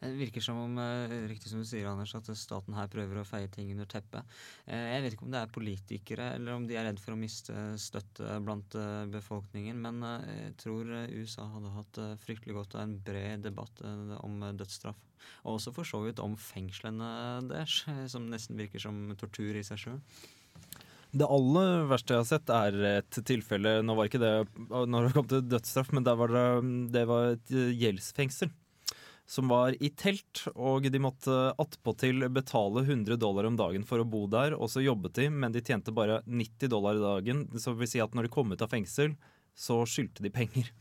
Det 0.00 0.10
virker 0.16 0.40
som 0.40 0.56
om, 0.56 0.78
eh, 0.78 1.12
riktig 1.28 1.50
som 1.50 1.60
du 1.60 1.66
sier, 1.68 1.86
Anders, 1.86 2.14
at 2.16 2.24
staten 2.36 2.72
her 2.74 2.88
prøver 2.88 3.20
å 3.20 3.26
feie 3.26 3.50
ting 3.52 3.70
under 3.74 3.84
teppet. 3.84 4.24
Eh, 4.66 4.94
Jeg 4.94 5.02
vet 5.02 5.12
ikke 5.12 5.26
om 5.26 5.30
det 5.34 5.42
er 5.42 5.52
politikere, 5.52 6.34
eller 6.36 6.56
om 6.56 6.66
de 6.66 6.74
er 6.74 6.84
redd 6.88 7.00
for 7.00 7.12
å 7.12 7.20
miste 7.20 7.52
støtte 7.76 8.40
blant 8.42 8.74
eh, 8.74 9.04
befolkningen, 9.12 9.76
men 9.76 10.00
jeg 10.00 10.56
tror 10.56 10.88
USA 11.12 11.44
hadde 11.52 11.74
hatt 11.74 12.00
fryktelig 12.24 12.56
godt 12.56 12.74
av 12.76 12.82
en 12.86 12.98
bred 12.98 13.42
debatt 13.42 13.82
om 14.24 14.40
dødsstraff. 14.56 14.96
Og 15.44 15.58
også 15.58 15.74
for 15.74 15.84
så 15.84 16.00
vidt 16.06 16.18
om 16.18 16.34
fengslene 16.34 17.46
deres, 17.48 17.84
som 18.12 18.28
nesten 18.30 18.56
virker 18.56 18.80
som 18.80 19.14
tortur 19.20 19.54
i 19.54 19.62
seg 19.62 19.84
sjøl. 19.84 20.00
Det 21.12 21.26
aller 21.26 21.84
verste 21.90 22.14
jeg 22.14 22.22
har 22.22 22.28
sett, 22.28 22.50
er 22.54 23.00
et 23.00 23.16
tilfelle 23.26 23.80
Nå 23.82 23.96
var 23.98 24.06
ikke 24.06 24.20
det 24.22 24.32
når 24.70 25.08
det 25.08 25.14
kom 25.16 25.26
til 25.28 25.42
dødsstraff, 25.42 25.92
men 25.92 26.06
der 26.06 26.16
var 26.16 26.32
det, 26.32 26.44
det 26.94 27.06
var 27.10 27.34
et 27.34 27.50
gjeldsfengsel. 27.50 28.52
Som 29.30 29.46
var 29.46 29.76
i 29.78 29.92
telt, 29.94 30.42
og 30.58 30.88
de 30.90 30.98
måtte 30.98 31.34
attpåtil 31.62 32.26
betale 32.34 32.82
100 32.82 33.14
dollar 33.22 33.46
om 33.46 33.58
dagen 33.58 33.84
for 33.86 34.02
å 34.02 34.06
bo 34.08 34.24
der. 34.26 34.56
Og 34.58 34.72
så 34.72 34.82
jobbet 34.82 35.20
de, 35.20 35.28
men 35.30 35.54
de 35.54 35.62
tjente 35.62 35.94
bare 35.94 36.18
90 36.26 36.72
dollar 36.72 36.98
i 36.98 37.04
dagen. 37.04 37.44
Så 37.54 37.76
vil 37.78 37.90
si 37.92 38.02
at 38.02 38.16
når 38.16 38.26
de 38.26 38.32
kom 38.34 38.50
ut 38.50 38.64
av 38.66 38.72
fengsel, 38.72 39.14
så 39.54 39.84
skyldte 39.86 40.26
de 40.26 40.32
penger. 40.34 40.72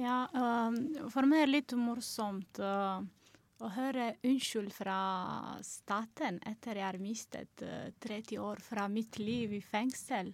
Ja, 0.00 0.24
um, 0.32 0.78
for 1.12 1.28
meg 1.28 1.42
er 1.42 1.50
det 1.50 1.56
litt 1.58 1.76
morsomt 1.76 2.60
uh, 2.62 3.02
å 3.60 3.70
høre 3.74 4.14
unnskyld 4.24 4.72
fra 4.72 4.96
staten 5.66 6.38
etter 6.48 6.80
jeg 6.80 6.86
har 6.86 7.00
mistet 7.02 7.64
uh, 7.66 7.90
30 8.00 8.40
år 8.40 8.62
fra 8.64 8.86
mitt 8.88 9.18
liv 9.20 9.52
i 9.58 9.60
fengsel. 9.60 10.32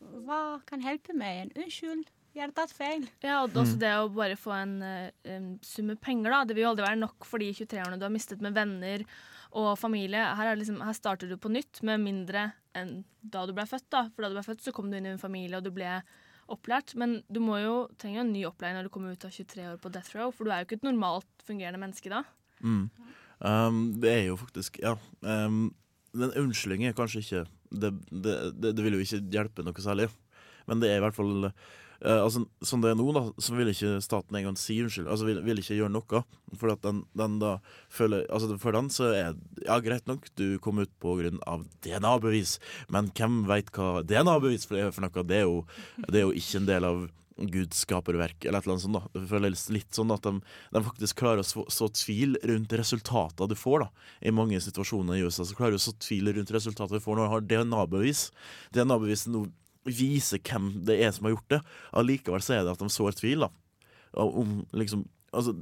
Hva 0.00 0.60
kan 0.68 0.84
hjelpe 0.84 1.16
meg? 1.16 1.46
En 1.46 1.54
unnskyld? 1.64 2.10
Jeg 2.36 2.44
har 2.44 2.52
tatt 2.54 2.72
feil. 2.74 3.06
Ja, 3.24 3.40
og 3.42 3.56
også 3.58 3.78
det 3.80 3.90
å 3.98 4.06
bare 4.14 4.38
få 4.38 4.52
en, 4.54 4.76
eh, 4.86 5.10
en 5.24 5.52
sum 5.66 5.90
med 5.90 6.00
penger, 6.00 6.30
da. 6.30 6.44
Det 6.44 6.54
vil 6.54 6.64
jo 6.64 6.70
aldri 6.70 6.86
være 6.86 7.00
nok 7.00 7.26
for 7.26 7.42
de 7.42 7.50
23-årene 7.50 7.98
du 7.98 8.06
har 8.06 8.14
mistet 8.14 8.40
med 8.44 8.54
venner 8.54 9.04
og 9.50 9.72
familie. 9.78 10.22
Her, 10.38 10.52
er 10.52 10.60
liksom, 10.60 10.78
her 10.84 10.94
starter 10.94 11.28
du 11.28 11.36
på 11.36 11.50
nytt 11.50 11.82
med 11.82 12.02
mindre 12.04 12.52
enn 12.78 13.00
da 13.20 13.42
du 13.46 13.52
ble 13.56 13.66
født, 13.66 13.88
da. 13.90 14.04
For 14.14 14.22
da 14.22 14.30
du 14.30 14.38
ble 14.38 14.46
født, 14.46 14.62
så 14.62 14.74
kom 14.74 14.90
du 14.90 14.98
inn 14.98 15.08
i 15.08 15.14
en 15.16 15.22
familie, 15.22 15.58
og 15.58 15.66
du 15.66 15.72
ble 15.74 15.90
opplært. 16.50 16.94
Men 16.94 17.20
du 17.30 17.42
må 17.42 17.58
jo 17.62 17.74
trenger 17.98 18.20
jo 18.20 18.26
en 18.28 18.32
ny 18.34 18.46
opplæring 18.46 18.78
når 18.78 18.86
du 18.86 18.94
kommer 18.94 19.14
ut 19.14 19.26
av 19.26 19.34
23 19.34 19.66
år 19.72 19.82
på 19.82 19.92
death 19.94 20.14
row, 20.14 20.30
for 20.30 20.46
du 20.46 20.54
er 20.54 20.62
jo 20.62 20.70
ikke 20.70 20.80
et 20.80 20.86
normalt 20.86 21.46
fungerende 21.46 21.82
menneske 21.82 22.12
da. 22.12 22.22
Mm. 22.62 22.86
Um, 23.40 23.84
det 24.00 24.10
er 24.12 24.24
jo 24.28 24.38
faktisk 24.38 24.78
Ja. 24.84 24.96
Um, 25.22 25.72
den 26.10 26.32
unnskyldning 26.34 26.88
er 26.88 26.96
kanskje 26.98 27.20
ikke 27.22 27.44
det, 27.70 27.92
det, 28.10 28.32
det, 28.58 28.72
det 28.74 28.82
vil 28.82 28.96
jo 28.98 29.04
ikke 29.04 29.20
hjelpe 29.30 29.62
noe 29.62 29.82
særlig. 29.82 30.08
Men 30.70 30.82
det 30.82 30.90
er 30.92 31.00
i 31.00 31.04
hvert 31.04 31.16
fall 31.16 31.48
eh, 31.50 32.20
altså, 32.20 32.44
Som 32.64 32.84
det 32.84 32.92
er 32.92 32.98
nå, 33.00 33.08
da, 33.16 33.24
så 33.42 33.56
vil 33.58 33.72
ikke 33.72 33.98
staten 34.04 34.38
engang 34.38 34.58
si 34.60 34.78
unnskyld. 34.84 35.10
Altså 35.10 35.28
vil, 35.28 35.42
vil 35.46 35.62
ikke 35.62 35.78
gjøre 35.80 35.94
noe. 35.96 36.22
For 36.60 36.72
at 36.72 36.82
den, 36.86 37.04
den 37.18 37.38
da 37.42 37.56
føler 37.92 38.26
Altså 38.30 38.56
For 38.62 38.76
den 38.76 38.90
så 38.94 39.10
er 39.12 39.38
Ja, 39.66 39.80
greit 39.84 40.08
nok, 40.10 40.30
du 40.38 40.60
kom 40.62 40.82
ut 40.82 40.92
på 41.02 41.18
grunn 41.20 41.42
av 41.50 41.66
DNA-bevis, 41.84 42.58
men 42.92 43.10
hvem 43.16 43.42
veit 43.50 43.72
hva 43.76 44.04
DNA-bevis 44.06 44.70
er 44.72 44.92
for 44.94 45.04
noe? 45.04 45.26
Det 45.26 45.42
er, 45.42 45.48
jo, 45.48 45.64
det 46.06 46.22
er 46.22 46.28
jo 46.28 46.36
ikke 46.36 46.62
en 46.62 46.70
del 46.70 46.86
av 46.88 47.08
Guds 47.48 47.84
skaperverk, 47.86 48.44
eller 48.44 48.58
et 48.58 48.66
eller 48.66 48.76
annet 48.76 48.84
sånt. 48.84 48.98
da. 48.98 49.20
Det 49.20 49.28
føles 49.30 49.62
litt 49.72 49.96
sånn 49.96 50.12
at 50.12 50.26
de, 50.26 50.32
de 50.74 50.82
faktisk 50.84 51.20
klarer 51.22 51.42
å 51.42 51.46
så, 51.46 51.64
så 51.72 51.88
tvil 51.94 52.36
rundt 52.46 52.74
resultatene 52.76 53.48
du 53.50 53.56
får. 53.56 53.86
da. 53.86 54.04
I 54.28 54.34
mange 54.34 54.60
situasjoner 54.60 55.16
i 55.16 55.24
USA 55.24 55.46
så 55.48 55.56
klarer 55.56 55.76
du 55.76 55.80
å 55.80 55.84
så 55.86 55.94
tvil 55.96 56.32
rundt 56.36 56.52
resultatet 56.54 56.98
du 56.98 57.04
får 57.04 57.16
når 57.16 57.28
du 57.28 57.34
har 57.34 57.48
DNA-bevis. 57.54 58.26
DNA-bevis 58.76 59.26
nå 59.32 59.46
viser 59.88 60.42
hvem 60.44 60.72
det 60.86 60.98
er 61.04 61.12
som 61.14 61.28
har 61.28 61.36
gjort 61.36 61.54
det. 61.56 61.60
Allikevel 61.96 62.42
så 62.44 62.56
er 62.56 62.64
det 62.64 62.74
at 62.74 62.82
de 62.82 62.90
sår 62.92 63.16
tvil. 63.20 63.46
da. 63.46 63.52
Om 64.20 64.60
liksom 64.76 65.06
Altså, 65.30 65.52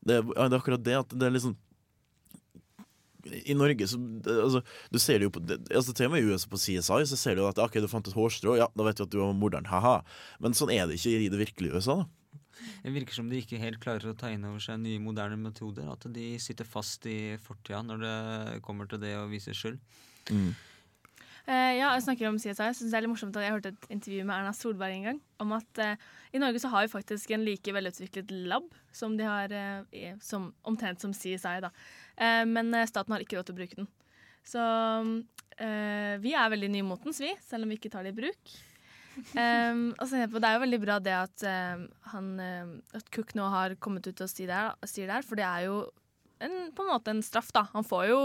det, 0.00 0.22
det 0.24 0.40
er 0.40 0.54
akkurat 0.56 0.80
det 0.80 0.94
at 0.96 1.10
det 1.12 1.26
er 1.26 1.34
liksom 1.34 1.52
i 3.22 3.54
Norge 3.54 3.86
så 3.86 3.98
altså, 4.24 4.62
Du 4.90 4.98
ser 4.98 5.20
det 5.20 5.28
jo 5.28 5.34
på 5.34 5.42
altså, 5.44 5.92
Til 5.92 6.08
og 6.08 6.14
med 6.14 6.24
i 6.24 6.32
USA 6.32 6.48
på 6.50 6.58
CSI 6.58 7.04
så 7.10 7.18
ser 7.18 7.36
du 7.38 7.44
at 7.46 7.60
OK, 7.62 7.76
du 7.78 7.88
fant 7.90 8.08
et 8.08 8.16
hårstrå, 8.16 8.56
ja, 8.58 8.70
da 8.74 8.86
vet 8.86 8.98
du 8.98 9.04
at 9.04 9.12
du 9.12 9.20
var 9.20 9.36
morderen, 9.36 9.68
ha-ha. 9.70 10.00
Men 10.42 10.56
sånn 10.58 10.72
er 10.74 10.88
det 10.88 10.98
ikke 10.98 11.20
i 11.20 11.30
det 11.32 11.40
virkelige 11.44 11.76
USA. 11.76 12.00
da 12.02 12.64
Det 12.82 12.94
virker 12.96 13.14
som 13.14 13.28
de 13.30 13.38
ikke 13.42 13.60
helt 13.62 13.80
klarer 13.84 14.10
å 14.10 14.16
ta 14.18 14.32
inn 14.32 14.48
over 14.48 14.62
seg 14.62 14.80
nye, 14.82 15.00
moderne 15.02 15.38
metoder. 15.40 15.86
At 15.92 16.08
de 16.14 16.32
sitter 16.42 16.68
fast 16.68 17.06
i 17.10 17.36
fortida 17.42 17.82
når 17.86 18.02
det 18.02 18.58
kommer 18.66 18.90
til 18.90 19.02
det 19.02 19.14
å 19.20 19.28
vise 19.30 19.54
skyld. 19.56 19.78
Eh, 21.42 21.74
ja, 21.74 21.88
jeg 21.96 22.04
snakker 22.04 22.28
om 22.28 22.38
CSI. 22.38 22.54
Jeg 22.54 22.76
synes 22.78 22.92
det 22.92 22.98
er 22.98 23.02
litt 23.02 23.10
morsomt 23.10 23.36
at 23.38 23.42
jeg 23.42 23.54
hørte 23.56 23.72
et 23.72 23.86
intervju 23.96 24.26
med 24.28 24.34
Erna 24.36 24.52
Solberg 24.54 24.94
en 24.94 25.06
gang 25.08 25.18
om 25.42 25.54
at 25.56 25.80
uh, 25.82 26.04
i 26.30 26.38
Norge 26.38 26.60
så 26.62 26.70
har 26.70 26.84
vi 26.84 26.92
faktisk 26.92 27.32
en 27.34 27.42
like 27.42 27.74
velutviklet 27.74 28.30
lab 28.46 28.68
som 28.94 29.16
de 29.18 29.26
har 29.26 29.50
uh, 29.50 30.04
som, 30.22 30.52
omtrent 30.62 31.02
som 31.02 31.14
CSI. 31.16 31.56
da. 31.64 31.72
Men 32.46 32.70
staten 32.86 33.10
har 33.14 33.24
ikke 33.24 33.40
råd 33.40 33.48
til 33.48 33.56
å 33.56 33.58
bruke 33.58 33.78
den. 33.80 33.88
Så 34.46 34.62
vi 36.22 36.32
er 36.34 36.50
veldig 36.52 36.68
nymotens, 36.70 37.18
vi, 37.22 37.32
selv 37.44 37.64
om 37.64 37.72
vi 37.72 37.78
ikke 37.78 37.90
tar 37.90 38.06
det 38.06 38.12
i 38.12 38.18
bruk. 38.20 38.52
Um, 39.36 39.90
og 39.98 40.06
så 40.08 40.22
Det 40.24 40.40
er 40.46 40.54
jo 40.56 40.62
veldig 40.62 40.80
bra 40.82 40.98
det 41.02 41.14
at, 41.16 41.44
han, 42.12 42.28
at 42.40 43.10
Cook 43.14 43.34
nå 43.38 43.48
har 43.52 43.74
kommet 43.82 44.06
ut 44.06 44.22
og 44.24 44.30
sier 44.30 44.52
det, 44.52 44.62
det 44.94 45.10
her, 45.10 45.26
for 45.26 45.40
det 45.40 45.46
er 45.48 45.66
jo 45.66 45.82
en, 46.42 46.56
på 46.74 46.84
en 46.84 46.92
måte 46.92 47.14
en 47.14 47.24
straff. 47.24 47.50
da. 47.54 47.66
Han 47.74 47.86
får 47.86 48.10
jo 48.12 48.22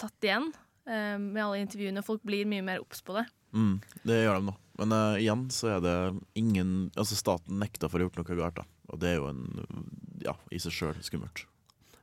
tatt 0.00 0.26
igjen 0.26 0.50
med 0.86 1.40
alle 1.42 1.58
intervjuene. 1.64 2.04
Folk 2.06 2.22
blir 2.26 2.46
mye 2.48 2.62
mer 2.62 2.82
obs 2.82 3.02
på 3.02 3.16
det. 3.16 3.26
Mm, 3.56 3.76
det 4.06 4.20
gjør 4.22 4.38
de 4.38 4.48
nå. 4.50 4.54
Men 4.80 4.92
uh, 4.92 5.18
igjen 5.18 5.46
så 5.54 5.76
er 5.76 5.84
det 5.84 5.96
ingen 6.36 6.72
Altså 6.98 7.16
staten 7.16 7.60
nekter 7.62 7.88
for 7.88 7.98
å 7.98 8.04
ha 8.04 8.08
gjort 8.10 8.18
noe 8.20 8.38
galt, 8.38 8.58
da. 8.60 8.66
Og 8.92 9.00
det 9.02 9.12
er 9.12 9.20
jo 9.20 9.30
en 9.30 9.44
ja, 10.22 10.34
i 10.52 10.60
seg 10.62 10.74
sjøl 10.74 10.98
skummelt. 11.04 11.46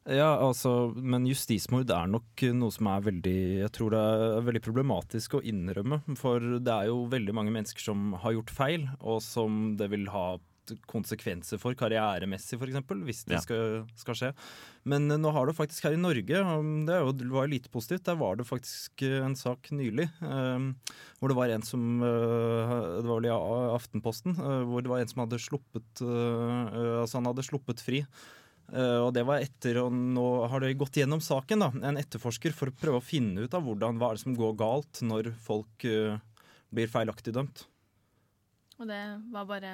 Ja, 0.03 0.33
altså, 0.35 0.91
men 0.99 1.23
justismord 1.29 1.91
er 1.93 2.09
nok 2.11 2.41
noe 2.57 2.73
som 2.75 2.89
er 2.91 3.05
veldig 3.05 3.37
Jeg 3.61 3.71
tror 3.77 3.93
det 3.93 4.01
er 4.01 4.47
veldig 4.49 4.63
problematisk 4.65 5.37
å 5.37 5.43
innrømme. 5.47 6.01
For 6.19 6.43
det 6.59 6.73
er 6.73 6.89
jo 6.91 7.05
veldig 7.11 7.35
mange 7.37 7.53
mennesker 7.55 7.85
som 7.85 8.11
har 8.23 8.35
gjort 8.35 8.51
feil, 8.51 8.89
og 8.99 9.21
som 9.23 9.77
det 9.79 9.87
vil 9.93 10.09
ha 10.11 10.25
konsekvenser 10.89 11.59
for 11.61 11.75
karrieremessig, 11.77 12.59
f.eks., 12.59 12.77
hvis 13.07 13.23
det 13.27 13.37
Ja. 13.37 13.41
skal, 13.43 13.85
skal 13.99 14.17
skje. 14.19 14.29
Men 14.89 15.09
eh, 15.11 15.19
nå 15.19 15.31
har 15.35 15.47
det 15.47 15.55
faktisk 15.57 15.83
her 15.87 15.95
i 15.97 16.01
Norge, 16.01 16.39
og 16.43 16.69
det 16.87 16.95
er 16.95 17.01
jo, 17.03 17.15
var 17.33 17.47
jo 17.47 17.53
lite 17.55 17.71
positivt, 17.73 18.05
der 18.07 18.19
var 18.19 18.37
det 18.39 18.47
faktisk 18.47 19.01
eh, 19.03 19.19
en 19.25 19.35
sak 19.35 19.71
nylig 19.71 20.07
eh, 20.21 20.69
hvor 21.19 21.31
det 21.31 21.39
var 21.39 21.49
en 21.53 21.65
som 21.65 22.01
eh, 22.03 22.77
Det 23.01 23.07
var 23.09 23.19
vel 23.19 23.29
i 23.29 23.33
Aftenposten, 23.33 24.37
eh, 24.37 24.63
hvor 24.69 24.83
det 24.83 24.91
var 24.91 25.03
en 25.03 25.11
som 25.11 25.25
hadde 25.25 25.41
sluppet 25.41 26.03
Altså, 26.03 27.19
han 27.19 27.27
hadde 27.29 27.45
sluppet 27.45 27.83
fri. 27.83 28.03
Uh, 28.73 29.03
og 29.05 29.09
det 29.13 29.25
var 29.27 29.43
etter, 29.43 29.77
og 29.83 29.91
nå 29.93 30.23
har 30.49 30.63
det 30.63 30.71
gått 30.79 30.95
gjennom 30.97 31.19
saken, 31.21 31.61
da, 31.61 31.67
en 31.89 31.99
etterforsker, 31.99 32.53
for 32.55 32.71
å 32.71 32.75
prøve 32.79 33.01
å 33.01 33.03
finne 33.05 33.43
ut 33.43 33.53
av 33.53 33.65
hvordan, 33.67 33.99
hva 33.99 34.13
er 34.13 34.17
det 34.17 34.23
som 34.23 34.37
går 34.37 34.55
galt 34.57 35.01
når 35.05 35.29
folk 35.43 35.85
uh, 35.85 36.15
blir 36.73 36.89
feilaktig 36.89 37.35
dømt. 37.35 37.65
Og 38.79 38.87
det 38.89 39.01
var 39.35 39.45
bare 39.51 39.73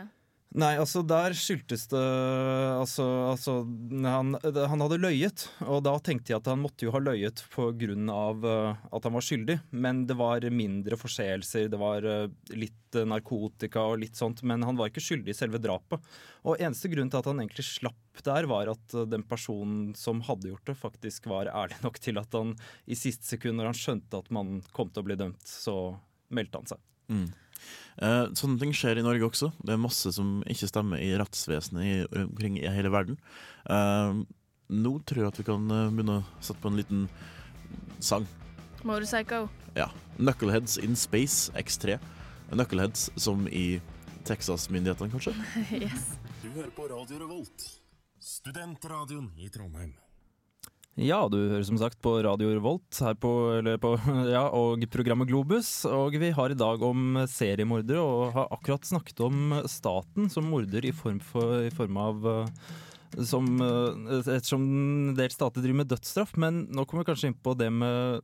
Nei, 0.57 0.71
altså 0.81 1.03
der 1.05 1.35
skyldtes 1.37 1.83
det 1.91 1.99
Altså, 2.01 3.03
altså 3.29 3.53
han, 4.01 4.33
han 4.41 4.81
hadde 4.81 4.97
løyet, 4.97 5.43
og 5.61 5.83
da 5.85 5.93
tenkte 6.01 6.33
jeg 6.33 6.39
at 6.39 6.47
han 6.49 6.63
måtte 6.63 6.87
jo 6.87 6.93
ha 6.95 7.01
løyet 7.03 7.43
av 7.53 8.45
eh, 8.49 8.79
at 8.89 9.05
han 9.05 9.13
var 9.13 9.25
skyldig, 9.25 9.59
men 9.69 10.01
det 10.09 10.17
var 10.17 10.47
mindre 10.49 10.97
forseelser, 10.97 11.67
det 11.69 11.77
var 11.77 12.05
eh, 12.07 12.31
litt 12.57 12.97
eh, 12.97 13.05
narkotika 13.05 13.83
og 13.91 14.01
litt 14.01 14.17
sånt, 14.17 14.41
men 14.41 14.65
han 14.65 14.79
var 14.79 14.89
ikke 14.89 15.03
skyldig 15.05 15.35
i 15.35 15.37
selve 15.37 15.61
drapet. 15.61 16.01
Og 16.49 16.57
eneste 16.57 16.89
grunn 16.89 17.11
til 17.11 17.21
at 17.21 17.29
han 17.29 17.43
egentlig 17.43 17.67
slapp 17.67 18.23
der, 18.25 18.49
var 18.49 18.71
at 18.73 18.95
den 19.11 19.25
personen 19.29 19.93
som 19.95 20.23
hadde 20.25 20.49
gjort 20.49 20.65
det, 20.71 20.79
faktisk 20.81 21.29
var 21.29 21.51
ærlig 21.53 21.77
nok 21.85 22.01
til 22.01 22.17
at 22.17 22.33
han 22.33 22.55
i 22.89 22.97
siste 22.97 23.29
sekund, 23.35 23.59
når 23.59 23.69
han 23.69 23.81
skjønte 23.83 24.23
at 24.23 24.33
man 24.33 24.63
kom 24.73 24.89
til 24.89 25.05
å 25.05 25.11
bli 25.11 25.19
dømt, 25.19 25.45
så 25.45 25.77
meldte 26.33 26.63
han 26.63 26.73
seg. 26.73 26.81
Mm. 27.09 27.29
Eh, 27.99 28.25
sånne 28.37 28.59
ting 28.61 28.73
skjer 28.75 28.99
i 28.99 29.05
Norge 29.05 29.27
også. 29.27 29.51
Det 29.59 29.75
er 29.75 29.81
masse 29.81 30.11
som 30.15 30.39
ikke 30.47 30.69
stemmer 30.69 31.01
i 31.03 31.11
rettsvesenet 31.19 31.83
i, 31.83 31.95
omkring 32.23 32.59
i 32.61 32.67
hele 32.71 32.91
verden. 32.93 33.19
Eh, 33.69 34.21
nå 34.69 34.93
tror 35.03 35.23
jeg 35.23 35.33
at 35.33 35.39
vi 35.41 35.47
kan 35.47 35.65
eh, 35.73 35.89
begynne 35.91 36.19
å 36.21 36.27
sette 36.39 36.61
på 36.63 36.71
en 36.71 36.79
liten 36.79 37.07
sang. 37.99 38.27
Motorpsycho. 38.83 39.47
Ja. 39.75 39.89
'Knuckleheads 40.17 40.77
in 40.83 40.95
Space 40.95 41.51
X3'. 41.55 41.99
Knuckleheads 42.51 43.09
som 43.15 43.47
i 43.47 43.81
Texas-myndighetene, 44.27 45.11
kanskje? 45.11 45.33
yes. 45.85 46.13
Du 46.41 46.49
hører 46.55 46.71
på 46.75 46.87
Radio 46.87 47.19
Revolt, 47.23 47.65
studentradioen 48.19 49.31
i 49.37 49.49
Trondheim. 49.53 49.93
Ja, 50.99 51.21
du 51.31 51.37
hører 51.37 51.63
som 51.63 51.77
sagt 51.79 51.95
på 52.03 52.11
Radio 52.25 52.49
Revolt 52.51 52.97
her 52.99 53.13
på, 53.15 53.29
på, 53.79 53.91
ja, 54.33 54.41
og 54.51 54.81
programmet 54.91 55.29
Globus. 55.29 55.69
Og 55.87 56.17
vi 56.19 56.33
har 56.35 56.51
i 56.51 56.57
dag 56.59 56.81
om 56.83 57.21
seriemordere, 57.23 58.01
og 58.03 58.33
har 58.35 58.49
akkurat 58.51 58.83
snakket 58.83 59.21
om 59.23 59.53
staten 59.71 60.27
som 60.33 60.49
morder 60.51 60.83
i 60.83 60.91
form, 60.91 61.21
for, 61.23 61.61
i 61.63 61.71
form 61.71 61.99
av 62.03 62.27
eh, 62.27 62.49
som, 63.15 63.47
eh, 63.63 64.11
Ettersom 64.25 64.65
en 64.65 65.15
del 65.15 65.31
stater 65.31 65.63
driver 65.63 65.85
med 65.85 65.91
dødsstraff. 65.93 66.35
Men 66.35 66.65
nå 66.67 66.83
kommer 66.83 67.05
vi 67.05 67.11
kanskje 67.13 67.31
inn 67.31 67.39
på 67.47 67.55
det 67.55 67.71
med 67.71 68.19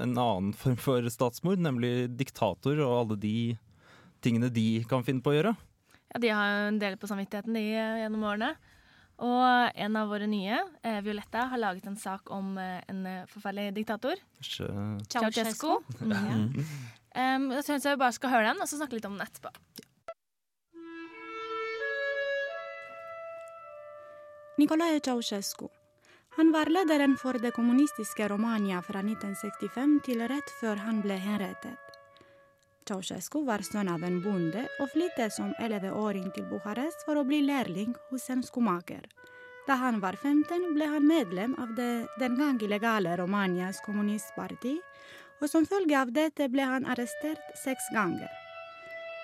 en 0.00 0.16
annen 0.16 0.54
form 0.56 0.80
for 0.80 1.12
statsmord, 1.12 1.60
nemlig 1.60 2.08
diktator 2.16 2.80
og 2.80 2.96
alle 3.02 3.20
de 3.20 3.36
tingene 4.24 4.48
de 4.48 4.86
kan 4.88 5.04
finne 5.04 5.20
på 5.20 5.34
å 5.34 5.36
gjøre. 5.36 5.52
Ja, 6.14 6.24
De 6.24 6.32
har 6.32 6.48
jo 6.48 6.64
en 6.70 6.80
del 6.80 6.96
på 6.96 7.12
samvittigheten 7.12 7.60
de 7.60 7.66
eh, 7.76 8.00
gjennom 8.06 8.24
årene. 8.24 8.54
Og 9.16 9.78
en 9.80 9.96
av 9.96 10.10
våre 10.12 10.26
nye, 10.28 10.58
eh, 10.82 11.00
Violetta, 11.00 11.46
har 11.48 11.58
laget 11.58 11.86
en 11.86 11.96
sak 11.96 12.30
om 12.30 12.58
eh, 12.58 12.82
en 12.88 13.06
eh, 13.06 13.24
forferdelig 13.32 13.72
diktator. 13.78 14.20
Ceaucescu. 14.42 15.08
Ceausescu. 15.08 15.78
Mm, 16.04 16.12
ja. 16.12 16.66
Um, 17.16 17.46
jeg 17.56 17.64
vi 17.64 17.78
jeg 17.80 17.98
bare 17.98 18.12
skal 18.12 18.30
høre 18.30 18.50
den, 18.50 18.60
og 18.60 18.68
så 18.68 18.76
snakke 18.76 18.98
litt 18.98 19.08
om 19.08 19.16
den 19.16 19.24
etterpå. 19.24 19.48
Nicolae 24.60 25.00
Ceausescu. 25.00 25.70
Han 26.36 26.52
var 26.52 26.68
lederen 26.68 27.16
for 27.16 27.32
det 27.40 27.54
kommunistiske 27.56 28.28
Romania 28.28 28.82
fra 28.84 29.00
1965 29.00 30.00
til 30.04 30.20
rett 30.28 30.52
før 30.60 30.76
han 30.84 31.00
ble 31.00 31.16
henrettet. 31.16 31.85
Ceausescu 32.86 33.42
var 33.46 33.64
sønn 33.66 33.88
av 33.90 34.04
en 34.06 34.20
bonde 34.22 34.62
og 34.80 34.90
flyttet 34.92 35.34
som 35.34 35.54
elleveåring 35.62 36.28
til 36.34 36.46
Bucharest 36.50 37.02
for 37.06 37.18
å 37.18 37.24
bli 37.26 37.40
lærling 37.42 37.96
hos 38.10 38.28
en 38.30 38.44
skomaker. 38.46 39.02
Da 39.66 39.74
han 39.80 39.98
var 40.00 40.14
15, 40.22 40.74
ble 40.76 40.86
han 40.86 41.06
medlem 41.08 41.56
av 41.58 41.72
det 41.74 42.06
den 42.20 42.36
gang 42.38 42.60
illegale 42.62 43.16
Romanias 43.18 43.80
kommunistparti, 43.82 44.76
og 45.42 45.50
som 45.50 45.66
følge 45.66 45.98
av 45.98 46.12
dette 46.14 46.46
ble 46.48 46.64
han 46.64 46.86
arrestert 46.86 47.42
seks 47.64 47.90
ganger. 47.94 48.30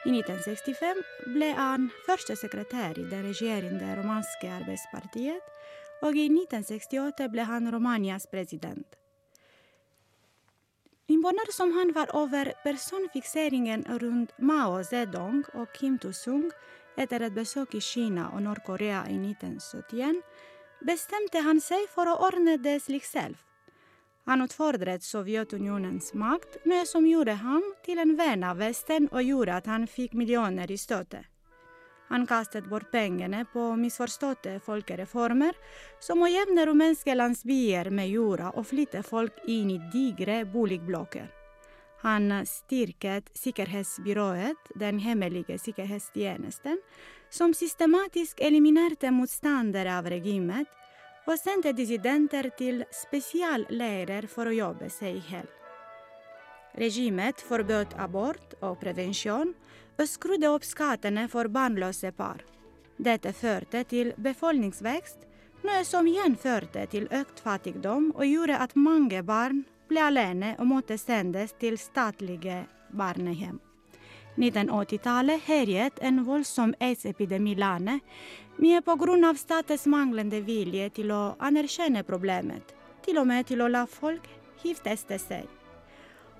I 0.03 0.11
1965 0.11 1.05
ble 1.37 1.53
han 1.55 1.87
førstesekretær 2.09 2.99
i 2.99 3.07
det 3.07 3.21
regjerende 3.29 3.93
romanske 4.01 4.51
arbeidspartiet, 4.51 5.53
og 6.03 6.19
i 6.19 6.27
1968 6.27 7.31
ble 7.31 7.47
han 7.47 7.71
Romanias 7.71 8.27
president. 8.27 8.99
Imponer 11.07 11.53
som 11.53 11.73
han 11.73 11.93
var 11.93 12.17
over 12.17 12.53
personfikseringen 12.63 13.85
rundt 14.01 14.33
Mao 14.39 14.83
Zedong 14.85 15.43
og 15.55 15.73
Kim 15.75 15.99
Il-sung 16.05 16.51
etter 16.97 17.25
et 17.27 17.35
besøk 17.35 17.75
i 17.75 17.81
Kina 17.81 18.29
og 18.35 18.43
Nord-Korea 18.43 19.03
i 19.11 19.17
1971, 19.19 20.21
bestemte 20.87 21.43
han 21.43 21.61
seg 21.61 21.89
for 21.91 22.07
å 22.07 22.19
ordne 22.29 22.59
det 22.59 22.79
slik 22.85 23.05
selv. 23.05 23.37
Han 24.31 24.45
utfordret 24.45 25.03
Sovjetunionens 25.03 26.13
makt, 26.15 26.61
noe 26.65 26.87
som 26.87 27.07
gjorde 27.09 27.35
ham 27.43 27.65
til 27.83 27.99
en 27.99 28.15
venn 28.17 28.47
av 28.47 28.63
Vesten 28.63 29.09
og 29.11 29.27
gjorde 29.27 29.59
at 29.59 29.67
han 29.67 29.89
fikk 29.91 30.15
millioner 30.15 30.71
i 30.71 30.79
støtte. 30.79 31.25
Han 32.13 32.27
kastet 32.27 32.67
bort 32.69 32.91
pengene 32.93 33.47
på 33.53 33.71
misforståtte 33.81 34.59
folkereformer, 34.61 35.57
som 35.97 36.21
å 36.21 36.27
jevne 36.29 36.67
rumenske 36.69 37.15
landsbyer 37.17 37.89
med 37.89 38.11
jorda 38.13 38.51
og 38.53 38.67
flytte 38.69 39.01
folk 39.07 39.39
inn 39.49 39.71
i 39.73 39.79
digre 39.95 40.43
boligblokker. 40.45 41.31
Han 42.03 42.29
styrket 42.45 43.31
sikkerhetsbyrået, 43.33 44.61
den 44.77 45.01
hemmelige 45.01 45.57
sikkerhetstjenesten, 45.57 46.77
som 47.33 47.57
systematisk 47.57 48.45
eliminerte 48.45 49.09
motstandere 49.09 49.97
av 49.97 50.13
regimet 50.13 50.69
og 51.25 51.39
sendte 51.41 51.73
dissidenter 51.73 52.51
til 52.59 52.85
spesialleirer 52.93 54.29
for 54.29 54.53
å 54.53 54.59
jobbe 54.59 54.93
seg 54.93 55.17
i 55.17 55.27
hjel. 55.31 55.49
Regimet 56.77 57.41
forbød 57.41 57.97
abort 57.97 58.59
og 58.61 58.77
prevensjon 58.85 59.57
og 59.99 60.09
skrudde 60.09 60.51
opp 60.51 60.65
skattene 60.67 61.27
for 61.29 61.51
barnløse 61.53 62.13
par. 62.17 62.43
Dette 62.99 63.33
førte 63.33 63.83
til 63.89 64.13
befolkningsvekst, 64.17 65.27
noe 65.63 65.83
som 65.87 66.07
igjen 66.07 66.37
førte 66.37 66.87
til 66.91 67.09
økt 67.15 67.43
fattigdom 67.43 68.11
og 68.15 68.25
gjorde 68.27 68.59
at 68.65 68.77
mange 68.77 69.23
barn 69.27 69.65
ble 69.91 70.03
alene 70.03 70.55
og 70.59 70.69
måtte 70.71 70.99
sendes 70.99 71.55
til 71.61 71.79
statlige 71.79 72.65
barnehjem. 72.91 73.61
1980-tallet 74.41 75.43
herjet 75.45 75.99
en 76.01 76.23
voldsom 76.25 76.73
aids-epidemi 76.81 77.53
i 77.53 77.61
landet, 77.61 78.01
mye 78.57 78.81
av 79.29 79.37
statens 79.37 79.87
manglende 79.87 80.41
vilje 80.41 80.89
til 80.91 81.11
å 81.13 81.37
anerkjenne 81.39 82.03
problemet, 82.03 82.75
til 83.05 83.19
og 83.19 83.27
med 83.27 83.47
til 83.47 83.61
å 83.61 83.69
la 83.69 83.87
folk 83.87 84.29
gifte 84.63 84.97
seg. 84.97 85.62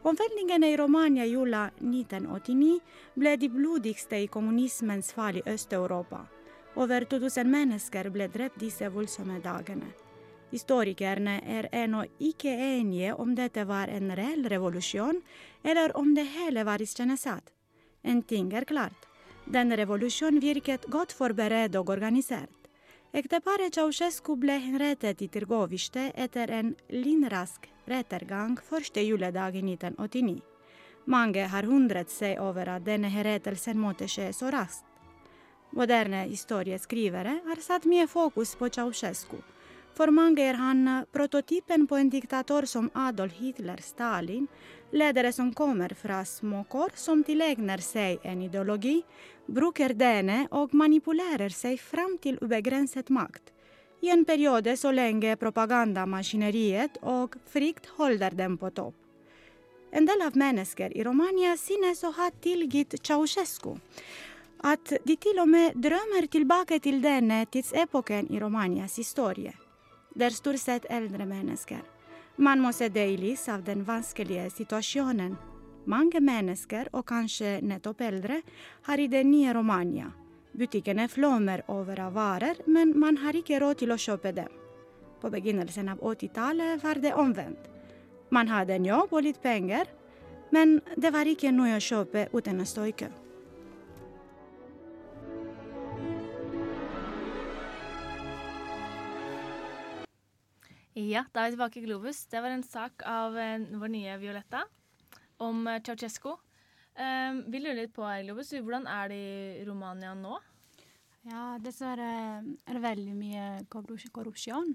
Omveltningene 0.05 0.71
i 0.71 0.77
Romania 0.77 1.25
jula 1.25 1.71
1989 1.79 2.81
ble 3.15 3.37
de 3.39 3.49
blodigste 3.49 4.19
i 4.19 4.27
kommunismens 4.27 5.13
fall 5.15 5.37
i 5.39 5.43
Øst-Europa. 5.47 6.25
Over 6.75 7.05
2000 7.07 7.47
mennesker 7.47 8.09
ble 8.11 8.27
drept 8.29 8.59
disse 8.59 8.89
voldsomme 8.91 9.39
dagene. 9.45 9.93
Historikerne 10.51 11.37
er 11.47 11.69
ennå 11.73 12.03
ikke 12.19 12.51
enige 12.51 13.15
om 13.15 13.37
dette 13.39 13.63
var 13.65 13.89
en 13.95 14.11
reell 14.19 14.49
revolusjon, 14.51 15.23
eller 15.63 15.95
om 15.97 16.15
det 16.15 16.27
hele 16.35 16.65
var 16.67 16.83
iscenesatt. 16.83 17.53
En 18.03 18.23
ting 18.23 18.51
er 18.53 18.67
klart. 18.67 19.07
Den 19.47 19.71
revolusjonen 19.71 20.43
virket 20.43 20.89
godt 20.91 21.13
forberedt 21.13 21.79
og 21.79 21.95
organisert. 21.95 22.51
Ekteparet 23.15 23.75
Ceaușescu 23.75 24.35
ble 24.37 24.59
henrettet 24.59 25.23
i 25.23 25.29
Tirgoviste 25.29 26.11
etter 26.17 26.51
en 26.51 26.75
lynrask 26.91 27.72
rettergang 27.89 28.57
første 28.61 29.03
juledag 29.03 29.57
i 29.57 29.63
1989. 29.63 30.41
Mange 31.05 31.47
har 31.51 31.67
undret 31.67 32.11
seg 32.11 32.39
over 32.41 32.69
at 32.77 32.85
denne 32.87 33.11
herettelsen 33.11 33.79
måtte 33.79 34.07
skje 34.11 34.31
så 34.37 34.51
raskt. 34.55 34.87
Moderne 35.73 36.27
historieskrivere 36.29 37.39
har 37.47 37.61
satt 37.65 37.89
mye 37.89 38.07
fokus 38.07 38.55
på 38.61 38.69
Ceaușescu. 38.69 39.41
For 39.93 40.13
mange 40.13 40.45
er 40.45 40.57
han 40.57 41.05
prototypen 41.13 41.87
på 41.89 41.99
en 42.01 42.11
diktator 42.13 42.65
som 42.69 42.91
Adolf 42.97 43.35
Hitler, 43.41 43.81
Stalin, 43.85 44.47
ledere 44.93 45.33
som 45.33 45.53
kommer 45.53 45.93
fra 45.97 46.23
småkår, 46.25 46.95
som 46.97 47.25
tilegner 47.25 47.81
seg 47.85 48.25
en 48.25 48.45
ideologi, 48.45 49.03
bruker 49.47 49.93
denne 49.97 50.47
og 50.51 50.73
manipulerer 50.77 51.53
seg 51.53 51.81
fram 51.81 52.17
til 52.21 52.39
ubegrenset 52.41 53.11
makt. 53.13 53.53
I 54.03 54.11
en 54.11 54.25
periode 54.25 54.75
så 54.77 54.91
lenge 54.91 55.37
propagandamaskineriet 55.39 56.97
og 57.07 57.37
frykt 57.47 57.87
holder 57.99 58.35
dem 58.35 58.57
på 58.59 58.73
topp. 58.75 58.97
En 59.95 60.09
del 60.09 60.25
av 60.27 60.35
mennesker 60.35 60.91
i 60.97 61.05
Romania 61.07 61.53
synes 61.61 62.03
å 62.03 62.11
ha 62.17 62.31
tilgitt 62.43 62.97
Ceaușescu. 62.99 63.77
At 64.67 64.95
de 65.07 65.17
til 65.23 65.39
og 65.39 65.51
med 65.53 65.77
drømmer 65.79 66.27
tilbake 66.33 66.81
til 66.83 66.99
denne 67.03 67.45
tidsepoken 67.47 68.31
i 68.33 68.41
Romanias 68.43 68.97
historie. 68.99 69.53
Det 70.15 70.27
er 70.27 70.35
stort 70.35 70.59
sett 70.59 70.89
eldre 70.91 71.27
mennesker. 71.27 71.83
Man 72.43 72.59
må 72.65 72.73
se 72.75 72.89
det 72.89 73.05
i 73.07 73.19
lys 73.21 73.47
av 73.53 73.63
den 73.63 73.85
vanskelige 73.87 74.49
situasjonen. 74.51 75.37
Mange 75.87 76.19
mennesker, 76.23 76.91
og 76.93 77.07
kanskje 77.07 77.61
nettopp 77.63 78.03
eldre, 78.03 78.41
har 78.89 78.99
i 78.99 79.07
det 79.07 79.23
nye 79.27 79.55
Romania. 79.55 80.11
Butikkene 80.53 81.09
flommer 81.09 81.63
over 81.73 82.01
av 82.01 82.13
varer, 82.13 82.59
men 82.67 82.93
man 82.99 83.17
har 83.23 83.37
ikke 83.39 83.61
råd 83.63 83.81
til 83.81 83.95
å 83.95 84.01
kjøpe 84.01 84.35
dem. 84.37 84.51
På 85.23 85.31
begynnelsen 85.33 85.89
av 85.89 86.03
80-tallet 86.05 86.83
var 86.83 87.01
det 87.01 87.15
omvendt. 87.17 87.71
Man 88.33 88.49
hadde 88.49 88.77
en 88.77 88.89
jobb 88.89 89.13
og 89.13 89.25
litt 89.25 89.41
penger, 89.41 89.89
men 90.53 90.81
det 90.97 91.13
var 91.15 91.29
ikke 91.29 91.53
noe 91.55 91.79
å 91.79 91.83
kjøpe 91.83 92.29
uten 92.37 92.61
å 92.61 92.69
stå 92.69 92.87
i 92.91 92.95
kø. 92.97 93.09
Ja, 100.93 101.25
da 101.33 101.47
er 101.47 101.51
vi 101.51 101.57
tilbake 101.57 101.81
i 101.81 101.87
Globus. 101.87 102.27
Det 102.29 102.41
var 102.45 102.53
en 102.53 102.65
sak 102.67 103.01
av 103.09 103.37
eh, 103.41 103.65
vår 103.81 103.89
nye 103.95 104.17
Violetta 104.21 104.67
om 105.41 105.65
eh, 105.67 105.81
Ceaucescu. 105.81 106.35
Um, 106.93 107.45
vi 107.49 107.61
lurer 107.63 107.79
litt 107.87 107.95
på, 107.97 108.05
Globus, 108.05 108.51
hvordan 108.53 108.85
er 108.91 109.09
det 109.09 109.21
i 109.63 109.65
Romania 109.65 110.13
nå? 110.17 110.37
Ja, 111.25 111.57
dessverre 111.63 112.09
er 112.43 112.77
det 112.77 112.83
veldig 112.83 113.15
mye 113.17 113.45
korrupsjon. 113.71 114.75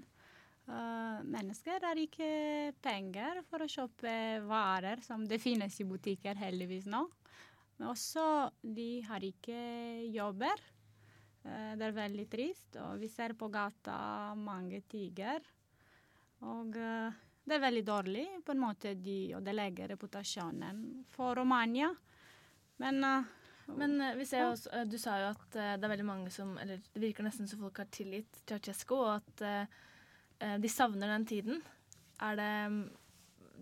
Uh, 0.68 1.20
mennesker 1.24 1.84
har 1.86 2.00
ikke 2.00 2.72
penger 2.84 3.42
for 3.48 3.62
å 3.62 3.70
kjøpe 3.70 4.14
varer 4.48 5.00
som 5.04 5.22
det 5.28 5.38
finnes 5.40 5.78
i 5.80 5.86
butikker, 5.88 6.36
heldigvis 6.40 6.88
nå. 6.90 7.04
Men 7.78 7.92
også 7.92 8.24
de 8.64 8.98
har 9.06 9.22
ikke 9.24 9.60
jobber. 10.10 10.64
Uh, 11.46 11.78
det 11.78 11.86
er 11.86 11.96
veldig 12.00 12.26
trist, 12.32 12.80
og 12.82 12.98
vi 13.00 13.12
ser 13.12 13.38
på 13.38 13.48
gata 13.52 14.34
mange 14.36 14.82
tiger. 14.90 15.46
Og 16.42 16.74
uh, 16.74 17.24
det 17.48 17.56
er 17.56 17.64
veldig 17.64 17.86
dårlig 17.86 18.26
på 18.44 18.52
en 18.52 18.64
måte 18.66 18.92
de 18.98 19.36
ødelegger 19.38 19.94
reputasjonen 19.94 21.06
for 21.14 21.38
Romania. 21.38 21.88
Men 22.78 23.04
uh, 23.04 23.26
Men 23.76 24.00
eh, 24.00 24.14
vi 24.16 24.26
ser 24.26 24.46
jo 24.46 24.52
også, 24.54 24.70
eh, 24.72 24.86
du 24.88 24.96
sa 25.00 25.18
jo 25.20 25.32
at 25.34 25.56
eh, 25.58 25.74
det 25.76 25.84
er 25.84 25.92
veldig 25.92 26.06
mange 26.08 26.30
som 26.32 26.54
Eller 26.60 26.80
det 26.80 27.02
virker 27.02 27.26
nesten 27.26 27.48
som 27.50 27.60
folk 27.60 27.80
har 27.82 27.90
tilgitt 27.92 28.40
Ceaucescu, 28.48 28.94
og 28.96 29.18
at 29.18 29.44
eh, 29.44 29.74
eh, 30.44 30.54
de 30.62 30.70
savner 30.72 31.12
den 31.12 31.26
tiden. 31.28 31.60
Er 32.24 32.38
det 32.38 32.54
mm, 32.72 32.80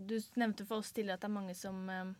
Du 0.06 0.14
nevnte 0.36 0.66
for 0.68 0.82
oss 0.82 0.92
tidligere 0.92 1.18
at 1.18 1.24
det 1.24 1.30
er 1.30 1.38
mange 1.38 1.56
som 1.58 1.90
eh, 1.90 2.14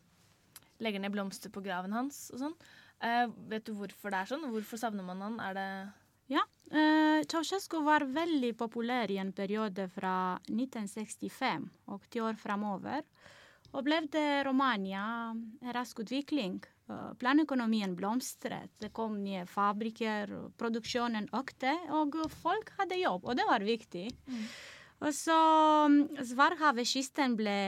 legger 0.83 1.03
ned 1.03 1.15
blomster 1.15 1.53
på 1.53 1.63
graven 1.65 1.95
hans 1.97 2.27
og 2.35 2.43
sånn. 2.43 2.59
Eh, 3.05 3.29
vet 3.53 3.69
du 3.69 3.75
hvorfor 3.77 4.13
det 4.13 4.19
er 4.19 4.35
sånn? 4.35 4.51
Hvorfor 4.51 4.81
savner 4.81 5.07
man 5.07 5.23
han? 5.25 5.41
Er 5.47 5.57
det 5.57 5.71
Ja. 6.33 6.43
Uh, 6.67 7.23
Ceaucescu 7.31 7.79
var 7.87 8.03
veldig 8.11 8.57
populær 8.59 9.13
i 9.15 9.21
en 9.23 9.31
periode 9.31 9.85
fra 9.95 10.41
1965 10.51 11.69
og 11.95 12.09
ti 12.11 12.19
år 12.19 12.35
framover. 12.41 13.05
Det 13.85 14.45
Romania 14.45 15.35
rask 15.75 15.99
utvikling. 16.01 16.63
Uh, 16.89 17.13
planøkonomien 17.19 17.97
blomstret. 17.97 18.71
Det 18.79 18.93
kom 18.95 19.19
nye 19.25 19.45
fabrikker, 19.47 20.31
produksjonen 20.57 21.29
økte, 21.35 21.75
og 21.91 22.15
folk 22.31 22.71
hadde 22.79 23.01
jobb. 23.03 23.27
Og 23.27 23.37
det 23.37 23.45
var 23.49 23.61
viktig. 23.61 24.09
Og 25.05 25.13
så 25.13 25.37
um, 25.85 25.99
Svarhavet-kysten 26.25 27.37
ble 27.37 27.59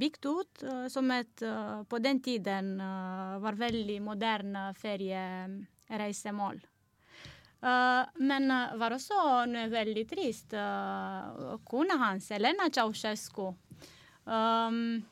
bygd 0.00 0.28
ut 0.30 0.64
uh, 0.64 0.86
som 0.88 1.10
et 1.12 1.42
uh, 1.44 1.82
på 1.84 1.98
den 2.00 2.22
tiden 2.24 2.78
var 2.80 3.58
veldig 3.60 4.00
moderne 4.00 4.70
feriereisemål. 4.80 6.62
Uh, 7.60 8.08
men 8.16 8.48
var 8.80 8.94
også 8.96 9.44
veldig 9.68 10.06
trist. 10.08 10.54
Uh, 10.56 11.58
kona 11.68 11.98
hans, 12.00 12.30
Elena 12.32 12.70
Ceaușescu, 12.72 13.50
um, 14.24 15.02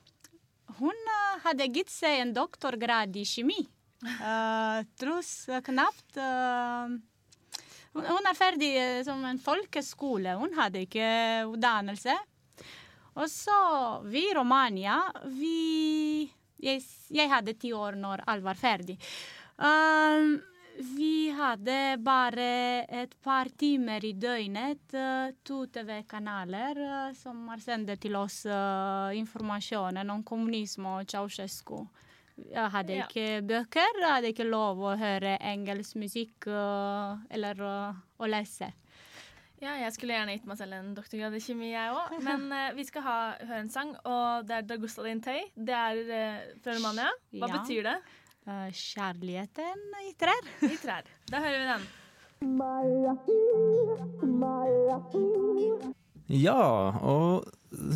hun 0.78 0.94
uh, 1.08 1.38
hadde 1.46 1.70
gitt 1.72 1.90
seg 1.92 2.22
en 2.22 2.34
doktorgrad 2.36 3.16
i 3.16 3.24
kjemi. 3.26 3.60
Uh, 3.98 4.84
Tros 5.00 5.48
knapt 5.66 6.20
uh, 6.22 6.92
hun, 7.96 8.04
hun 8.04 8.28
er 8.30 8.36
ferdig 8.38 8.72
uh, 8.76 9.00
som 9.06 9.24
en 9.26 9.40
folkeskole. 9.42 10.36
Hun 10.38 10.54
hadde 10.58 10.84
ikke 10.86 11.08
utdannelse. 11.48 12.14
Og 13.18 13.26
så 13.32 13.58
vi 14.06 14.28
i 14.28 14.34
Romania, 14.36 15.00
vi 15.26 16.28
Jeg, 16.58 16.82
jeg 17.14 17.30
hadde 17.30 17.52
ti 17.54 17.68
år 17.70 17.94
når 17.94 18.24
alt 18.26 18.42
var 18.42 18.58
ferdig. 18.58 18.96
Um, 19.62 20.40
vi 20.78 21.30
hadde 21.34 21.96
bare 22.06 22.84
et 23.02 23.14
par 23.24 23.48
timer 23.58 24.04
i 24.06 24.12
døgnet, 24.14 24.84
uh, 24.94 25.32
to 25.44 25.64
TV-kanaler 25.74 26.78
uh, 26.78 27.14
som 27.18 27.48
har 27.50 27.58
sendt 27.62 27.90
til 28.00 28.14
oss 28.16 28.44
uh, 28.46 29.10
informasjonen 29.18 30.10
om 30.14 30.22
kommunisme 30.22 31.00
og 31.00 31.08
Ceausescu. 31.10 31.80
Jeg 32.38 32.70
hadde 32.70 32.94
Ja. 33.00 33.06
ikke 33.08 33.42
bøker, 33.42 33.98
jeg 33.98 34.12
hadde 34.12 34.30
ikke 34.30 34.46
lov 34.46 34.78
å 34.78 34.92
høre 35.00 35.36
engelsk 35.42 35.96
musikk 35.98 36.46
eller 36.46 37.58
å 37.66 38.28
lese. 38.30 38.68
Ja, 39.58 39.72
jeg 39.74 39.90
skulle 39.96 40.14
gjerne 40.14 40.36
gitt 40.36 40.44
meg 40.46 40.58
selv 40.60 40.76
en 40.76 40.92
doktorgrad 40.94 41.34
i 41.34 41.40
kjemi, 41.42 41.72
jeg 41.72 41.90
òg. 41.90 42.12
Men 42.28 42.44
uh, 42.54 42.68
vi 42.78 42.84
skal 42.86 43.02
ha, 43.02 43.16
høre 43.42 43.64
en 43.64 43.72
sang, 43.74 43.90
og 44.06 44.46
det 44.46 44.54
er 44.60 44.68
Dagusta 44.70 45.02
Dintei. 45.02 45.40
Det 45.58 45.74
er 45.74 45.98
uh, 46.06 46.44
fra 46.62 46.76
Romania. 46.78 47.10
Hva 47.34 47.48
Ja. 47.50 47.56
betyr 47.58 47.88
det? 47.90 47.96
Uh, 48.48 48.70
kjærligheten 48.72 49.82
i 50.08 50.14
trær. 50.16 50.46
I 50.64 50.76
trær. 50.80 51.04
Da 51.28 51.36
hører 51.44 51.60
vi 51.60 51.66
den. 51.68 51.82
Ja, 56.28 56.54
og 57.02 57.44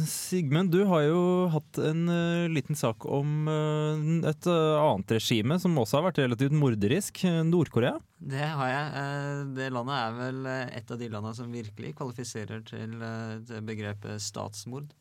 Sigmund, 0.08 0.72
du 0.72 0.82
har 0.88 1.02
jo 1.06 1.48
hatt 1.52 1.78
en 1.80 2.02
uh, 2.08 2.48
liten 2.52 2.76
sak 2.76 3.04
om 3.08 3.48
uh, 3.48 3.96
et 4.28 4.48
eh, 4.48 4.80
annet 4.82 5.14
regime 5.16 5.56
som 5.60 5.78
også 5.80 5.98
har 5.98 6.06
vært 6.10 6.20
relativt 6.20 6.52
morderisk, 6.56 7.22
eh, 7.28 7.40
Nord-Korea. 7.48 7.94
Det 8.20 8.44
har 8.44 8.68
jeg. 8.68 8.86
Eh, 9.00 9.44
Det 9.56 9.68
landet 9.72 9.96
er 10.00 10.18
vel 10.18 10.38
eh, 10.52 10.66
et 10.80 10.90
av 10.92 11.00
de 11.00 11.08
landene 11.12 11.38
som 11.38 11.52
virkelig 11.52 11.94
kvalifiserer 11.96 12.60
til 12.68 12.90
eh, 13.00 13.60
begrepet 13.64 14.20
statsmord. 14.20 14.92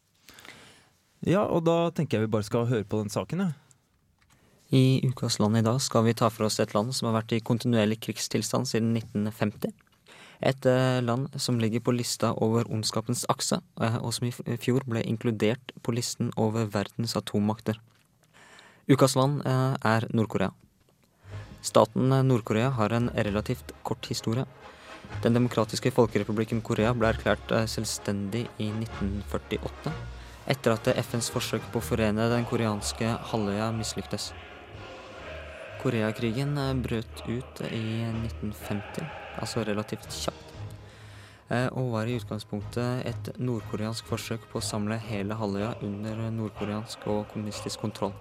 Ja, 1.28 1.44
og 1.44 1.66
da 1.68 1.92
tenker 1.92 2.18
jeg 2.20 2.28
vi 2.30 2.36
bare 2.38 2.48
skal 2.48 2.70
høre 2.72 2.88
på 2.88 3.04
den 3.04 3.12
saken, 3.14 3.40
ja. 3.48 3.52
I 4.72 5.02
Ukas 5.04 5.36
land 5.40 5.58
i 5.58 5.62
dag 5.68 5.82
skal 5.84 6.06
vi 6.06 6.14
ta 6.16 6.30
for 6.32 6.48
oss 6.48 6.56
et 6.64 6.72
land 6.72 6.94
som 6.96 7.10
har 7.10 7.18
vært 7.18 7.34
i 7.36 7.42
kontinuerlig 7.44 7.98
krigstilstand 8.06 8.70
siden 8.70 8.94
1950. 8.96 9.74
Et 10.48 10.68
eh, 10.72 11.00
land 11.04 11.26
som 11.36 11.58
ligger 11.60 11.82
på 11.84 11.92
lista 11.92 12.30
over 12.40 12.70
ondskapens 12.72 13.26
akse, 13.28 13.58
eh, 13.84 13.98
og 14.00 14.14
som 14.16 14.30
i 14.30 14.56
fjor 14.64 14.86
ble 14.88 15.02
inkludert 15.04 15.74
på 15.84 15.92
listen 15.92 16.30
over 16.40 16.70
verdens 16.72 17.18
atommakter. 17.20 17.82
Ukas 18.88 19.18
land 19.20 19.44
eh, 19.44 19.76
er 19.92 20.08
Nord-Korea. 20.16 20.54
Staten 21.60 22.08
Nord-Korea 22.30 22.70
har 22.78 22.96
en 22.96 23.10
relativt 23.28 23.74
kort 23.84 24.08
historie. 24.08 24.46
Den 25.26 25.36
demokratiske 25.36 25.92
folkerepublikken 25.92 26.62
Korea 26.64 26.94
ble 26.96 27.10
erklært 27.12 27.52
selvstendig 27.68 28.46
i 28.56 28.70
1948, 28.72 29.92
etter 30.56 30.78
at 30.78 30.90
FNs 31.04 31.28
forsøk 31.36 31.68
på 31.76 31.84
å 31.84 31.86
forene 31.90 32.30
den 32.32 32.48
koreanske 32.48 33.18
halvøya 33.34 33.68
mislyktes. 33.76 34.30
Koreakrigen 35.82 36.58
eh, 36.62 36.76
brøt 36.78 37.24
ut 37.26 37.62
i 37.66 38.04
1950, 38.06 39.06
altså 39.42 39.64
relativt 39.66 40.14
kjapt, 40.14 40.52
eh, 41.50 41.66
og 41.74 41.96
var 41.96 42.06
i 42.06 42.20
utgangspunktet 42.20 43.02
et 43.10 43.32
nordkoreansk 43.42 44.06
forsøk 44.06 44.46
på 44.52 44.60
å 44.60 44.66
samle 44.66 45.00
hele 45.02 45.38
halvøya 45.40 45.72
under 45.88 46.22
nordkoreansk 46.36 47.08
og 47.10 47.24
kommunistisk 47.34 47.82
kontroll. 47.82 48.14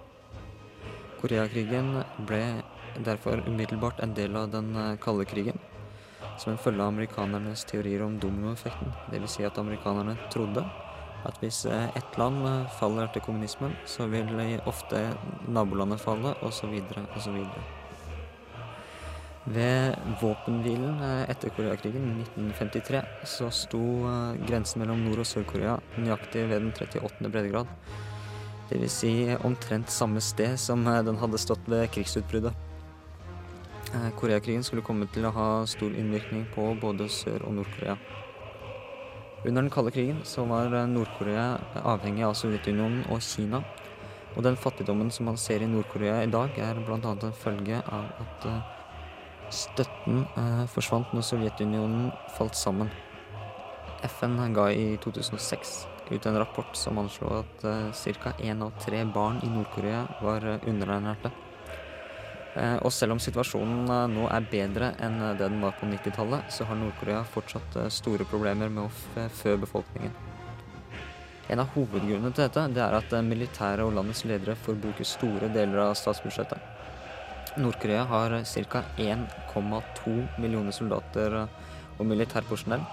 Koreakrigen 1.21 1.99
ble 2.25 2.41
derfor 3.05 3.43
umiddelbart 3.45 4.01
en 4.01 4.17
del 4.17 4.41
av 4.41 4.49
den 4.57 4.73
eh, 4.73 4.95
kalde 5.03 5.29
krigen, 5.29 5.61
som 6.41 6.55
en 6.55 6.61
følge 6.63 6.81
av 6.81 6.95
amerikanernes 6.95 7.67
teorier 7.69 8.01
om 8.07 8.17
dominoeffekten. 8.17 8.89
Dvs. 9.13 9.37
Si 9.37 9.45
at 9.45 9.61
amerikanerne 9.61 10.17
trodde 10.33 10.65
at 11.27 11.37
hvis 11.41 11.65
eh, 11.69 11.89
ett 11.97 12.17
land 12.17 12.45
eh, 12.47 12.69
faller 12.79 13.11
til 13.13 13.23
kommunismen, 13.25 13.75
så 13.85 14.07
vil 14.11 14.31
ofte 14.69 15.03
nabolandet 15.47 16.01
falle, 16.01 16.33
osv., 16.45 16.73
osv. 17.17 17.37
Ved 19.51 19.97
våpenhvilen 20.21 21.01
eh, 21.05 21.23
etter 21.33 21.53
Koreakrigen 21.57 22.07
i 22.11 22.25
1953 22.25 23.03
så 23.27 23.49
sto 23.53 23.83
grensen 24.47 24.83
mellom 24.83 25.03
Nord- 25.05 25.23
og 25.23 25.29
Sør-Korea 25.29 25.77
nøyaktig 25.97 26.47
ved 26.49 26.65
den 26.65 26.73
38. 26.73 27.29
breddegrad. 27.29 27.69
Dvs. 28.71 28.97
Si 29.01 29.13
omtrent 29.43 29.91
samme 29.91 30.21
sted 30.23 30.55
som 30.61 30.85
den 30.85 31.17
hadde 31.19 31.41
stått 31.41 31.65
ved 31.69 31.89
krigsutbruddet. 31.91 32.55
Koreakrigen 34.15 34.63
skulle 34.63 34.85
komme 34.87 35.09
til 35.11 35.25
å 35.27 35.33
ha 35.35 35.47
stor 35.67 35.91
innvirkning 35.91 36.45
på 36.53 36.69
både 36.79 37.09
Sør- 37.11 37.43
og 37.43 37.57
Nord-Korea. 37.57 37.97
Under 39.43 39.61
den 39.61 39.71
kalde 39.73 39.91
krigen 39.91 40.19
så 40.23 40.43
var 40.45 40.73
eh, 40.73 40.87
Nord-Korea 40.87 41.57
avhengig 41.83 42.21
av 42.27 42.35
Sovjetunionen 42.37 43.07
og 43.09 43.23
Kina. 43.25 43.63
Og 44.35 44.45
den 44.45 44.55
fattigdommen 44.55 45.09
som 45.11 45.25
man 45.31 45.39
ser 45.41 45.63
i 45.65 45.69
Nord-Korea 45.69 46.19
i 46.21 46.29
dag, 46.29 46.53
er 46.61 46.77
bl.a. 46.85 46.99
en 46.99 47.33
følge 47.33 47.79
av 47.81 48.11
at 48.21 48.45
eh, 48.45 48.59
støtten 49.49 50.25
eh, 50.37 50.65
forsvant 50.69 51.09
når 51.15 51.25
Sovjetunionen 51.25 52.11
falt 52.37 52.59
sammen. 52.59 52.93
FN 54.05 54.37
ga 54.53 54.69
i 54.73 54.93
2006 55.01 55.73
ut 56.11 56.25
en 56.25 56.37
rapport 56.37 56.77
som 56.77 56.97
anslo 56.99 57.29
at 57.39 57.61
ca. 57.95 58.33
én 58.41 58.61
av 58.61 58.73
tre 58.81 59.03
barn 59.05 59.39
i 59.43 59.49
Nord-Korea 59.49 60.05
var 60.21 60.45
underernærte. 60.67 61.31
Eh, 62.55 62.77
og 62.83 62.91
selv 62.91 63.15
om 63.15 63.19
situasjonen 63.23 63.85
eh, 63.87 64.09
nå 64.11 64.25
er 64.27 64.47
bedre 64.51 64.89
enn 64.99 65.21
eh, 65.23 65.35
det 65.39 65.47
den 65.47 65.61
var 65.63 65.77
på 65.79 65.87
90-tallet, 65.87 66.49
så 66.51 66.67
har 66.67 66.75
Nord-Korea 66.75 67.21
fortsatt 67.23 67.77
store 67.95 68.27
problemer 68.27 68.67
med 68.67 68.89
å 68.89 69.29
fø 69.39 69.55
befolkningen. 69.61 70.11
En 71.51 71.61
av 71.63 71.71
hovedgrunnene 71.75 72.31
til 72.35 72.43
dette 72.43 72.65
det 72.75 72.83
er 72.83 72.95
at 72.97 73.15
militære 73.27 73.85
og 73.87 73.95
landets 73.95 74.25
ledere 74.27 74.57
får 74.59 74.79
bruke 74.83 75.07
store 75.07 75.47
deler 75.51 75.79
av 75.85 75.95
statsbudsjettet. 75.99 76.59
Nord-Korea 77.59 78.03
har 78.07 78.35
ca. 78.71 78.83
1,2 78.99 80.13
millioner 80.39 80.75
soldater 80.75 81.37
og 81.41 82.03
militærpersonell. 82.07 82.83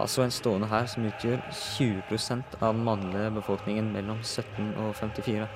Altså 0.00 0.24
en 0.24 0.32
stående 0.32 0.68
hær 0.70 0.88
som 0.88 1.08
utgjør 1.08 1.40
20% 1.52 2.60
av 2.60 2.76
den 2.76 2.84
mannlige 2.86 3.32
befolkningen 3.40 3.90
mellom 3.96 4.22
17 4.22 4.76
og 4.76 4.94
54. 5.00 5.48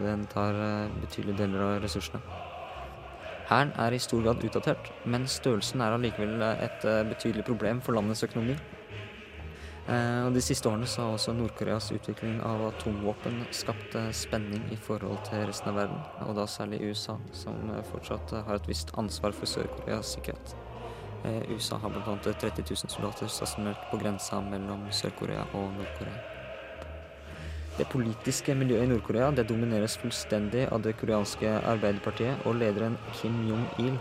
Den 0.00 0.26
tar 0.32 0.58
betydelige 1.04 1.44
deler 1.44 1.68
av 1.68 1.78
ressursene. 1.84 2.52
Hæren 3.48 3.74
er 3.76 3.92
i 3.92 3.98
stor 4.00 4.22
grad 4.24 4.44
utdatert, 4.44 4.92
men 5.04 5.26
størrelsen 5.28 5.82
er 5.84 5.92
allikevel 5.92 6.40
et 6.42 6.86
eh, 6.88 7.02
betydelig 7.10 7.44
problem 7.44 7.82
for 7.84 7.92
landets 7.92 8.24
økonomi. 8.24 8.56
Eh, 9.84 10.20
og 10.24 10.32
De 10.32 10.40
siste 10.40 10.68
årene 10.68 10.86
så 10.88 11.02
har 11.02 11.18
også 11.18 11.34
Nord-Koreas 11.36 11.90
utvikling 11.92 12.38
av 12.40 12.62
atomvåpen 12.70 13.42
skapt 13.52 13.96
eh, 14.00 14.08
spenning 14.16 14.64
i 14.72 14.78
forhold 14.80 15.20
til 15.28 15.44
resten 15.44 15.74
av 15.74 15.82
verden, 15.82 16.00
og 16.24 16.38
da 16.38 16.46
særlig 16.48 16.80
USA, 16.88 17.18
som 17.36 17.58
eh, 17.74 17.84
fortsatt 17.90 18.32
eh, 18.32 18.46
har 18.48 18.60
et 18.60 18.70
visst 18.70 18.94
ansvar 18.96 19.36
for 19.36 19.50
Sør-Koreas 19.50 20.14
sikkerhet. 20.16 20.56
Eh, 21.28 21.42
USA 21.52 21.76
har 21.82 21.92
bl.a. 21.92 22.16
30 22.24 22.64
000 22.64 22.96
soldater 22.96 23.28
stasjonert 23.28 23.90
på 23.90 24.00
grensa 24.00 24.40
mellom 24.40 24.88
Sør-Korea 24.88 25.44
og 25.52 25.68
Nord-Korea. 25.76 26.33
Det 27.74 27.88
politiske 27.90 28.54
miljøet 28.54 28.86
i 28.86 28.90
Nord-Korea 28.92 29.32
domineres 29.42 29.96
fullstendig 29.98 30.68
av 30.70 30.84
det 30.84 30.92
koreanske 31.00 31.56
arbeiderpartiet 31.72 32.44
og 32.46 32.60
lederen 32.60 32.94
Kim 33.18 33.40
Jong-il, 33.48 33.96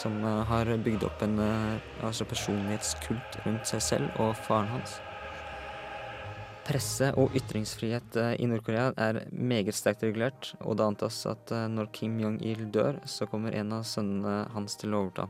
som 0.00 0.16
eh, 0.24 0.40
har 0.48 0.70
bygd 0.80 1.04
opp 1.04 1.20
en 1.26 1.36
eh, 1.44 2.06
altså 2.06 2.24
personlighetskult 2.30 3.42
rundt 3.44 3.68
seg 3.68 3.84
selv 3.84 4.22
og 4.24 4.32
faren 4.46 4.72
hans. 4.72 4.96
Presse- 6.64 7.10
og 7.20 7.36
ytringsfrihet 7.36 8.16
eh, 8.22 8.32
i 8.40 8.48
Nord-Korea 8.48 8.94
er 8.96 9.20
meget 9.36 9.76
sterkt 9.76 10.06
regulert, 10.06 10.54
og 10.64 10.80
det 10.80 10.88
antas 10.88 11.20
at 11.28 11.52
når 11.76 11.92
Kim 11.92 12.16
Jong-il 12.24 12.70
dør, 12.72 13.02
så 13.04 13.28
kommer 13.28 13.52
en 13.52 13.76
av 13.82 13.84
sønnene 13.84 14.46
hans 14.56 14.80
til 14.80 14.96
å 14.96 15.04
overta. 15.04 15.28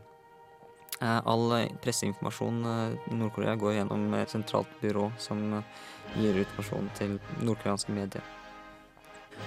Eh, 1.01 1.21
All 1.25 1.69
presseinformasjon 1.81 2.65
eh, 2.69 3.15
Nord-Korea 3.17 3.55
går 3.57 3.79
gjennom 3.79 4.03
et 4.19 4.33
sentralt 4.33 4.69
byrå 4.83 5.07
som 5.21 5.39
eh, 5.57 5.87
gir 6.21 6.37
ut 6.37 6.45
informasjon 6.45 6.91
til 6.99 7.15
nordkoreanske 7.41 7.95
medier. 7.97 8.27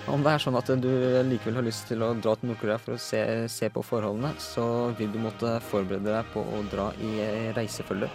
Om 0.10 0.24
det 0.26 0.32
er 0.34 0.42
sånn 0.42 0.58
at 0.58 0.72
du 0.82 0.90
likevel 1.28 1.60
har 1.60 1.66
lyst 1.68 1.86
til 1.92 2.02
å 2.02 2.16
dra 2.18 2.34
til 2.40 2.50
Nord-Korea 2.50 2.80
for 2.82 2.96
å 2.96 3.02
se, 3.02 3.20
se 3.54 3.70
på 3.70 3.84
forholdene, 3.86 4.32
så 4.42 4.66
vil 4.98 5.12
du 5.14 5.20
måtte 5.22 5.60
forberede 5.68 6.10
deg 6.10 6.32
på 6.34 6.42
å 6.42 6.64
dra 6.72 6.88
i 6.98 7.12
reisefølge. 7.54 8.10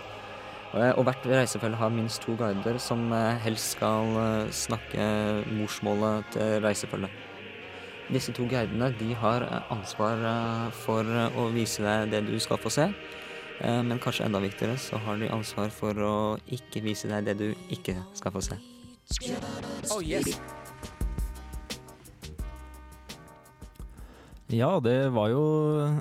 Og 0.99 1.05
hvert 1.07 1.29
reisefølge 1.31 1.79
har 1.81 1.95
minst 1.95 2.21
to 2.27 2.35
guider 2.37 2.77
som 2.83 3.07
helst 3.45 3.77
skal 3.79 4.11
snakke 4.53 5.07
morsmålet 5.55 6.27
til 6.35 6.59
reisefølget. 6.67 7.15
Disse 8.11 8.35
to 8.37 8.45
guidene 8.51 8.91
de 8.99 9.15
har 9.23 9.47
ansvar 9.71 10.27
for 10.83 11.09
å 11.39 11.47
vise 11.55 11.87
deg 11.87 12.11
det 12.13 12.27
du 12.27 12.35
skal 12.43 12.61
få 12.61 12.75
se. 12.75 12.91
Eh, 13.61 13.83
Men 13.83 13.99
kanskje 13.99 14.27
enda 14.29 14.41
viktigere 14.43 14.79
så 14.79 15.01
har 15.03 15.19
de 15.19 15.31
ansvar 15.35 15.71
for 15.75 15.99
å 16.05 16.15
ikke 16.47 16.83
vise 16.85 17.11
deg 17.11 17.27
det 17.27 17.39
du 17.41 17.49
ikke 17.75 17.97
skal 18.15 18.35
få 18.35 18.43
se. 18.45 18.59
Oh, 19.91 20.03
yes. 20.05 20.37
Ja, 24.49 24.79
det 24.81 25.11
var 25.13 25.29
jo 25.29 25.43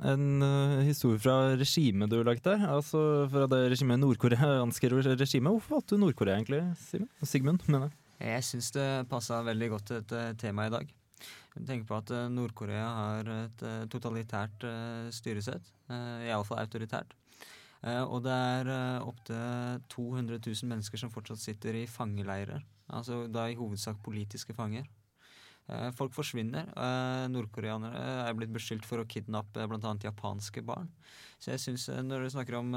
en 0.07 0.43
eh, 0.43 0.83
historie 0.87 1.19
fra 1.19 1.55
regimet 1.59 2.11
du 2.11 2.21
lagde 2.23 2.45
der. 2.45 2.63
Altså 2.77 3.25
fra 3.31 3.47
det 3.51 3.63
regimet, 3.73 3.99
nordkoreanske 3.99 4.91
regimet. 4.93 5.51
Hvorfor 5.51 5.79
valgte 5.79 5.97
du 5.97 6.05
Nord-Korea 6.05 6.37
egentlig, 6.37 6.61
Simen? 6.79 7.09
Sigmund, 7.27 7.65
mener 7.67 7.89
jeg. 7.89 7.97
Jeg 8.17 8.45
syns 8.47 8.71
det 8.73 8.87
passa 9.11 9.41
veldig 9.45 9.67
godt 9.75 9.89
til 9.89 9.99
dette 9.99 10.21
temaet 10.41 10.71
i 10.71 10.75
dag. 10.77 10.93
Tenk 11.67 11.87
på 11.89 11.97
at 11.97 12.11
eh, 12.13 12.27
Nord-Korea 12.31 12.87
har 13.01 13.29
et 13.33 13.63
eh, 13.65 13.83
totalitært 13.91 14.65
eh, 14.67 15.07
styresett. 15.13 15.71
Uh, 15.89 16.25
Iallfall 16.27 16.61
autoritært. 16.61 17.15
Eh, 17.87 18.03
og 18.03 18.21
det 18.27 18.35
er 18.35 18.71
opptil 19.05 19.81
200 19.93 20.41
000 20.43 20.71
mennesker 20.73 21.01
som 21.01 21.13
fortsatt 21.13 21.41
sitter 21.41 21.79
i 21.79 21.87
fangeleirer. 21.89 22.65
Altså 22.91 23.25
da 23.31 23.47
i 23.47 23.57
hovedsak 23.59 24.03
politiske 24.03 24.55
fanger. 24.57 24.87
Eh, 25.67 25.89
folk 25.91 26.13
forsvinner. 26.15 26.69
Eh, 26.71 27.25
Nordkoreanere 27.31 28.03
er 28.23 28.35
blitt 28.37 28.53
beskyldt 28.55 28.87
for 28.87 29.03
å 29.03 29.07
kidnappe 29.09 29.65
bl.a. 29.67 29.93
japanske 29.99 30.63
barn. 30.63 30.87
Så 31.43 31.51
jeg 31.51 31.63
synes 31.65 31.89
eh, 31.91 32.03
når 32.05 32.23
du 32.23 32.29
snakker 32.37 32.59
om 32.61 32.71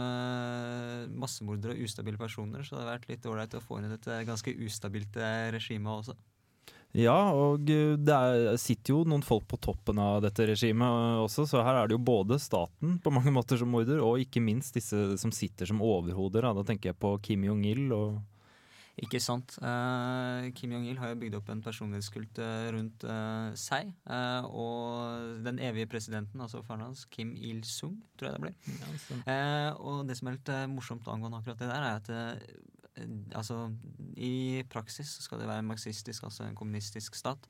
massemordere 1.20 1.76
og 1.76 1.86
ustabile 1.86 2.18
personer, 2.18 2.66
så 2.66 2.76
hadde 2.76 2.88
det 2.88 2.94
vært 2.96 3.08
litt 3.12 3.30
ålreit 3.30 3.54
å 3.54 3.62
få 3.62 3.78
inn 3.78 3.94
et 3.94 4.10
eh, 4.10 4.26
ganske 4.26 4.56
ustabilt 4.66 5.20
regime 5.54 5.94
også. 6.00 6.18
Ja, 6.96 7.30
og 7.30 7.70
eh, 7.70 7.94
det 7.94 8.14
er, 8.14 8.56
sitter 8.58 8.96
jo 8.96 9.04
noen 9.06 9.22
folk 9.22 9.46
på 9.50 9.60
toppen 9.62 10.00
av 10.02 10.18
dette 10.24 10.48
regimet 10.48 10.88
eh, 10.90 11.20
også, 11.22 11.46
så 11.46 11.62
her 11.62 11.78
er 11.78 11.90
det 11.90 11.94
jo 11.94 12.02
både 12.02 12.40
staten 12.42 12.98
på 13.02 13.12
mange 13.14 13.30
måter 13.36 13.60
som 13.60 13.70
morder, 13.70 14.02
og 14.02 14.22
ikke 14.22 14.42
minst 14.42 14.74
disse 14.78 14.98
som 15.20 15.34
sitter 15.34 15.70
som 15.70 15.82
overhoder. 15.84 16.48
Da, 16.48 16.54
da 16.58 16.66
tenker 16.66 16.90
jeg 16.90 17.00
på 17.00 17.14
Kim 17.22 17.46
Jong-il 17.46 17.94
og 17.94 18.18
Ikke 19.00 19.20
sant. 19.22 19.54
Uh, 19.62 20.50
Kim 20.52 20.74
Jong-il 20.74 20.98
har 21.00 21.12
jo 21.12 21.20
bygd 21.22 21.36
opp 21.38 21.52
en 21.54 21.62
personlighetskult 21.64 22.40
rundt 22.74 23.06
uh, 23.06 23.54
seg. 23.56 23.94
Uh, 24.04 24.42
og 24.50 25.38
den 25.46 25.62
evige 25.62 25.88
presidenten, 25.94 26.42
altså 26.42 26.60
faren 26.66 26.88
hans, 26.88 27.06
Kim 27.08 27.30
Il-sung, 27.38 27.94
tror 28.18 28.28
jeg 28.28 28.36
det 28.36 28.42
blir. 28.44 29.22
Eh, 29.30 29.70
og 29.78 30.02
det 30.10 30.18
som 30.18 30.28
er 30.28 30.36
litt 30.36 30.52
morsomt 30.74 31.08
angående 31.08 31.40
akkurat 31.40 31.62
det 31.62 31.70
der, 31.70 31.86
er 31.86 32.02
at 32.02 32.68
altså, 33.34 33.70
i 34.16 34.62
praksis 34.70 35.16
skal 35.24 35.40
det 35.42 35.48
være 35.50 35.62
en 35.64 35.70
marxistisk, 35.70 36.24
altså 36.28 36.44
en 36.48 36.54
kommunistisk 36.58 37.14
stat. 37.18 37.46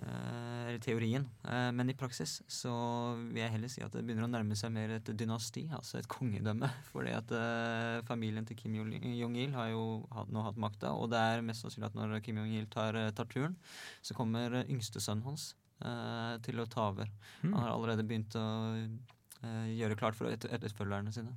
Eh, 0.00 0.68
Eller 0.70 0.78
teorien. 0.80 1.26
Eh, 1.44 1.70
men 1.76 1.90
i 1.90 1.96
praksis 1.98 2.38
så 2.48 2.70
vil 3.18 3.42
jeg 3.42 3.52
heller 3.52 3.68
si 3.72 3.82
at 3.84 3.92
det 3.92 4.04
begynner 4.06 4.24
å 4.28 4.30
nærme 4.32 4.56
seg 4.56 4.72
mer 4.72 4.94
et 4.96 5.10
dynasti, 5.18 5.66
altså 5.76 5.98
et 6.00 6.08
kongedømme. 6.08 6.70
Fordi 6.92 7.12
at 7.16 7.34
eh, 7.36 8.00
familien 8.08 8.46
til 8.48 8.56
Kim 8.56 8.78
Jong- 8.78 8.94
Jong-il 9.18 9.52
har 9.58 9.72
jo 9.74 9.82
nå 10.30 10.44
hatt 10.46 10.56
makta, 10.62 10.94
og 10.96 11.10
det 11.12 11.20
er 11.20 11.44
mest 11.44 11.66
sannsynlig 11.66 11.90
at 11.90 11.98
når 11.98 12.20
Kim 12.24 12.40
Jong-il 12.40 12.68
tar, 12.72 12.96
eh, 12.96 13.10
tar 13.12 13.28
turen, 13.32 13.58
så 14.00 14.16
kommer 14.16 14.60
eh, 14.62 14.70
yngstesønnen 14.72 15.26
hans 15.26 15.50
eh, 15.84 16.38
til 16.46 16.62
å 16.64 16.68
ta 16.70 16.88
over. 16.94 17.10
Hmm. 17.42 17.52
Han 17.52 17.60
har 17.66 17.74
allerede 17.74 18.06
begynt 18.08 18.38
å 18.40 18.46
eh, 18.78 19.68
gjøre 19.76 19.98
klart 20.00 20.16
for 20.16 20.32
et- 20.32 20.48
etterfølgerne 20.48 21.12
sine. 21.12 21.36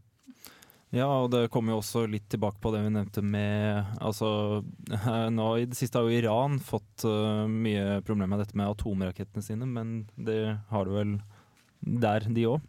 Ja, 0.93 1.07
og 1.23 1.31
det 1.33 1.47
kommer 1.49 1.73
jo 1.73 1.79
også 1.81 2.03
litt 2.05 2.27
tilbake 2.29 2.61
på 2.61 2.69
det 2.73 2.83
vi 2.85 2.91
nevnte 2.93 3.23
med 3.25 3.95
Altså, 3.97 4.61
nå 5.37 5.47
i 5.57 5.65
det 5.65 5.77
siste 5.79 5.97
har 5.97 6.05
jo 6.05 6.19
Iran 6.21 6.59
fått 6.61 7.05
uh, 7.09 7.49
mye 7.49 8.03
problemer 8.05 8.35
med 8.35 8.43
dette 8.43 8.57
med 8.59 8.69
atomrakettene 8.69 9.41
sine, 9.45 9.65
men 9.65 10.03
det 10.13 10.59
har 10.69 10.85
du 10.85 10.93
vel 10.93 11.17
der, 11.81 12.29
de 12.29 12.45
òg? 12.47 12.61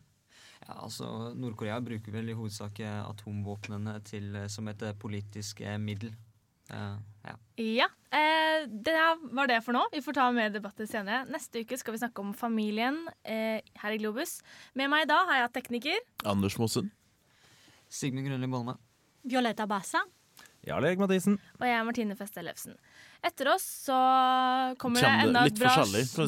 Ja, 0.64 0.78
altså 0.86 1.34
Nord-Korea 1.36 1.76
bruker 1.84 2.14
vel 2.14 2.30
i 2.32 2.36
hovedsak 2.36 2.80
atomvåpnene 2.80 3.98
til, 4.08 4.30
eh, 4.36 4.48
som 4.48 4.68
et 4.72 4.82
eh, 4.82 4.96
politisk 4.96 5.60
eh, 5.60 5.76
middel. 5.78 6.14
Uh, 6.72 6.96
ja. 7.28 7.34
Ja, 7.60 7.86
eh, 8.08 8.64
det 8.64 8.94
var 9.36 9.50
det 9.50 9.60
for 9.66 9.76
nå. 9.76 9.82
Vi 9.92 10.00
får 10.00 10.16
ta 10.16 10.30
mer 10.32 10.48
debatter 10.54 10.88
senere. 10.88 11.26
Neste 11.28 11.60
uke 11.60 11.76
skal 11.76 11.92
vi 11.92 12.00
snakke 12.00 12.24
om 12.24 12.32
familien 12.32 13.02
eh, 13.20 13.60
her 13.82 13.92
i 13.92 14.00
Globus. 14.00 14.38
Med 14.72 14.88
meg 14.92 15.04
da 15.10 15.20
har 15.28 15.36
jeg 15.36 15.48
hatt 15.50 15.58
tekniker. 15.60 16.00
Anders 16.24 16.56
Mossen. 16.58 16.88
Sigmund 17.94 18.28
Grønli 18.28 18.50
Bolme. 18.50 18.76
Violetta 19.24 19.68
Bassa. 19.70 20.02
Jarle 20.64 20.90
Erik 20.90 21.00
Mathisen. 21.02 21.36
Og 21.58 21.64
jeg 21.66 21.76
er 21.76 21.84
Martine 21.86 22.16
Feste 22.16 22.40
Ellefsen. 22.40 22.76
Etter 23.24 23.50
oss 23.52 23.64
så 23.86 23.96
kommer 24.80 25.02
det 25.04 25.10
det 25.10 25.28
enda 25.28 25.44
et 25.48 25.60
bra, 25.60 25.74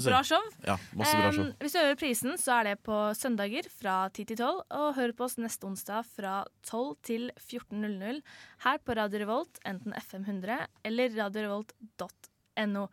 bra 0.05 0.21
show. 0.29 0.45
Ja, 0.67 0.77
masse 0.97 1.17
bra 1.17 1.31
show. 1.33 1.49
Um, 1.49 1.53
hvis 1.62 1.77
du 1.77 1.81
hører 1.81 1.99
prisen, 2.01 2.37
så 2.41 2.59
er 2.59 2.71
det 2.71 2.77
på 2.87 3.01
søndager 3.17 3.69
fra 3.73 3.97
10 4.11 4.29
til 4.33 4.41
12. 4.41 4.62
Og 4.81 4.89
hør 4.99 5.14
på 5.17 5.29
oss 5.29 5.39
neste 5.41 5.69
onsdag 5.69 6.09
fra 6.09 6.39
12 6.69 6.95
til 7.09 7.29
14.00 7.41 8.23
her 8.67 8.81
på 8.85 8.99
Radio 9.01 9.25
Revolt, 9.25 9.61
enten 9.64 9.97
FM 9.97 10.29
100 10.29 10.67
eller 10.85 11.17
radiorevolt.no. 11.17 12.87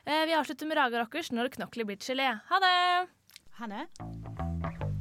Uh, 0.00 0.22
vi 0.26 0.38
avslutter 0.38 0.70
med 0.70 0.80
Raga 0.80 1.04
Rockers 1.04 1.30
når 1.34 1.54
knokler 1.58 1.86
blir 1.92 2.02
gelé. 2.02 2.32
Ha 2.50 2.64
det! 2.66 2.78
Ha 3.60 3.70
det. 3.70 4.99